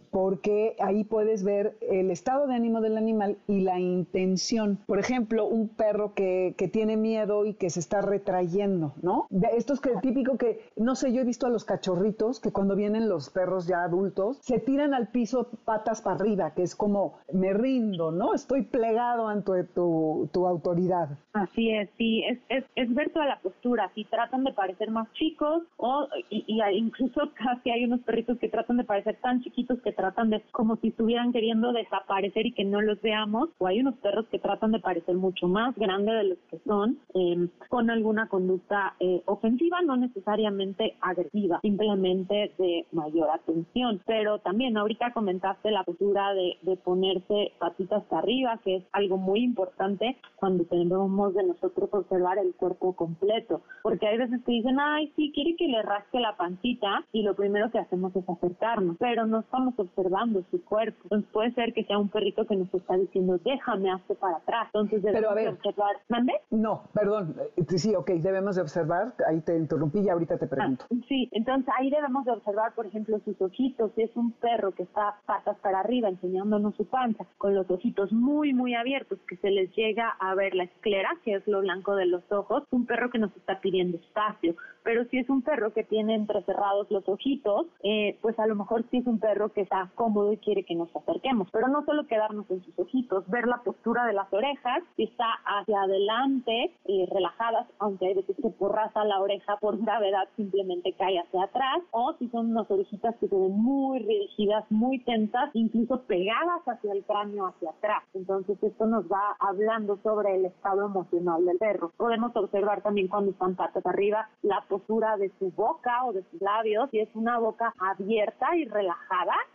porque 0.10 0.76
ahí 0.80 1.04
puedes 1.04 1.44
ver 1.44 1.78
el 1.82 2.12
estado 2.12 2.48
de 2.48 2.56
ánimo 2.56 2.82
del 2.82 2.98
animal 2.98 3.38
y 3.48 3.62
la 3.62 3.80
intención. 3.80 4.80
Por 4.86 5.00
ejemplo, 5.00 5.46
un 5.46 5.70
perro 5.70 6.14
que, 6.14 6.56
que 6.58 6.68
tiene 6.68 6.98
miedo 6.98 7.46
y 7.46 7.54
que 7.54 7.70
se 7.70 7.80
está 7.80 8.02
retrayendo, 8.02 8.94
¿no? 9.02 9.28
Esto 9.56 9.74
es 9.74 9.80
que 9.80 9.92
típico 10.02 10.38
que, 10.38 10.70
no 10.76 10.96
sé, 10.96 11.14
yo 11.14 11.22
he 11.22 11.26
visto 11.26 11.48
a 11.48 11.50
los 11.50 11.66
cachorritos 11.66 12.40
que 12.40 12.52
cuando 12.52 12.76
vienen 12.76 13.10
los 13.10 13.30
perros 13.30 13.68
ya 13.68 13.84
adultos, 13.84 14.38
se 14.42 14.60
tiran 14.60 14.94
al 14.94 15.10
piso 15.10 15.50
patas 15.66 16.02
para 16.02 16.16
arriba, 16.16 16.54
que 16.54 16.64
es 16.64 16.76
como, 16.76 17.18
me 17.34 17.54
rindo, 17.54 18.12
¿no? 18.12 18.34
Estoy 18.34 18.64
plegado 18.64 19.28
ante 19.28 19.64
tu, 19.64 20.30
tu 20.32 20.48
autoridad. 20.48 21.10
Así 21.34 21.72
es, 21.72 21.90
sí, 21.98 22.24
es, 22.24 22.64
es, 22.76 22.94
ver 22.94 23.12
toda 23.12 23.26
la 23.26 23.40
postura, 23.40 23.92
si 23.96 24.04
tratan 24.06 24.44
de 24.44 24.54
parecer 24.54 24.92
más 24.92 25.12
chicos 25.14 25.64
o 25.78 26.08
y 26.30 26.62
incluso 26.74 27.22
casi 27.36 27.70
hay 27.70 27.86
unos 27.86 28.02
perritos 28.02 28.38
que 28.38 28.50
tratan 28.50 28.78
de 28.78 28.84
parecer 28.84 29.18
tan 29.22 29.41
chiquitos 29.42 29.82
que 29.82 29.92
tratan 29.92 30.30
de 30.30 30.42
como 30.52 30.76
si 30.78 30.90
estuvieran 30.90 31.32
queriendo 31.32 31.74
desaparecer 31.74 32.46
y 32.46 32.54
que 32.54 32.66
no 32.66 32.82
los 32.82 33.02
veamos, 33.02 33.50
o 33.58 33.68
hay 33.68 33.80
unos 33.80 33.96
perros 33.96 34.26
que 34.28 34.40
tratan 34.40 34.72
de 34.72 34.80
parecer 34.80 35.16
mucho 35.16 35.48
más 35.48 35.76
grandes 35.76 36.16
de 36.16 36.24
los 36.24 36.38
que 36.50 36.60
son, 36.66 36.98
Em, 37.14 37.50
con 37.70 37.90
alguna 37.90 38.28
conducta 38.28 38.96
eh, 39.00 39.22
ofensiva, 39.26 39.82
no 39.82 39.98
necesariamente 39.98 40.96
agresiva, 41.02 41.60
simplemente 41.62 42.54
de 42.58 42.86
mayor 42.92 43.30
atención. 43.30 44.02
Pero 44.06 44.40
también 44.40 44.78
ahorita 44.78 45.14
comentaste 45.14 45.72
la 45.72 45.84
postura 45.84 46.34
de, 46.34 46.58
de 46.62 46.78
ponerse 46.78 47.52
patitas 47.60 48.04
arriba, 48.12 48.60
que 48.64 48.78
es 48.78 48.84
algo 48.94 49.18
muy 49.18 49.44
importante 49.44 50.18
cuando 50.36 50.64
tenemos 50.66 51.34
de 51.34 51.44
nosotros 51.44 51.90
observar 51.92 52.38
el 52.38 52.54
cuerpo 52.56 52.94
completo, 52.94 53.62
porque 53.84 54.08
hay 54.08 54.18
veces 54.18 54.42
que 54.44 54.52
dicen, 54.54 54.80
ay, 54.80 55.12
sí, 55.16 55.32
quiere 55.34 55.56
que 55.56 55.68
le 55.68 55.82
rasque 55.82 56.20
la 56.20 56.36
pancita 56.38 57.06
y 57.12 57.24
lo 57.24 57.36
primero 57.36 57.70
que 57.72 57.80
hacemos 57.80 58.16
es 58.16 58.28
acercarnos, 58.28 58.98
pero 59.00 59.28
no 59.32 59.40
estamos 59.40 59.74
observando 59.78 60.44
su 60.52 60.64
cuerpo. 60.66 61.00
Entonces 61.06 61.30
puede 61.32 61.52
ser 61.54 61.74
que 61.74 61.84
sea 61.86 61.98
un 61.98 62.10
perrito 62.10 62.46
que 62.46 62.56
nos 62.56 62.72
está 62.74 62.96
diciendo, 62.98 63.40
déjame, 63.44 63.92
hazte 63.92 64.16
para 64.16 64.38
atrás. 64.38 64.68
Entonces 64.74 65.02
debemos 65.02 65.54
observar. 65.54 65.96
¿Mande? 66.10 66.34
No, 66.52 66.84
perdón, 66.94 67.36
eh, 67.58 67.78
sí, 67.78 67.96
ok, 67.96 68.12
debemos 68.12 68.56
de 68.56 68.62
observar, 68.62 69.14
ahí 69.28 69.42
te 69.42 69.58
interrumpí 69.58 70.00
y 70.00 70.10
ahorita 70.10 70.38
te 70.38 70.48
pregunto. 70.48 70.86
Ah, 70.92 70.96
sí, 71.08 71.30
entonces 71.32 71.74
ahí 71.80 71.90
debemos 71.90 72.26
de 72.26 72.32
observar, 72.32 72.74
por 72.76 72.86
ejemplo, 72.86 73.20
sus 73.26 73.42
ojitos, 73.42 73.92
si 73.96 74.04
es 74.04 74.16
un 74.16 74.32
perro 74.34 74.74
que 74.74 74.84
está 74.84 75.16
patas 75.26 75.58
para 75.60 75.80
arriba 75.80 76.10
enseñándonos 76.10 76.76
su 76.76 76.86
panza, 76.86 77.26
con 77.38 77.56
los 77.56 77.70
ojitos 77.72 78.12
muy, 78.12 78.54
muy 78.54 78.76
abiertos, 78.76 79.20
que 79.28 79.38
se 79.38 79.50
les 79.50 79.74
llega 79.76 80.10
a 80.20 80.36
ver 80.36 80.54
la 80.56 80.66
esclera, 80.66 81.10
que 81.24 81.36
es 81.36 81.48
lo 81.48 81.62
blanco 81.62 81.96
de 81.96 82.06
los 82.06 82.30
ojos, 82.32 82.64
un 82.72 82.86
perro 82.86 83.10
que 83.10 83.20
nos 83.20 83.36
está 83.38 83.62
pidiendo 83.62 83.98
espacio, 83.98 84.56
pero 84.84 85.06
si 85.06 85.20
es 85.20 85.30
un 85.30 85.42
perro 85.42 85.74
que 85.74 85.84
tiene 85.84 86.16
entrecerrados 86.16 86.90
los 86.90 87.08
ojitos, 87.08 87.68
eh, 87.84 88.18
pues 88.22 88.38
a 88.40 88.48
lo 88.48 88.56
mejor 88.56 88.84
sí 88.90 88.98
es 88.98 89.08
un 89.08 89.20
perro 89.22 89.54
que 89.54 89.62
está 89.62 89.90
cómodo 89.96 90.34
y 90.34 90.38
quiere 90.38 90.66
que 90.66 90.76
nos 90.76 90.94
acerquemos. 90.96 91.48
Pero 91.52 91.70
no 91.70 91.86
solo 91.86 92.06
quedarnos 92.08 92.50
en 92.52 92.64
sus 92.64 92.78
ojitos, 92.78 93.28
ver 93.30 93.48
la 93.48 93.64
postura 93.64 94.06
de 94.06 94.14
las 94.14 94.32
orejas, 94.34 94.84
si 94.98 95.04
está 95.04 95.26
hacia 95.46 95.82
adelante, 95.82 96.74
eh, 96.86 97.08
relajadas, 97.12 97.68
aunque 97.80 98.08
hay 98.08 98.16
veces 98.16 98.36
que 98.42 98.50
porraza 98.50 99.06
la 99.06 99.22
oreja 99.22 99.58
por 99.62 99.78
gravedad 99.78 100.28
simplemente 100.36 100.94
cae 100.94 101.20
hacia 101.20 101.44
atrás, 101.44 101.82
o 101.92 102.14
si 102.20 102.28
son 102.30 102.52
unas 102.52 102.70
orejitas 102.70 103.16
que 103.18 103.28
se 103.28 103.36
ven 103.36 103.58
muy 103.58 104.00
rígidas, 104.00 104.66
muy 104.70 105.00
tensas, 105.04 105.50
incluso 105.54 106.02
pegadas 106.04 106.62
hacia 106.66 106.94
el 106.94 107.04
cráneo, 107.06 107.48
hacia 107.48 107.70
atrás. 107.70 108.04
Entonces 108.14 108.58
esto 108.62 108.86
nos 108.88 109.06
va 109.06 109.36
hablando 109.40 109.98
sobre 110.04 110.36
el 110.36 110.46
estado 110.46 110.86
emocional 110.86 111.46
del 111.46 111.58
perro. 111.58 111.92
Podemos 111.98 112.36
observar 112.36 112.82
también 112.82 113.08
cuando 113.08 113.32
están 113.32 113.56
patas 113.56 113.86
arriba 113.86 114.30
la 114.42 114.64
postura 114.68 115.18
de 115.18 115.32
su 115.40 115.52
boca 115.52 116.06
o 116.06 116.14
de 116.14 116.24
sus 116.32 116.42
labios. 116.42 116.90
Si 116.92 117.00
es 117.00 117.10
una 117.16 117.38
boca 117.40 117.74
abierta 117.80 118.56
y 118.56 118.66
relajada, 118.66 119.11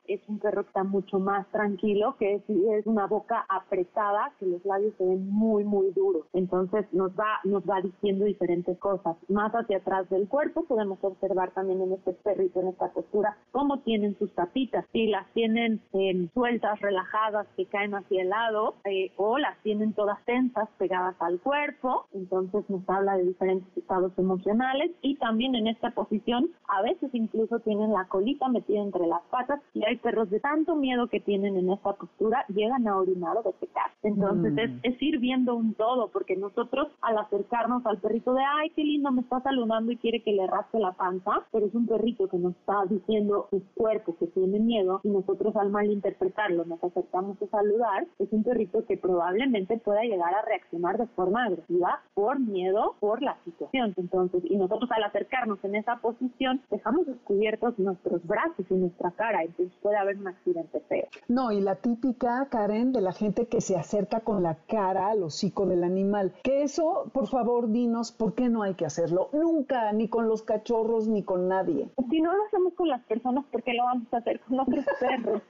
es 0.06 0.20
un 0.28 0.38
perro 0.38 0.62
que 0.62 0.68
está 0.68 0.84
mucho 0.84 1.18
más 1.18 1.46
tranquilo 1.50 2.16
que 2.18 2.40
si 2.46 2.68
es 2.70 2.86
una 2.86 3.06
boca 3.06 3.44
apretada, 3.48 4.32
que 4.38 4.46
los 4.46 4.64
labios 4.64 4.94
se 4.98 5.04
ven 5.04 5.28
muy, 5.30 5.64
muy 5.64 5.90
duros. 5.92 6.26
Entonces 6.32 6.86
nos 6.92 7.12
va, 7.12 7.40
nos 7.44 7.62
va 7.64 7.80
diciendo 7.80 8.24
diferentes 8.24 8.78
cosas. 8.78 9.16
Más 9.28 9.52
hacia 9.52 9.78
atrás 9.78 10.08
del 10.10 10.28
cuerpo 10.28 10.64
podemos 10.64 10.98
observar 11.02 11.50
también 11.52 11.80
en 11.82 11.92
este 11.92 12.12
perrito, 12.12 12.60
en 12.60 12.68
esta 12.68 12.92
postura, 12.92 13.36
cómo 13.50 13.80
tienen 13.80 14.16
sus 14.18 14.32
tapitas. 14.34 14.84
Si 14.92 15.06
las 15.06 15.26
tienen 15.32 15.80
eh, 15.92 16.28
sueltas, 16.34 16.80
relajadas, 16.80 17.46
que 17.56 17.66
caen 17.66 17.94
hacia 17.94 18.22
el 18.22 18.28
lado, 18.28 18.74
eh, 18.84 19.12
o 19.16 19.38
las 19.38 19.58
tienen 19.62 19.92
todas 19.92 20.22
tensas, 20.24 20.68
pegadas 20.78 21.16
al 21.20 21.40
cuerpo, 21.40 22.06
entonces 22.12 22.68
nos 22.68 22.88
habla 22.88 23.16
de 23.16 23.24
diferentes 23.24 23.76
estados 23.76 24.12
emocionales 24.18 24.92
y 25.02 25.16
también 25.16 25.54
en 25.54 25.66
esta 25.66 25.90
posición 25.90 26.50
a 26.68 26.82
veces 26.82 27.10
incluso 27.14 27.58
tienen 27.60 27.92
la 27.92 28.06
colita 28.08 28.48
metida 28.48 28.80
entre 28.80 29.06
las 29.06 29.22
patas 29.30 29.45
y 29.74 29.84
hay 29.84 29.96
perros 29.96 30.30
de 30.30 30.40
tanto 30.40 30.74
miedo 30.74 31.08
que 31.08 31.20
tienen 31.20 31.56
en 31.56 31.70
esta 31.70 31.92
postura 31.92 32.44
llegan 32.48 32.86
a 32.88 32.98
orinar 32.98 33.36
o 33.36 33.42
defecar. 33.42 33.90
Entonces 34.02 34.52
es, 34.56 34.70
mm. 34.70 34.78
es, 34.82 35.02
ir 35.02 35.18
viendo 35.18 35.54
un 35.54 35.74
todo 35.74 36.08
porque 36.08 36.36
nosotros 36.36 36.88
al 37.02 37.18
acercarnos 37.18 37.84
al 37.86 37.98
perrito 37.98 38.34
de 38.34 38.42
ay 38.42 38.70
qué 38.70 38.84
lindo 38.84 39.10
me 39.10 39.22
está 39.22 39.40
saludando 39.40 39.92
y 39.92 39.96
quiere 39.96 40.22
que 40.22 40.32
le 40.32 40.46
rasque 40.46 40.78
la 40.78 40.92
panza, 40.92 41.46
pero 41.52 41.66
es 41.66 41.74
un 41.74 41.86
perrito 41.86 42.28
que 42.28 42.38
nos 42.38 42.54
está 42.56 42.84
diciendo 42.88 43.48
su 43.50 43.62
cuerpo 43.74 44.16
que 44.18 44.26
tiene 44.28 44.58
miedo 44.58 45.00
y 45.02 45.08
nosotros 45.08 45.54
al 45.56 45.70
malinterpretarlo 45.70 46.64
nos 46.64 46.82
acercamos 46.82 47.40
a 47.42 47.46
saludar, 47.46 48.06
es 48.18 48.28
un 48.32 48.42
perrito 48.42 48.84
que 48.86 48.96
probablemente 48.96 49.78
pueda 49.78 50.02
llegar 50.02 50.34
a 50.34 50.42
reaccionar 50.42 50.98
de 50.98 51.06
forma 51.08 51.44
agresiva 51.44 52.00
por 52.14 52.38
miedo, 52.38 52.94
por 53.00 53.22
la 53.22 53.36
situación. 53.44 53.94
Entonces, 53.96 54.42
y 54.44 54.56
nosotros 54.56 54.90
al 54.90 55.04
acercarnos 55.04 55.62
en 55.64 55.76
esa 55.76 55.96
posición, 55.96 56.60
dejamos 56.70 57.06
descubiertos 57.06 57.78
nuestros 57.78 58.24
brazos 58.26 58.66
y 58.70 58.74
nuestra 58.74 59.10
cara, 59.12 59.35
entonces 59.42 59.76
puede 59.82 59.96
haber 59.96 60.18
un 60.18 60.28
accidente 60.28 60.80
feo. 60.88 61.06
No, 61.28 61.52
y 61.52 61.60
la 61.60 61.76
típica, 61.76 62.48
Karen, 62.50 62.92
de 62.92 63.00
la 63.00 63.12
gente 63.12 63.46
que 63.46 63.60
se 63.60 63.76
acerca 63.76 64.20
con 64.20 64.42
la 64.42 64.56
cara 64.66 65.08
al 65.08 65.22
hocico 65.22 65.66
del 65.66 65.84
animal, 65.84 66.32
que 66.42 66.62
eso, 66.62 67.10
por 67.12 67.28
favor, 67.28 67.70
dinos, 67.70 68.12
¿por 68.12 68.34
qué 68.34 68.48
no 68.48 68.62
hay 68.62 68.74
que 68.74 68.86
hacerlo? 68.86 69.28
Nunca, 69.32 69.92
ni 69.92 70.08
con 70.08 70.28
los 70.28 70.42
cachorros, 70.42 71.08
ni 71.08 71.22
con 71.22 71.48
nadie. 71.48 71.88
Si 72.10 72.20
no 72.20 72.34
lo 72.34 72.44
hacemos 72.44 72.74
con 72.74 72.88
las 72.88 73.02
personas, 73.04 73.44
¿por 73.46 73.62
qué 73.62 73.74
lo 73.74 73.84
vamos 73.84 74.12
a 74.12 74.18
hacer 74.18 74.40
con 74.40 74.60
otros 74.60 74.84
perros? 75.00 75.42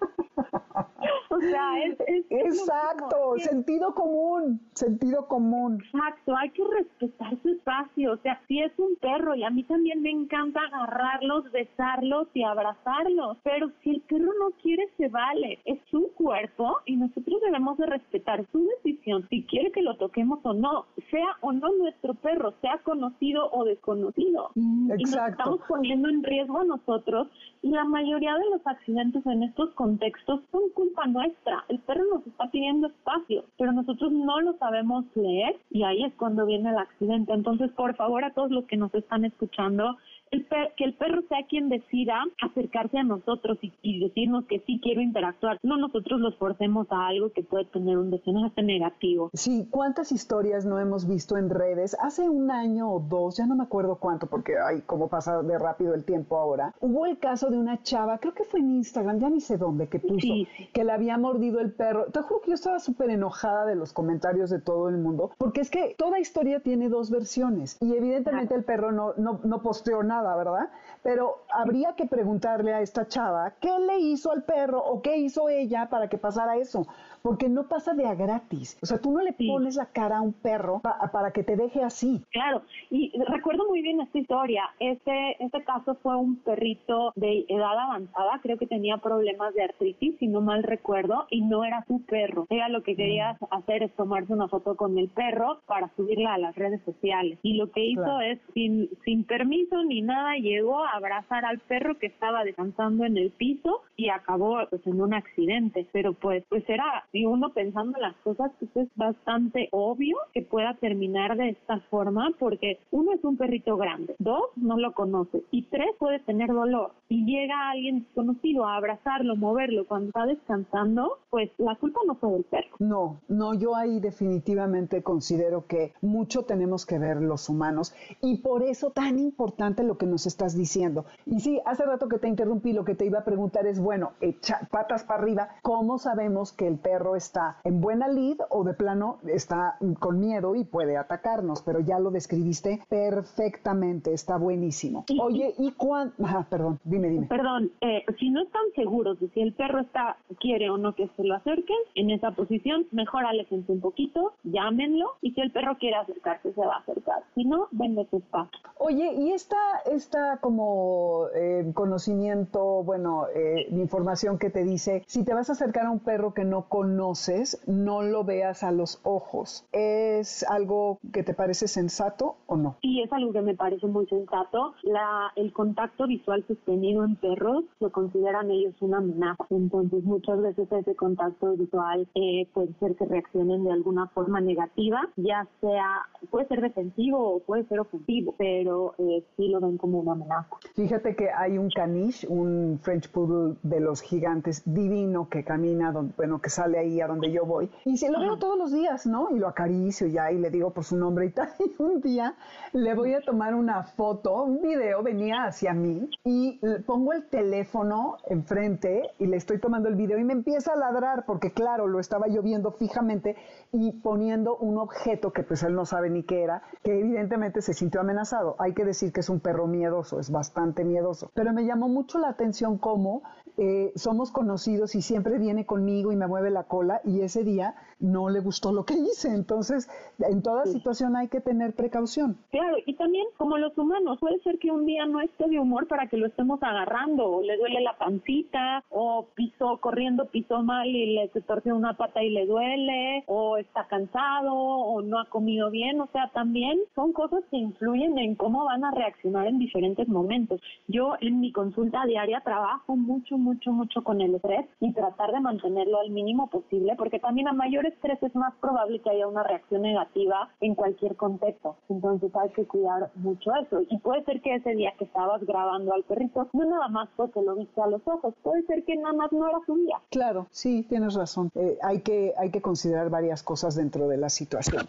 o 1.31 1.41
sea, 1.41 1.85
es... 1.85 1.97
Exacto, 2.31 3.39
sentido 3.39 3.95
común, 3.95 4.61
sentido 4.75 5.27
común. 5.27 5.83
Exacto, 5.93 6.37
hay 6.37 6.51
que 6.51 6.63
respetar 6.65 7.37
su 7.43 7.51
espacio, 7.51 8.13
o 8.13 8.17
sea, 8.19 8.41
si 8.49 8.61
es 8.61 8.73
un 8.79 8.97
perro 8.97 9.35
y 9.35 9.45
a 9.45 9.51
mí 9.51 9.63
también 9.65 10.03
me 10.03 10.11
encanta 10.11 10.61
agarrarlos, 10.61 11.51
besarlos 11.53 12.29
y 12.35 12.43
abrazarlos, 12.45 13.39
pero 13.43 13.66
si 13.83 13.91
el 13.91 14.01
perro 14.03 14.33
no 14.39 14.51
quiere, 14.63 14.89
se 14.97 15.09
vale, 15.09 15.59
es 15.65 15.79
su 15.91 16.11
cuerpo 16.15 16.79
y 16.85 16.97
nosotros 16.97 17.41
debemos 17.41 17.77
de 17.79 17.87
respetar 17.87 18.45
su 18.53 18.67
decisión, 18.77 19.27
si 19.29 19.45
quiere 19.45 19.73
que 19.73 19.83
lo 19.83 19.97
toquemos 19.97 20.41
o 20.45 20.55
no, 20.55 20.87
sea 21.11 21.37
o 21.41 21.53
no 21.53 21.69
nuestro 21.77 22.15
perro, 22.15 22.55
sea 22.61 22.79
conocido 22.79 23.51
o 23.53 23.65
desconocido. 23.65 24.51
Mm, 24.55 24.93
exacto. 24.93 25.09
Y 25.09 25.17
nos 25.17 25.29
estamos 25.31 25.61
poniendo 25.69 26.09
en 26.09 26.23
riesgo 26.23 26.61
a 26.61 26.65
nosotros 26.65 27.29
y 27.63 27.71
la 27.71 27.85
mayoría 27.85 28.35
de 28.35 28.51
los 28.51 28.67
accidentes 28.67 29.25
en 29.27 29.43
estos 29.43 29.71
contextos 29.75 30.41
son 30.51 30.63
culpa 30.75 31.07
nuestra. 31.07 31.65
El 31.69 31.79
perro 31.81 32.05
nos 32.15 32.27
está 32.27 32.51
pidiendo 32.51 32.89
espacio, 32.89 33.45
pero 33.59 33.73
nosotros 33.73 34.13
no 34.13 34.41
lo 34.41 34.57
sabemos 34.59 35.05
leer 35.15 35.57
y 35.71 35.83
ahí 35.83 36.05
es 36.05 36.15
cuando 36.15 36.47
viene 36.47 36.71
el 36.71 36.79
accidente. 36.79 37.33
Entonces, 37.33 37.71
por 37.73 37.95
favor, 37.97 38.25
a 38.25 38.33
todos 38.33 38.51
los 38.51 38.65
que 38.67 38.77
nos 38.77 38.95
están 38.95 39.25
escuchando, 39.25 39.97
que 40.31 40.85
el 40.85 40.95
perro 40.95 41.23
sea 41.29 41.47
quien 41.49 41.69
decida 41.69 42.23
acercarse 42.43 42.99
a 42.99 43.05
nosotros 43.05 43.59
y, 43.61 44.01
decirnos 44.01 44.45
que 44.47 44.61
sí 44.61 44.81
quiero 44.83 45.01
interactuar, 45.01 45.59
no 45.63 45.77
nosotros 45.77 46.21
los 46.21 46.37
forcemos 46.37 46.87
a 46.91 47.09
algo 47.09 47.31
que 47.33 47.43
puede 47.43 47.65
tener 47.67 47.99
un 47.99 48.11
desenlace 48.11 48.63
negativo. 48.63 49.31
Sí, 49.33 49.67
¿cuántas 49.71 50.13
historias 50.13 50.65
no 50.65 50.79
hemos 50.79 51.07
visto 51.09 51.37
en 51.37 51.51
redes? 51.51 51.97
Hace 52.01 52.29
un 52.29 52.51
año 52.51 52.91
o 52.91 53.01
dos, 53.01 53.37
ya 53.37 53.47
no 53.47 53.57
me 53.57 53.65
acuerdo 53.65 53.97
cuánto, 53.97 54.27
porque 54.27 54.55
ay, 54.59 54.83
cómo 54.87 55.09
pasa 55.09 55.43
de 55.43 55.59
rápido 55.59 55.95
el 55.95 56.05
tiempo 56.05 56.37
ahora. 56.37 56.75
Hubo 56.81 57.07
el 57.07 57.19
caso 57.19 57.51
de 57.51 57.59
una 57.59 57.83
chava, 57.83 58.19
creo 58.19 58.35
que 58.35 58.45
fue 58.45 58.61
en 58.61 58.77
Instagram, 58.77 59.19
ya 59.19 59.31
ni 59.31 59.41
sé 59.41 59.57
dónde, 59.57 59.89
que 59.89 59.99
puso 59.99 60.27
que 60.73 60.85
le 60.85 60.93
había 60.93 61.19
mordido 61.19 61.61
el 61.61 61.73
perro. 61.73 62.07
Te 62.13 62.21
juro 62.21 62.41
que 62.43 62.51
yo 62.51 62.55
estaba 62.55 62.79
súper 62.79 63.11
enojada 63.11 63.65
de 63.67 63.75
los 63.75 63.93
comentarios 63.93 64.51
de 64.51 64.61
todo 64.61 64.89
el 64.89 64.99
mundo, 64.99 65.33
porque 65.39 65.61
es 65.61 65.71
que 65.71 65.95
toda 65.97 66.19
historia 66.19 66.61
tiene 66.61 66.89
dos 66.89 67.11
versiones 67.11 67.79
y 67.81 67.95
evidentemente 67.95 68.55
el 68.55 68.65
perro 68.65 68.93
no, 68.93 69.15
no, 69.17 69.41
no 69.45 69.63
posteó 69.63 70.03
nada 70.03 70.26
¿verdad? 70.35 70.71
Pero 71.03 71.45
habría 71.53 71.95
que 71.95 72.07
preguntarle 72.07 72.75
a 72.75 72.81
esta 72.81 73.07
chava 73.07 73.53
qué 73.61 73.79
le 73.79 73.99
hizo 73.99 74.33
al 74.33 74.43
perro 74.43 74.83
o 74.83 75.03
qué 75.03 75.19
hizo 75.19 75.49
ella 75.49 75.89
para 75.89 76.09
que 76.09 76.19
pasara 76.19 76.57
eso 76.57 76.87
porque 77.27 77.49
no 77.49 77.67
pasa 77.67 77.93
de 77.93 78.07
a 78.07 78.15
gratis. 78.15 78.79
O 78.81 78.87
sea, 78.87 78.99
tú 78.99 79.11
no 79.11 79.21
le 79.21 79.33
pones 79.33 79.75
la 79.75 79.87
cara 79.87 80.19
a 80.19 80.21
un 80.21 80.33
perro 80.33 80.81
para 81.13 81.33
que 81.33 81.43
te 81.43 81.57
deje 81.57 81.83
así. 81.83 82.23
Claro, 82.31 82.63
y 82.89 83.11
recuerdo 83.27 83.67
muy 83.69 83.83
bien 83.83 84.01
esta 84.01 84.17
historia. 84.17 84.63
Este, 84.79 85.35
este 85.43 85.65
caso 85.65 85.97
fue 85.97 86.15
un 86.17 86.37
perrito 86.37 87.11
de 87.17 87.45
edad 87.49 87.77
avanzada, 87.81 88.39
creo 88.45 88.57
que 88.59 88.69
tenía 88.69 88.99
problemas 88.99 89.53
de 89.55 89.65
artritis, 89.65 90.17
si 90.21 90.29
no 90.29 90.41
mal 90.41 90.63
recuerdo, 90.63 91.27
y 91.29 91.41
no 91.41 91.65
era 91.65 91.85
su 91.89 92.01
perro. 92.07 92.47
Ella 92.49 92.69
lo 92.69 92.85
que 92.85 92.95
quería 92.95 93.33
mm. 93.41 93.47
hacer 93.51 93.83
es 93.83 93.93
tomarse 93.97 94.33
una 94.33 94.47
foto 94.47 94.77
con 94.77 94.97
el 94.97 95.09
perro 95.09 95.63
para 95.67 95.91
subirla 95.97 96.35
a 96.35 96.39
las 96.39 96.55
redes 96.55 96.81
sociales. 96.85 97.41
Y 97.43 97.55
lo 97.55 97.73
que 97.73 97.85
hizo 97.85 98.21
es, 98.21 98.39
sin, 98.55 98.89
sin 99.05 99.25
permiso 99.25 99.83
ni 99.83 100.01
nada, 100.01 100.37
llegó 100.37 100.85
a 100.85 100.93
abrazar 100.93 101.45
al 101.45 101.59
perro 101.59 101.99
que 101.99 102.07
estaba 102.07 102.45
descansando 102.45 103.05
en 103.05 103.17
el 103.17 103.33
piso 103.33 103.83
y 103.97 104.11
acabó 104.11 104.59
pues 104.71 104.87
en 104.87 105.01
un 105.01 105.13
accidente. 105.13 105.89
Pero 105.91 106.13
pues, 106.13 106.45
pues 106.49 106.63
era 106.69 107.05
y 107.17 107.27
uno 107.27 107.51
pensando 107.51 107.99
las 107.99 108.15
cosas, 108.17 108.53
pues 108.59 108.71
es 108.77 108.89
bastante 108.95 109.69
obvio 109.73 110.17
que 110.33 110.43
pueda 110.43 110.75
terminar 110.75 111.37
de 111.37 111.51
esta 111.51 111.81
forma 111.91 112.31
porque 112.39 112.79
uno 112.91 113.13
es 113.13 113.25
un 113.25 113.37
perrito 113.37 113.77
grande, 113.77 114.15
dos, 114.19 114.45
no 114.57 114.77
lo 114.77 114.93
conoce 114.93 115.43
y 115.51 115.63
tres, 115.63 115.89
puede 115.99 116.19
tener 116.21 116.49
dolor. 116.49 116.93
Y 117.09 117.25
llega 117.25 117.71
alguien 117.71 118.01
desconocido 118.01 118.67
a 118.67 118.77
abrazarlo, 118.77 119.37
moverlo 119.37 119.87
cuando 119.87 120.09
está 120.09 120.27
descansando, 120.27 121.19
pues 121.31 121.51
la 121.59 121.77
culpa 121.77 122.01
no 122.07 122.17
fue 122.17 122.33
del 122.33 122.45
perro. 122.45 122.77
No, 122.79 123.21
no, 123.29 123.55
yo 123.55 123.77
ahí 123.77 124.01
definitivamente 124.01 125.03
considero 125.03 125.67
que 125.67 125.93
mucho 126.03 126.45
tenemos 126.45 126.85
que 126.85 126.99
ver 126.99 127.21
los 127.23 127.49
humanos 127.49 127.95
y 128.21 128.39
por 128.39 128.63
eso 128.63 128.91
tan 128.91 129.19
importante 129.19 129.85
lo 129.85 129.97
que 129.97 130.07
nos 130.07 130.27
estás 130.27 130.57
diciendo. 130.57 131.07
Y 131.25 131.41
sí, 131.41 131.61
hace 131.65 131.85
rato 131.85 132.09
que 132.09 132.19
te 132.19 132.29
interrumpí, 132.29 132.73
lo 132.73 132.85
que 132.85 132.95
te 132.95 133.07
iba 133.07 133.21
a 133.21 133.25
preguntar 133.25 133.67
es, 133.67 133.81
bueno, 133.81 134.13
echa 134.21 134.61
patas 134.71 135.05
para 135.05 135.23
arriba, 135.23 135.49
¿cómo 135.63 135.99
sabemos 135.99 136.53
que 136.53 136.67
el 136.67 136.79
perro 136.79 137.06
está 137.15 137.59
en 137.65 137.81
buena 137.81 138.09
lid 138.09 138.41
o 138.51 138.65
de 138.65 138.75
plano 138.75 139.19
está 139.27 139.77
con 140.01 140.19
miedo 140.19 140.57
y 140.57 140.65
puede 140.65 140.97
atacarnos, 140.97 141.63
pero 141.63 141.81
ya 141.81 141.99
lo 141.99 142.11
describiste 142.11 142.81
perfectamente, 142.89 144.13
está 144.13 144.37
buenísimo. 144.37 145.05
Oye, 145.21 145.55
¿y 145.59 145.73
cuándo? 145.73 146.15
perdón, 146.51 146.81
dime, 146.85 147.09
dime. 147.09 147.27
Perdón, 147.27 147.71
eh, 147.81 148.05
si 148.19 148.31
no 148.31 148.43
están 148.43 148.63
seguros 148.75 149.21
de 149.21 149.29
si 149.29 149.41
el 149.41 149.53
perro 149.53 149.81
está 149.81 150.17
quiere 150.41 150.71
o 150.71 150.79
no 150.79 150.95
que 150.95 151.09
se 151.17 151.25
lo 151.25 151.35
acerquen, 151.35 151.77
en 151.95 152.11
esa 152.11 152.31
posición, 152.33 152.87
mejor 152.91 153.25
aléjense 153.25 153.73
un 153.73 153.81
poquito, 153.81 154.33
llámenlo 154.45 155.13
y 155.21 155.33
si 155.33 155.41
el 155.41 155.53
perro 155.53 155.77
quiere 155.79 155.97
acercarse, 155.97 156.53
se 156.53 156.61
va 156.61 156.77
a 156.77 156.79
acercar. 156.79 157.23
Si 157.35 157.45
no, 157.45 157.69
denle 157.71 158.07
su 158.11 158.19
espacio. 158.19 158.59
Oye, 158.79 159.15
¿y 159.15 159.33
esta, 159.33 159.57
esta 159.91 160.39
como 160.41 161.27
eh, 161.35 161.71
conocimiento, 161.75 162.83
bueno, 162.83 163.27
eh, 163.35 163.67
información 163.71 164.39
que 164.39 164.51
te 164.51 164.65
dice, 164.65 165.03
si 165.07 165.25
te 165.25 165.35
vas 165.35 165.49
a 165.51 165.53
acercar 165.53 165.87
a 165.87 165.91
un 165.91 166.01
perro 166.01 166.35
que 166.35 166.45
no 166.45 166.69
conoce, 166.69 166.96
conoces, 166.97 167.61
no 167.67 168.03
lo 168.03 168.25
veas 168.25 168.63
a 168.63 168.73
los 168.73 169.01
ojos. 169.03 169.67
¿Es 169.73 170.45
algo 170.49 170.99
que 171.13 171.23
te 171.23 171.35
parece 171.35 171.69
sensato 171.69 172.37
o 172.47 172.57
no? 172.57 172.77
Sí, 172.81 173.03
es 173.03 173.13
algo 173.13 173.33
que 173.33 173.43
me 173.43 173.55
parece 173.55 173.87
muy 173.87 174.07
sensato. 174.07 174.73
La, 174.83 175.31
el 175.37 175.53
contacto 175.53 176.07
visual 176.07 176.43
sostenido 176.49 177.05
en 177.05 177.17
perros 177.17 177.65
lo 177.81 177.93
consideran 177.93 178.51
ellos 178.51 178.75
una 178.81 178.99
amenaza. 178.99 179.45
Entonces, 179.51 180.05
muchas 180.05 180.41
veces 180.41 180.73
ese 180.73 180.95
contacto 180.95 181.55
visual 181.55 182.09
eh, 182.15 182.49
puede 182.55 182.73
ser 182.81 182.97
que 182.97 183.05
reaccionen 183.05 183.65
de 183.65 183.73
alguna 183.73 184.09
forma 184.09 184.41
negativa, 184.41 185.01
ya 185.17 185.47
sea, 185.61 186.07
puede 186.31 186.49
ser 186.49 186.63
defensivo 186.63 187.37
o 187.37 187.41
puede 187.41 187.65
ser 187.65 187.81
ofensivo, 187.81 188.35
pero 188.39 188.95
eh, 188.97 189.23
sí 189.37 189.49
lo 189.49 189.61
ven 189.61 189.77
como 189.77 189.99
una 190.01 190.13
amenaza. 190.13 190.49
Fíjate 190.75 191.15
que 191.15 191.29
hay 191.31 191.59
un 191.59 191.69
caniche, 191.69 192.27
un 192.27 192.79
French 192.81 193.11
Poodle 193.11 193.57
de 193.63 193.81
los 193.81 194.01
gigantes 194.01 194.63
divino 194.65 195.29
que 195.29 195.45
camina, 195.45 195.93
bueno, 196.17 196.41
que 196.41 196.49
sale 196.49 196.76
ahí 196.79 197.01
a 197.01 197.07
donde 197.07 197.31
yo 197.31 197.45
voy. 197.45 197.71
Y 197.85 197.97
lo 198.09 198.21
veo 198.21 198.39
todos 198.39 198.59
los 198.59 198.73
días, 198.73 199.07
¿no? 199.07 199.29
Y 199.31 199.39
lo 199.39 199.49
acaricio 199.49 200.07
ya 200.07 200.31
y 200.31 200.39
le 200.39 200.51
digo 200.51 200.73
por 200.73 200.85
su 200.85 200.97
nombre 200.97 201.27
y 201.27 201.31
tal. 201.31 201.49
Y 201.67 201.83
un 201.83 202.01
día 202.01 202.35
le 202.73 202.95
voy 202.95 203.15
a 203.15 203.21
tomar 203.21 203.55
una 203.55 203.83
foto, 203.83 204.45
un 204.45 204.63
video, 204.63 205.03
venía 205.03 205.45
hacia 205.45 205.73
mí 205.73 206.09
y 206.25 206.61
pongo 206.87 207.13
el 207.13 207.29
teléfono 207.29 208.19
enfrente 208.29 209.11
y 209.19 209.27
le 209.27 209.37
estoy 209.37 209.59
tomando 209.59 209.89
el 209.89 209.97
video 209.97 210.19
y 210.19 210.25
me 210.25 210.33
empieza 210.33 210.73
a 210.73 210.77
ladrar 210.77 211.25
porque 211.27 211.53
claro, 211.53 211.87
lo 211.87 211.99
estaba 211.99 212.29
yo 212.29 212.43
viendo 212.43 212.71
fijamente 212.73 213.37
y 213.73 213.93
poniendo 213.93 214.57
un 214.57 214.79
objeto 214.79 215.33
que 215.33 215.43
pues 215.43 215.63
él 215.63 215.75
no 215.75 215.87
sabe 215.87 216.11
ni 216.11 216.23
qué 216.23 216.43
era, 216.43 216.63
que 216.83 216.99
evidentemente 216.99 217.63
se 217.63 217.75
sintió 217.75 218.01
amenazado. 218.01 218.57
Hay 218.59 218.75
que 218.75 218.85
decir 218.85 219.13
que 219.13 219.21
es 219.21 219.29
un 219.29 219.41
perro 219.41 219.67
miedoso, 219.67 220.21
es 220.21 220.31
bastante 220.31 220.85
miedoso. 220.85 221.31
Pero 221.35 221.53
me 221.53 221.65
llamó 221.65 221.89
mucho 221.89 222.19
la 222.19 222.29
atención 222.29 222.79
cómo 222.79 223.23
eh, 223.59 223.93
somos 223.97 224.31
conocidos 224.31 224.95
y 224.95 225.03
siempre 225.03 225.39
viene 225.39 225.65
conmigo 225.65 226.13
y 226.13 226.17
me 226.17 226.27
mueve 226.27 226.51
la 226.51 226.65
cola 226.67 227.01
y 227.05 227.21
ese 227.21 227.45
día 227.45 227.75
no 227.99 228.29
le 228.29 228.41
gustó 228.41 228.73
lo 228.73 228.85
que 228.85 228.95
hice. 228.95 229.29
Entonces, 229.29 229.89
en 230.19 230.43
toda 230.43 230.67
situación 230.67 231.17
hay 231.17 231.29
que 231.29 231.41
tener 231.41 231.75
precaución. 231.75 232.37
Claro, 232.51 232.77
y 232.85 232.95
también 232.95 233.27
como 233.37 233.59
los 233.59 233.77
humanos, 233.79 234.19
puede 234.21 234.39
ser 234.41 234.59
que 234.59 234.71
un 234.71 234.87
día 234.87 235.07
no 235.07 235.21
esté 235.21 235.49
de 235.49 235.59
humor 235.59 235.87
para 235.87 236.07
que 236.07 236.17
lo 236.17 236.27
estemos 236.27 236.63
agarrando, 236.63 237.27
o 237.27 237.43
le 237.43 237.57
duele 237.57 237.81
la 237.81 237.97
pancita, 237.97 238.85
o 238.91 239.27
pisó 239.35 239.79
corriendo, 239.79 240.27
pisó 240.27 240.63
mal 240.63 240.89
y 240.89 241.15
le 241.15 241.29
se 241.29 241.41
torció 241.41 241.75
una 241.75 241.97
pata 241.97 242.23
y 242.23 242.31
le 242.31 242.47
duele, 242.47 243.25
o 243.27 243.57
está 243.57 243.87
cansado, 243.89 244.55
o 244.55 245.03
no 245.03 245.19
ha 245.19 245.27
comido 245.27 245.71
bien. 245.71 246.01
O 246.01 246.09
sea, 246.13 246.31
también 246.33 246.79
son 246.95 247.13
cosas 247.13 247.43
que 247.51 247.57
influyen 247.57 248.19
en 248.19 248.35
cómo 248.35 248.65
van 248.65 248.85
a 248.85 248.91
reaccionar 248.91 249.47
en 249.47 249.59
diferentes 249.59 250.09
momentos. 250.09 250.61
Yo 250.89 251.15
en 251.21 251.41
mi 251.41 251.53
consulta 251.53 252.05
diaria 252.07 252.41
trabajo 252.41 252.97
mucho, 252.97 253.39
mucho, 253.39 253.73
mucho 253.73 254.03
con 254.05 254.21
el 254.21 254.35
estrés 254.35 254.67
y 254.81 254.93
tratar 254.93 255.33
de 255.33 255.41
mantenerlo 255.41 256.01
al 256.01 256.11
mínimo 256.11 256.49
posible, 256.49 256.95
porque 256.97 257.19
también 257.19 257.49
a 257.49 257.53
mayor 257.53 257.86
estrés 257.87 258.23
es 258.23 258.35
más 258.35 258.55
probable 258.61 259.01
que 259.01 259.11
haya 259.11 259.27
una 259.27 259.43
reacción 259.43 259.83
negativa 259.83 260.51
en 260.61 260.75
cualquier 260.75 261.17
contexto. 261.17 261.77
Entonces 261.89 262.35
hay 262.37 262.51
que 262.51 262.67
cuidar 262.67 263.11
mucho 263.15 263.51
eso. 263.61 263.83
Y 263.89 263.99
puede 263.99 264.25
ser 264.25 264.41
que 264.41 264.55
ese 264.55 264.75
día 264.75 264.93
que 264.99 265.05
estabas 265.05 265.43
grabando 265.45 265.95
al 265.95 266.05
perrito, 266.05 266.49
no 266.53 266.65
nada 266.65 266.89
más 266.89 267.09
porque 267.17 267.41
lo 267.43 267.55
viste 267.57 267.81
a 267.81 267.87
los 267.87 268.03
ojos, 268.07 268.35
puede 268.43 268.63
ser 268.67 268.85
que 268.85 268.97
nada 268.97 269.15
más 269.15 269.33
no 269.33 269.49
era 269.49 269.59
su 269.67 269.77
día. 269.77 270.01
Claro, 270.11 270.47
sí, 270.51 270.85
tienes 270.89 271.15
razón. 271.15 271.51
Eh, 271.55 271.79
hay, 271.83 272.01
que, 272.01 272.35
hay 272.39 272.51
que 272.51 272.61
considerar 272.61 273.11
varias 273.11 273.43
cosas 273.43 273.75
dentro 273.75 274.09
de 274.09 274.17
la 274.17 274.29
situación. 274.29 274.87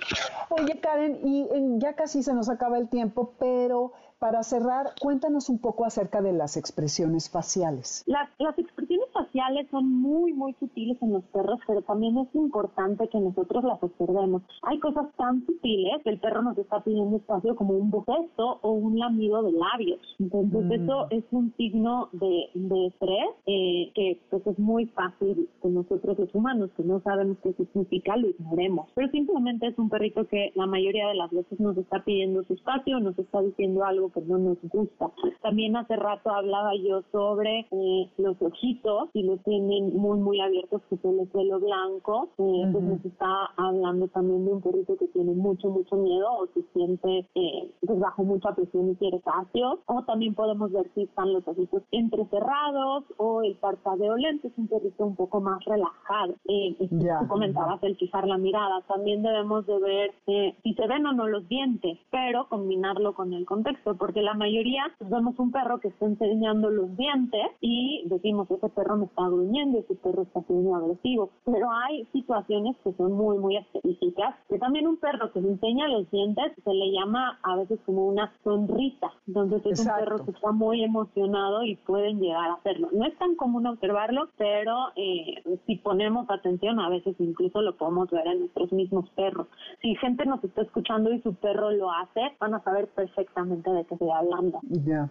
Oye, 0.50 0.80
Karen, 0.80 1.20
y 1.24 1.48
ya 1.80 1.93
casi 1.93 2.24
se 2.24 2.34
nos 2.34 2.50
acaba 2.50 2.78
el 2.78 2.89
tiempo, 2.89 3.34
pero 3.39 3.93
para 4.20 4.43
cerrar, 4.43 4.88
cuéntanos 4.99 5.49
un 5.49 5.59
poco 5.59 5.86
acerca 5.86 6.22
de 6.22 6.34
las 6.34 6.57
expresiones 6.57 7.30
faciales. 7.30 8.03
Las, 8.07 8.30
las 8.39 8.57
expresiones 8.57 9.07
faciales 9.13 9.68
son 9.70 9.91
muy, 9.91 10.34
muy 10.34 10.53
sutiles 10.53 10.97
en 11.01 11.13
los 11.13 11.24
perros, 11.26 11.59
pero 11.68 11.82
también 11.84 12.18
es 12.18 12.34
importante 12.34 13.07
que 13.09 13.20
nosotros 13.20 13.63
las 13.63 13.82
observemos. 13.82 14.41
Hay 14.63 14.80
cosas 14.80 15.07
tan 15.18 15.45
sutiles 15.45 16.01
que 16.03 16.09
el 16.09 16.20
perro 16.20 16.41
nos 16.41 16.57
está 16.57 16.84
pidiendo 16.84 17.18
espacio 17.18 17.55
como 17.55 17.74
un 17.74 17.91
boceto 17.91 18.59
o 18.61 18.72
un 18.72 18.97
lamido 18.97 19.43
de 19.43 19.51
labios. 19.51 19.99
Entonces 20.20 20.65
mm. 20.65 20.72
eso 20.72 21.07
es 21.11 21.24
un 21.32 21.53
signo 21.57 22.09
de, 22.13 22.49
de 22.53 22.88
estrés 22.88 23.30
eh, 23.45 23.91
que 23.93 24.20
pues 24.30 24.45
es 24.47 24.57
muy 24.57 24.88
fácil 24.88 25.49
que 25.61 25.70
nosotros 25.70 26.18
los 26.18 26.34
humanos 26.34 26.72
que 26.76 26.84
no 26.84 27.01
sabemos 27.01 27.38
qué 27.43 27.53
significa 27.53 28.18
lo 28.18 28.30
ignoremos. 28.30 28.89
Pero 28.95 29.09
simplemente 29.11 29.68
es 29.68 29.78
un 29.78 29.89
perrito 29.89 30.28
que 30.28 30.51
la 30.55 30.65
mayoría 30.65 31.07
de 31.07 31.15
las 31.15 31.32
veces 31.32 31.59
nos 31.59 31.78
está 31.78 32.03
pidiendo 32.03 32.43
su 32.43 32.53
espacio, 32.53 32.99
nos 32.99 33.18
está 33.20 33.41
diciendo 33.41 33.84
algo 33.84 34.07
que 34.10 34.22
no 34.22 34.38
nos 34.38 34.58
gusta. 34.64 35.12
También 35.41 35.76
hace 35.76 35.95
rato 35.95 36.30
hablaba 36.30 36.72
yo 36.76 37.01
sobre 37.12 37.68
eh, 37.72 38.12
los 38.18 38.41
ojitos, 38.41 39.10
si 39.14 39.24
los 39.24 39.41
tienen 39.43 39.95
muy, 39.97 40.20
muy 40.20 40.41
abiertos, 40.41 40.82
que 40.89 40.97
se 40.97 41.12
les 41.12 41.30
pelo 41.30 41.60
blanco, 41.60 42.30
eh, 42.38 42.70
pues 42.72 42.84
nos 42.84 43.05
está 43.05 43.45
hablando 43.58 44.08
también 44.08 44.45
de 44.45 44.53
un 44.53 44.62
perrito 44.62 44.97
que 44.97 45.08
tiene 45.08 45.34
mucho, 45.34 45.70
mucho 45.70 45.95
miedo 45.95 46.28
o 46.39 46.47
se 46.47 46.62
siente 46.74 47.28
eh, 47.36 47.72
pues 47.86 47.99
bajo 47.99 48.24
mucha 48.24 48.53
presión 48.55 48.89
y 48.91 48.95
quiere 48.95 49.18
espacio. 49.18 49.80
O 49.86 50.03
también 50.03 50.34
podemos 50.34 50.72
ver 50.72 50.89
si 50.93 51.03
están 51.03 51.34
los 51.34 51.47
ojitos 51.47 51.84
entrecerrados 51.91 53.03
o 53.18 53.41
el 53.41 53.55
parpadeo 53.55 54.18
lento, 54.18 54.47
es 54.47 54.58
un 54.58 54.68
perrito 54.68 55.05
un 55.05 55.16
poco 55.16 55.41
más 55.41 55.64
relajado. 55.66 56.36
Eh, 56.47 56.76
Tú 56.78 57.28
comentabas 57.28 57.82
el 57.84 57.95
fijar 57.97 58.28
la 58.28 58.38
mirada. 58.38 58.82
También 58.88 59.22
debemos 59.22 59.66
de 59.66 59.80
ver 59.80 60.12
si 60.26 60.74
se 60.74 60.88
ven 60.88 61.05
o 61.05 61.14
no 61.14 61.28
los 61.28 61.47
dientes, 61.47 61.97
pero 62.12 62.47
combinarlo 62.49 63.14
con 63.14 63.34
el 63.34 63.45
contexto 63.45 63.97
porque 63.98 64.22
la 64.22 64.34
mayoría 64.34 64.84
pues, 64.98 65.10
vemos 65.10 65.38
un 65.39 65.52
perro 65.52 65.80
que 65.80 65.89
está 65.89 66.06
enseñando 66.06 66.70
los 66.70 66.95
dientes 66.98 67.48
y 67.62 68.04
decimos, 68.06 68.50
ese 68.52 68.70
perro 68.70 68.98
me 68.98 69.06
está 69.06 69.24
gruñendo, 69.28 69.80
ese 69.80 69.95
perro 69.95 70.24
está 70.24 70.41
siendo 70.43 70.76
agresivo. 70.76 71.30
Pero 71.45 71.70
hay 71.72 72.06
situaciones 72.14 72.76
que 72.84 72.93
son 72.93 73.14
muy, 73.14 73.38
muy 73.38 73.58
específicas, 73.58 74.36
que 74.50 74.58
también 74.60 74.88
un 74.88 74.98
perro 74.98 75.32
que 75.32 75.39
enseña 75.39 75.88
los 75.88 76.10
dientes 76.12 76.54
se 76.64 76.74
le 76.74 76.91
llama 76.91 77.39
a 77.43 77.56
veces 77.56 77.80
como 77.86 78.08
una 78.08 78.32
sonrisa. 78.43 79.12
Entonces 79.28 79.66
es 79.66 79.80
un 79.80 79.93
perro 79.93 80.26
que 80.26 80.32
está 80.32 80.52
muy 80.52 80.84
emocionado 80.84 81.64
y 81.64 81.76
pueden 81.76 82.20
llegar 82.20 82.50
a 82.50 82.54
hacerlo. 82.56 82.89
No 82.91 83.06
es 83.06 83.18
tan 83.18 83.36
común 83.36 83.68
observarlo, 83.68 84.30
pero 84.38 84.74
eh, 84.95 85.43
si 85.66 85.76
ponemos 85.78 86.30
atención, 86.30 86.80
a 86.80 86.89
veces 86.89 87.16
incluso 87.20 87.62
lo 87.62 87.76
podemos 87.76 88.10
ver 88.10 88.28
en 88.28 88.39
nuestros 88.39 88.72
mismos 88.72 89.10
perros. 89.12 89.48
Si 89.82 89.95
gente 89.95 90.26
nos 90.26 90.43
está 90.43 90.62
escuchando 90.62 91.12
y 91.12 91.22
su 91.22 91.34
perro 91.36 91.72
lo 91.72 91.91
hace, 91.91 92.22
van 92.39 92.54
a 92.54 92.64
saber 92.64 92.88
perfectamente 92.89 93.70
de 93.70 93.86
estoy 93.95 94.11
hablando. 94.11 94.59
Ya. 94.63 95.09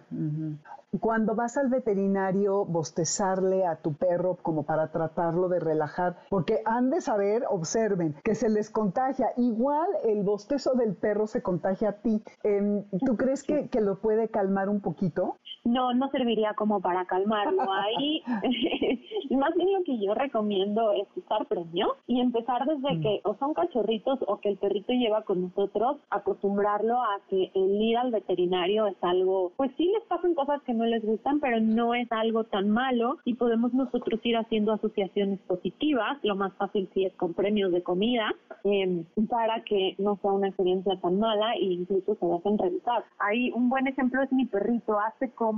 Cuando 0.99 1.35
vas 1.35 1.57
al 1.57 1.69
veterinario, 1.69 2.65
bostezarle 2.65 3.65
a 3.65 3.75
tu 3.75 3.93
perro 3.93 4.37
como 4.41 4.63
para 4.63 4.91
tratarlo 4.91 5.49
de 5.49 5.59
relajar, 5.59 6.17
porque 6.29 6.61
han 6.65 6.89
de 6.89 7.01
saber, 7.01 7.43
observen, 7.49 8.15
que 8.23 8.35
se 8.35 8.49
les 8.49 8.69
contagia. 8.69 9.31
Igual 9.37 9.87
el 10.05 10.23
bostezo 10.23 10.73
del 10.75 10.95
perro 10.95 11.27
se 11.27 11.41
contagia 11.41 11.89
a 11.89 11.93
ti. 11.93 12.23
Em, 12.43 12.83
¿Tú 13.05 13.17
crees 13.17 13.43
que, 13.43 13.67
que 13.69 13.81
lo 13.81 13.99
puede 13.99 14.29
calmar 14.29 14.69
un 14.69 14.81
poquito? 14.81 15.37
No, 15.67 15.93
no 15.93 16.09
serviría 16.11 16.53
como 16.53 16.79
para 16.79 17.03
calmarlo. 17.03 17.61
Ahí, 17.73 18.23
más 19.31 19.53
bien 19.55 19.73
lo 19.73 19.83
que 19.83 19.99
yo 19.99 20.13
recomiendo 20.13 20.93
es 20.93 21.07
usar 21.17 21.45
premio 21.47 21.97
y 22.07 22.21
empezar 22.21 22.65
desde 22.65 22.95
mm. 22.95 23.01
que 23.01 23.21
o 23.25 23.35
son 23.35 23.53
cachorritos 23.53 24.17
o 24.27 24.39
que 24.39 24.47
el 24.47 24.57
perrito 24.57 24.93
lleva 24.93 25.23
con 25.23 25.41
nosotros, 25.41 25.97
acostumbrarlo 26.09 26.95
a 26.95 27.19
que 27.29 27.51
el 27.53 27.81
ir 27.81 27.97
al 27.97 28.11
veterinario 28.11 28.87
es 28.87 28.95
algo, 29.01 29.51
pues 29.57 29.69
sí 29.75 29.91
les 29.93 30.03
pasan 30.03 30.35
cosas 30.35 30.61
que 30.61 30.73
no 30.73 30.85
les 30.85 31.03
gustan, 31.03 31.41
pero 31.41 31.59
no 31.59 31.93
es 31.93 32.09
algo 32.13 32.45
tan 32.45 32.69
malo 32.69 33.17
y 33.25 33.33
podemos 33.33 33.73
nosotros 33.73 34.21
ir 34.23 34.37
haciendo 34.37 34.71
asociaciones 34.71 35.41
positivas. 35.41 36.17
Lo 36.23 36.37
más 36.37 36.53
fácil 36.53 36.89
sí 36.93 37.03
es 37.03 37.13
con 37.15 37.33
premios 37.33 37.73
de 37.73 37.83
comida 37.83 38.33
em, 38.63 39.03
para 39.29 39.63
que 39.63 39.95
no 39.97 40.17
sea 40.21 40.31
una 40.31 40.47
experiencia 40.47 40.97
tan 41.01 41.19
mala 41.19 41.55
e 41.55 41.65
incluso 41.65 42.15
se 42.15 42.25
dejen 42.25 42.57
revisar. 42.57 43.03
Ahí 43.19 43.51
un 43.51 43.67
buen 43.69 43.85
ejemplo 43.87 44.23
es 44.23 44.31
mi 44.31 44.45
perrito. 44.45 44.97
Hace 44.97 45.31
como 45.31 45.56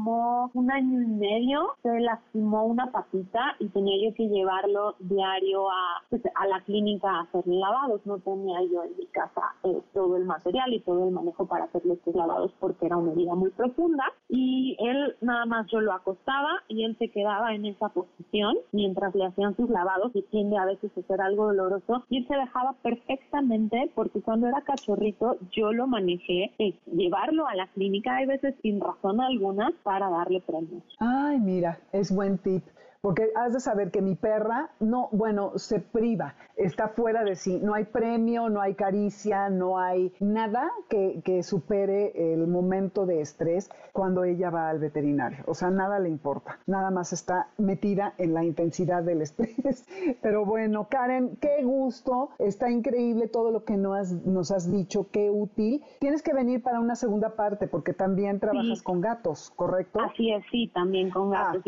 un 0.53 0.71
año 0.71 1.01
y 1.01 1.05
medio 1.05 1.73
se 1.83 1.99
lastimó 1.99 2.65
una 2.65 2.91
patita 2.91 3.55
y 3.59 3.67
tenía 3.69 4.09
yo 4.09 4.15
que 4.15 4.27
llevarlo 4.27 4.95
diario 4.99 5.69
a, 5.69 6.03
pues, 6.09 6.21
a 6.35 6.47
la 6.47 6.61
clínica 6.61 7.09
a 7.09 7.21
hacerle 7.21 7.55
lavados. 7.55 8.01
No 8.05 8.19
tenía 8.19 8.61
yo 8.71 8.83
en 8.83 8.97
mi 8.97 9.05
casa 9.07 9.41
eh, 9.63 9.81
todo 9.93 10.17
el 10.17 10.25
material 10.25 10.73
y 10.73 10.79
todo 10.81 11.07
el 11.07 11.11
manejo 11.11 11.45
para 11.45 11.65
hacerle 11.65 11.93
estos 11.93 12.15
lavados 12.15 12.51
porque 12.59 12.85
era 12.85 12.97
una 12.97 13.11
herida 13.11 13.35
muy 13.35 13.49
profunda 13.51 14.03
y 14.29 14.77
él 14.79 15.15
nada 15.21 15.45
más 15.45 15.67
yo 15.71 15.81
lo 15.81 15.93
acostaba 15.93 16.49
y 16.67 16.83
él 16.83 16.95
se 16.97 17.09
quedaba 17.09 17.53
en 17.53 17.65
esa 17.65 17.89
posición 17.89 18.55
mientras 18.71 19.13
le 19.15 19.25
hacían 19.25 19.55
sus 19.55 19.69
lavados 19.69 20.11
y 20.15 20.21
tiende 20.23 20.57
a 20.57 20.65
veces 20.65 20.91
a 20.97 21.01
ser 21.01 21.21
algo 21.21 21.47
doloroso 21.47 22.03
y 22.09 22.17
él 22.17 22.27
se 22.27 22.35
dejaba 22.35 22.73
perfectamente 22.81 23.91
porque 23.95 24.21
cuando 24.21 24.47
era 24.47 24.61
cachorrito 24.61 25.37
yo 25.51 25.73
lo 25.73 25.87
manejé 25.87 26.51
es 26.57 26.75
llevarlo 26.85 27.47
a 27.47 27.55
la 27.55 27.67
clínica 27.67 28.15
hay 28.15 28.25
veces 28.25 28.55
sin 28.61 28.79
razón 28.79 29.21
alguna 29.21 29.71
para 29.89 30.07
darle 30.07 30.39
premios. 30.41 30.83
Ay, 30.99 31.39
mira, 31.39 31.79
es 31.91 32.11
buen 32.11 32.37
tip 32.37 32.63
porque 33.01 33.29
has 33.35 33.53
de 33.53 33.59
saber 33.59 33.91
que 33.91 34.01
mi 34.01 34.15
perra, 34.15 34.71
no, 34.79 35.07
bueno, 35.11 35.57
se 35.57 35.79
priva, 35.79 36.35
está 36.57 36.89
fuera 36.89 37.23
de 37.23 37.35
sí, 37.35 37.59
no 37.63 37.73
hay 37.73 37.85
premio, 37.85 38.49
no 38.49 38.61
hay 38.61 38.75
caricia, 38.75 39.49
no 39.49 39.79
hay 39.79 40.13
nada 40.19 40.69
que, 40.89 41.21
que 41.23 41.43
supere 41.43 42.33
el 42.33 42.47
momento 42.47 43.05
de 43.05 43.21
estrés 43.21 43.69
cuando 43.93 44.25
ella 44.25 44.49
va 44.49 44.69
al 44.69 44.79
veterinario. 44.79 45.39
O 45.47 45.53
sea, 45.53 45.69
nada 45.69 45.99
le 45.99 46.09
importa, 46.09 46.59
nada 46.67 46.91
más 46.91 47.13
está 47.13 47.47
metida 47.57 48.13
en 48.17 48.33
la 48.33 48.43
intensidad 48.43 49.01
del 49.03 49.21
estrés. 49.21 49.87
Pero 50.21 50.45
bueno, 50.45 50.87
Karen, 50.89 51.37
qué 51.39 51.63
gusto, 51.63 52.31
está 52.37 52.69
increíble 52.69 53.27
todo 53.27 53.51
lo 53.51 53.63
que 53.63 53.77
nos 53.77 53.97
has, 53.97 54.11
nos 54.25 54.51
has 54.51 54.69
dicho, 54.69 55.07
qué 55.11 55.29
útil. 55.29 55.83
Tienes 55.99 56.21
que 56.21 56.33
venir 56.33 56.61
para 56.61 56.81
una 56.81 56.95
segunda 56.95 57.35
parte 57.35 57.67
porque 57.67 57.93
también 57.93 58.41
trabajas 58.41 58.81
con 58.83 58.99
gatos, 58.99 59.53
¿correcto? 59.55 60.01
Así 60.01 60.31
es, 60.31 60.43
sí, 60.51 60.69
también 60.73 61.09
con 61.09 61.33
ah. 61.33 61.53
gatos. 61.53 61.63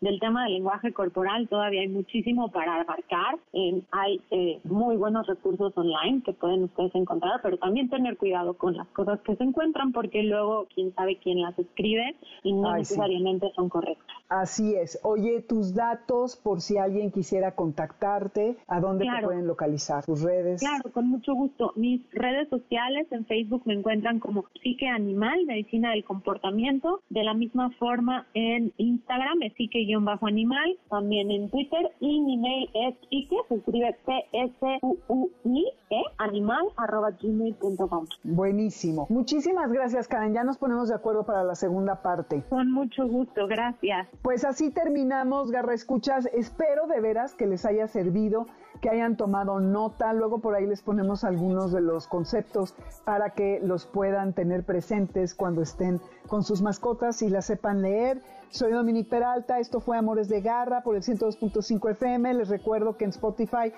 del 0.00 0.20
tema 0.20 0.44
del 0.44 0.54
lenguaje 0.54 0.69
corporal 0.94 1.48
todavía 1.48 1.80
hay 1.80 1.88
muchísimo 1.88 2.50
para 2.50 2.80
abarcar. 2.80 3.38
Eh, 3.52 3.82
hay 3.90 4.20
eh, 4.30 4.60
muy 4.64 4.96
buenos 4.96 5.26
recursos 5.26 5.76
online 5.76 6.22
que 6.24 6.32
pueden 6.32 6.64
ustedes 6.64 6.94
encontrar, 6.94 7.40
pero 7.42 7.58
también 7.58 7.88
tener 7.88 8.16
cuidado 8.16 8.54
con 8.54 8.76
las 8.76 8.86
cosas 8.88 9.20
que 9.20 9.36
se 9.36 9.44
encuentran 9.44 9.92
porque 9.92 10.22
luego 10.22 10.66
quién 10.74 10.94
sabe 10.94 11.16
quién 11.16 11.42
las 11.42 11.58
escribe 11.58 12.16
y 12.42 12.52
no 12.52 12.76
necesariamente 12.76 13.50
son 13.54 13.68
correctas. 13.68 14.16
Así 14.28 14.74
es. 14.76 15.00
Oye, 15.02 15.42
tus 15.42 15.74
datos 15.74 16.36
por 16.36 16.60
si 16.60 16.78
alguien 16.78 17.10
quisiera 17.10 17.56
contactarte, 17.56 18.56
¿a 18.68 18.80
dónde 18.80 19.04
te 19.04 19.24
pueden 19.24 19.46
localizar? 19.46 20.04
¿Tus 20.04 20.22
redes? 20.22 20.60
Claro, 20.60 20.92
con 20.92 21.08
mucho 21.08 21.34
gusto. 21.34 21.72
Mis 21.74 22.00
redes 22.12 22.48
sociales 22.48 23.08
en 23.10 23.26
Facebook 23.26 23.62
me 23.64 23.74
encuentran 23.74 24.20
como 24.20 24.44
Psique 24.62 24.86
Animal, 24.86 25.46
Medicina 25.46 25.90
del 25.90 26.04
Comportamiento. 26.04 27.00
De 27.08 27.24
la 27.24 27.34
misma 27.34 27.70
forma 27.70 28.26
en 28.34 28.72
Instagram 28.76 29.42
es 29.42 29.52
Psique-Animal, 29.54 30.20
también 30.88 31.30
en 31.30 31.50
Twitter 31.50 31.92
y 32.00 32.20
mi 32.20 32.36
mail 32.36 32.68
es 32.74 32.94
Psique, 33.08 33.36
se 33.48 33.54
escribe 33.56 33.96
P-S-U-U-I-E, 34.04 36.02
animal, 36.18 36.66
arroba 36.76 37.10
gmail.com. 37.10 38.06
Buenísimo. 38.24 39.06
Muchísimas 39.08 39.72
gracias, 39.72 40.08
Karen. 40.08 40.34
Ya 40.34 40.44
nos 40.44 40.58
ponemos 40.58 40.88
de 40.88 40.94
acuerdo 40.94 41.24
para 41.24 41.44
la 41.44 41.54
segunda 41.54 42.02
parte. 42.02 42.42
Con 42.48 42.70
mucho 42.72 43.06
gusto, 43.06 43.46
gracias. 43.46 44.08
Pues 44.22 44.44
así 44.44 44.70
terminamos, 44.70 45.50
Garra 45.50 45.74
Escuchas. 45.74 46.26
Espero 46.32 46.86
de 46.86 47.00
veras 47.00 47.34
que 47.34 47.46
les 47.46 47.64
haya 47.64 47.86
servido, 47.88 48.46
que 48.80 48.90
hayan 48.90 49.16
tomado 49.16 49.60
nota. 49.60 50.12
Luego 50.12 50.38
por 50.38 50.54
ahí 50.54 50.66
les 50.66 50.82
ponemos 50.82 51.24
algunos 51.24 51.72
de 51.72 51.80
los 51.80 52.06
conceptos 52.06 52.74
para 53.04 53.30
que 53.30 53.60
los 53.62 53.86
puedan 53.86 54.32
tener 54.32 54.64
presentes 54.64 55.34
cuando 55.34 55.62
estén 55.62 56.00
con 56.26 56.42
sus 56.42 56.62
mascotas 56.62 57.22
y 57.22 57.28
las 57.28 57.46
sepan 57.46 57.82
leer. 57.82 58.22
Soy 58.50 58.72
Dominique 58.72 59.08
Peralta, 59.08 59.60
esto 59.60 59.80
fue 59.80 59.96
Amores 59.96 60.28
de 60.28 60.40
Garra 60.40 60.82
por 60.82 60.96
el 60.96 61.02
102.5 61.02 61.90
FM. 61.90 62.34
Les 62.34 62.48
recuerdo 62.48 62.96
que 62.96 63.04
en 63.04 63.10
Spotify 63.10 63.72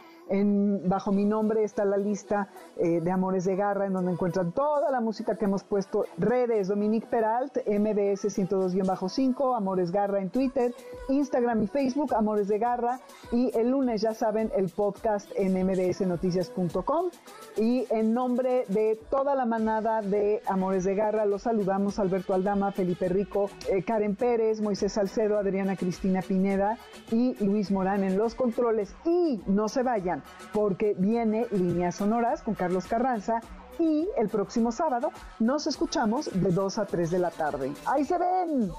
bajo 0.84 1.12
mi 1.12 1.24
nombre 1.24 1.62
está 1.62 1.84
la 1.84 1.98
lista 1.98 2.48
eh, 2.76 3.00
de 3.00 3.10
Amores 3.10 3.44
de 3.44 3.54
Garra, 3.54 3.86
en 3.86 3.92
donde 3.92 4.12
encuentran 4.12 4.52
toda 4.52 4.90
la 4.90 5.00
música 5.00 5.36
que 5.36 5.44
hemos 5.44 5.62
puesto. 5.62 6.06
Redes, 6.16 6.68
Dominique 6.68 7.06
Peralt, 7.06 7.58
MBS 7.66 8.24
102-5, 8.24 9.56
Amores 9.56 9.90
Garra 9.90 10.20
en 10.20 10.30
Twitter, 10.30 10.74
Instagram 11.08 11.62
y 11.62 11.66
Facebook, 11.66 12.14
Amores 12.14 12.48
de 12.48 12.58
Garra. 12.58 13.00
Y 13.30 13.50
el 13.58 13.70
lunes, 13.70 14.00
ya 14.00 14.14
saben, 14.14 14.50
el 14.56 14.70
podcast 14.70 15.30
en 15.36 15.54
mbsnoticias.com. 15.66 17.10
Y 17.56 17.86
en 17.90 18.14
nombre 18.14 18.64
de 18.68 18.98
toda 19.10 19.34
la 19.34 19.44
manada 19.44 20.00
de 20.00 20.42
Amores 20.46 20.84
de 20.84 20.94
Garra, 20.94 21.26
los 21.26 21.42
saludamos 21.42 21.98
Alberto 21.98 22.32
Aldama, 22.32 22.72
Felipe 22.72 23.08
Rico, 23.08 23.50
eh, 23.70 23.82
Karen 23.82 24.16
Pérez, 24.16 24.62
Moisés 24.62 24.92
Salcedo, 24.92 25.38
Adriana 25.38 25.76
Cristina 25.76 26.22
Pineda 26.22 26.78
y 27.10 27.34
Luis 27.44 27.70
Morán 27.70 28.02
en 28.02 28.16
los 28.16 28.34
controles. 28.34 28.94
Y 29.04 29.42
no 29.46 29.68
se 29.68 29.82
vayan 29.82 30.21
porque 30.52 30.94
viene 30.98 31.46
Líneas 31.50 31.96
Sonoras 31.96 32.42
con 32.42 32.54
Carlos 32.54 32.86
Carranza 32.86 33.40
y 33.78 34.08
el 34.16 34.28
próximo 34.28 34.72
sábado 34.72 35.10
nos 35.38 35.66
escuchamos 35.66 36.30
de 36.32 36.50
2 36.50 36.78
a 36.78 36.86
3 36.86 37.10
de 37.10 37.18
la 37.18 37.30
tarde. 37.30 37.72
¡Ahí 37.86 38.04
se 38.04 38.18
ven! 38.18 38.70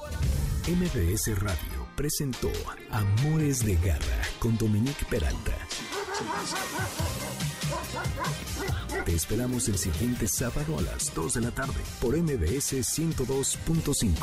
MBS 0.68 1.42
Radio 1.42 1.88
presentó 1.96 2.50
Amores 2.92 3.66
de 3.66 3.76
Garra 3.76 4.22
con 4.40 4.58
Dominique 4.58 5.06
Peralta. 5.10 5.52
Te 9.06 9.14
esperamos 9.14 9.68
el 9.68 9.78
siguiente 9.78 10.28
sábado 10.28 10.78
a 10.78 10.82
las 10.82 11.14
2 11.14 11.34
de 11.34 11.42
la 11.42 11.52
tarde 11.52 11.82
por 12.02 12.16
MBS 12.16 12.74
102.5. 12.74 14.14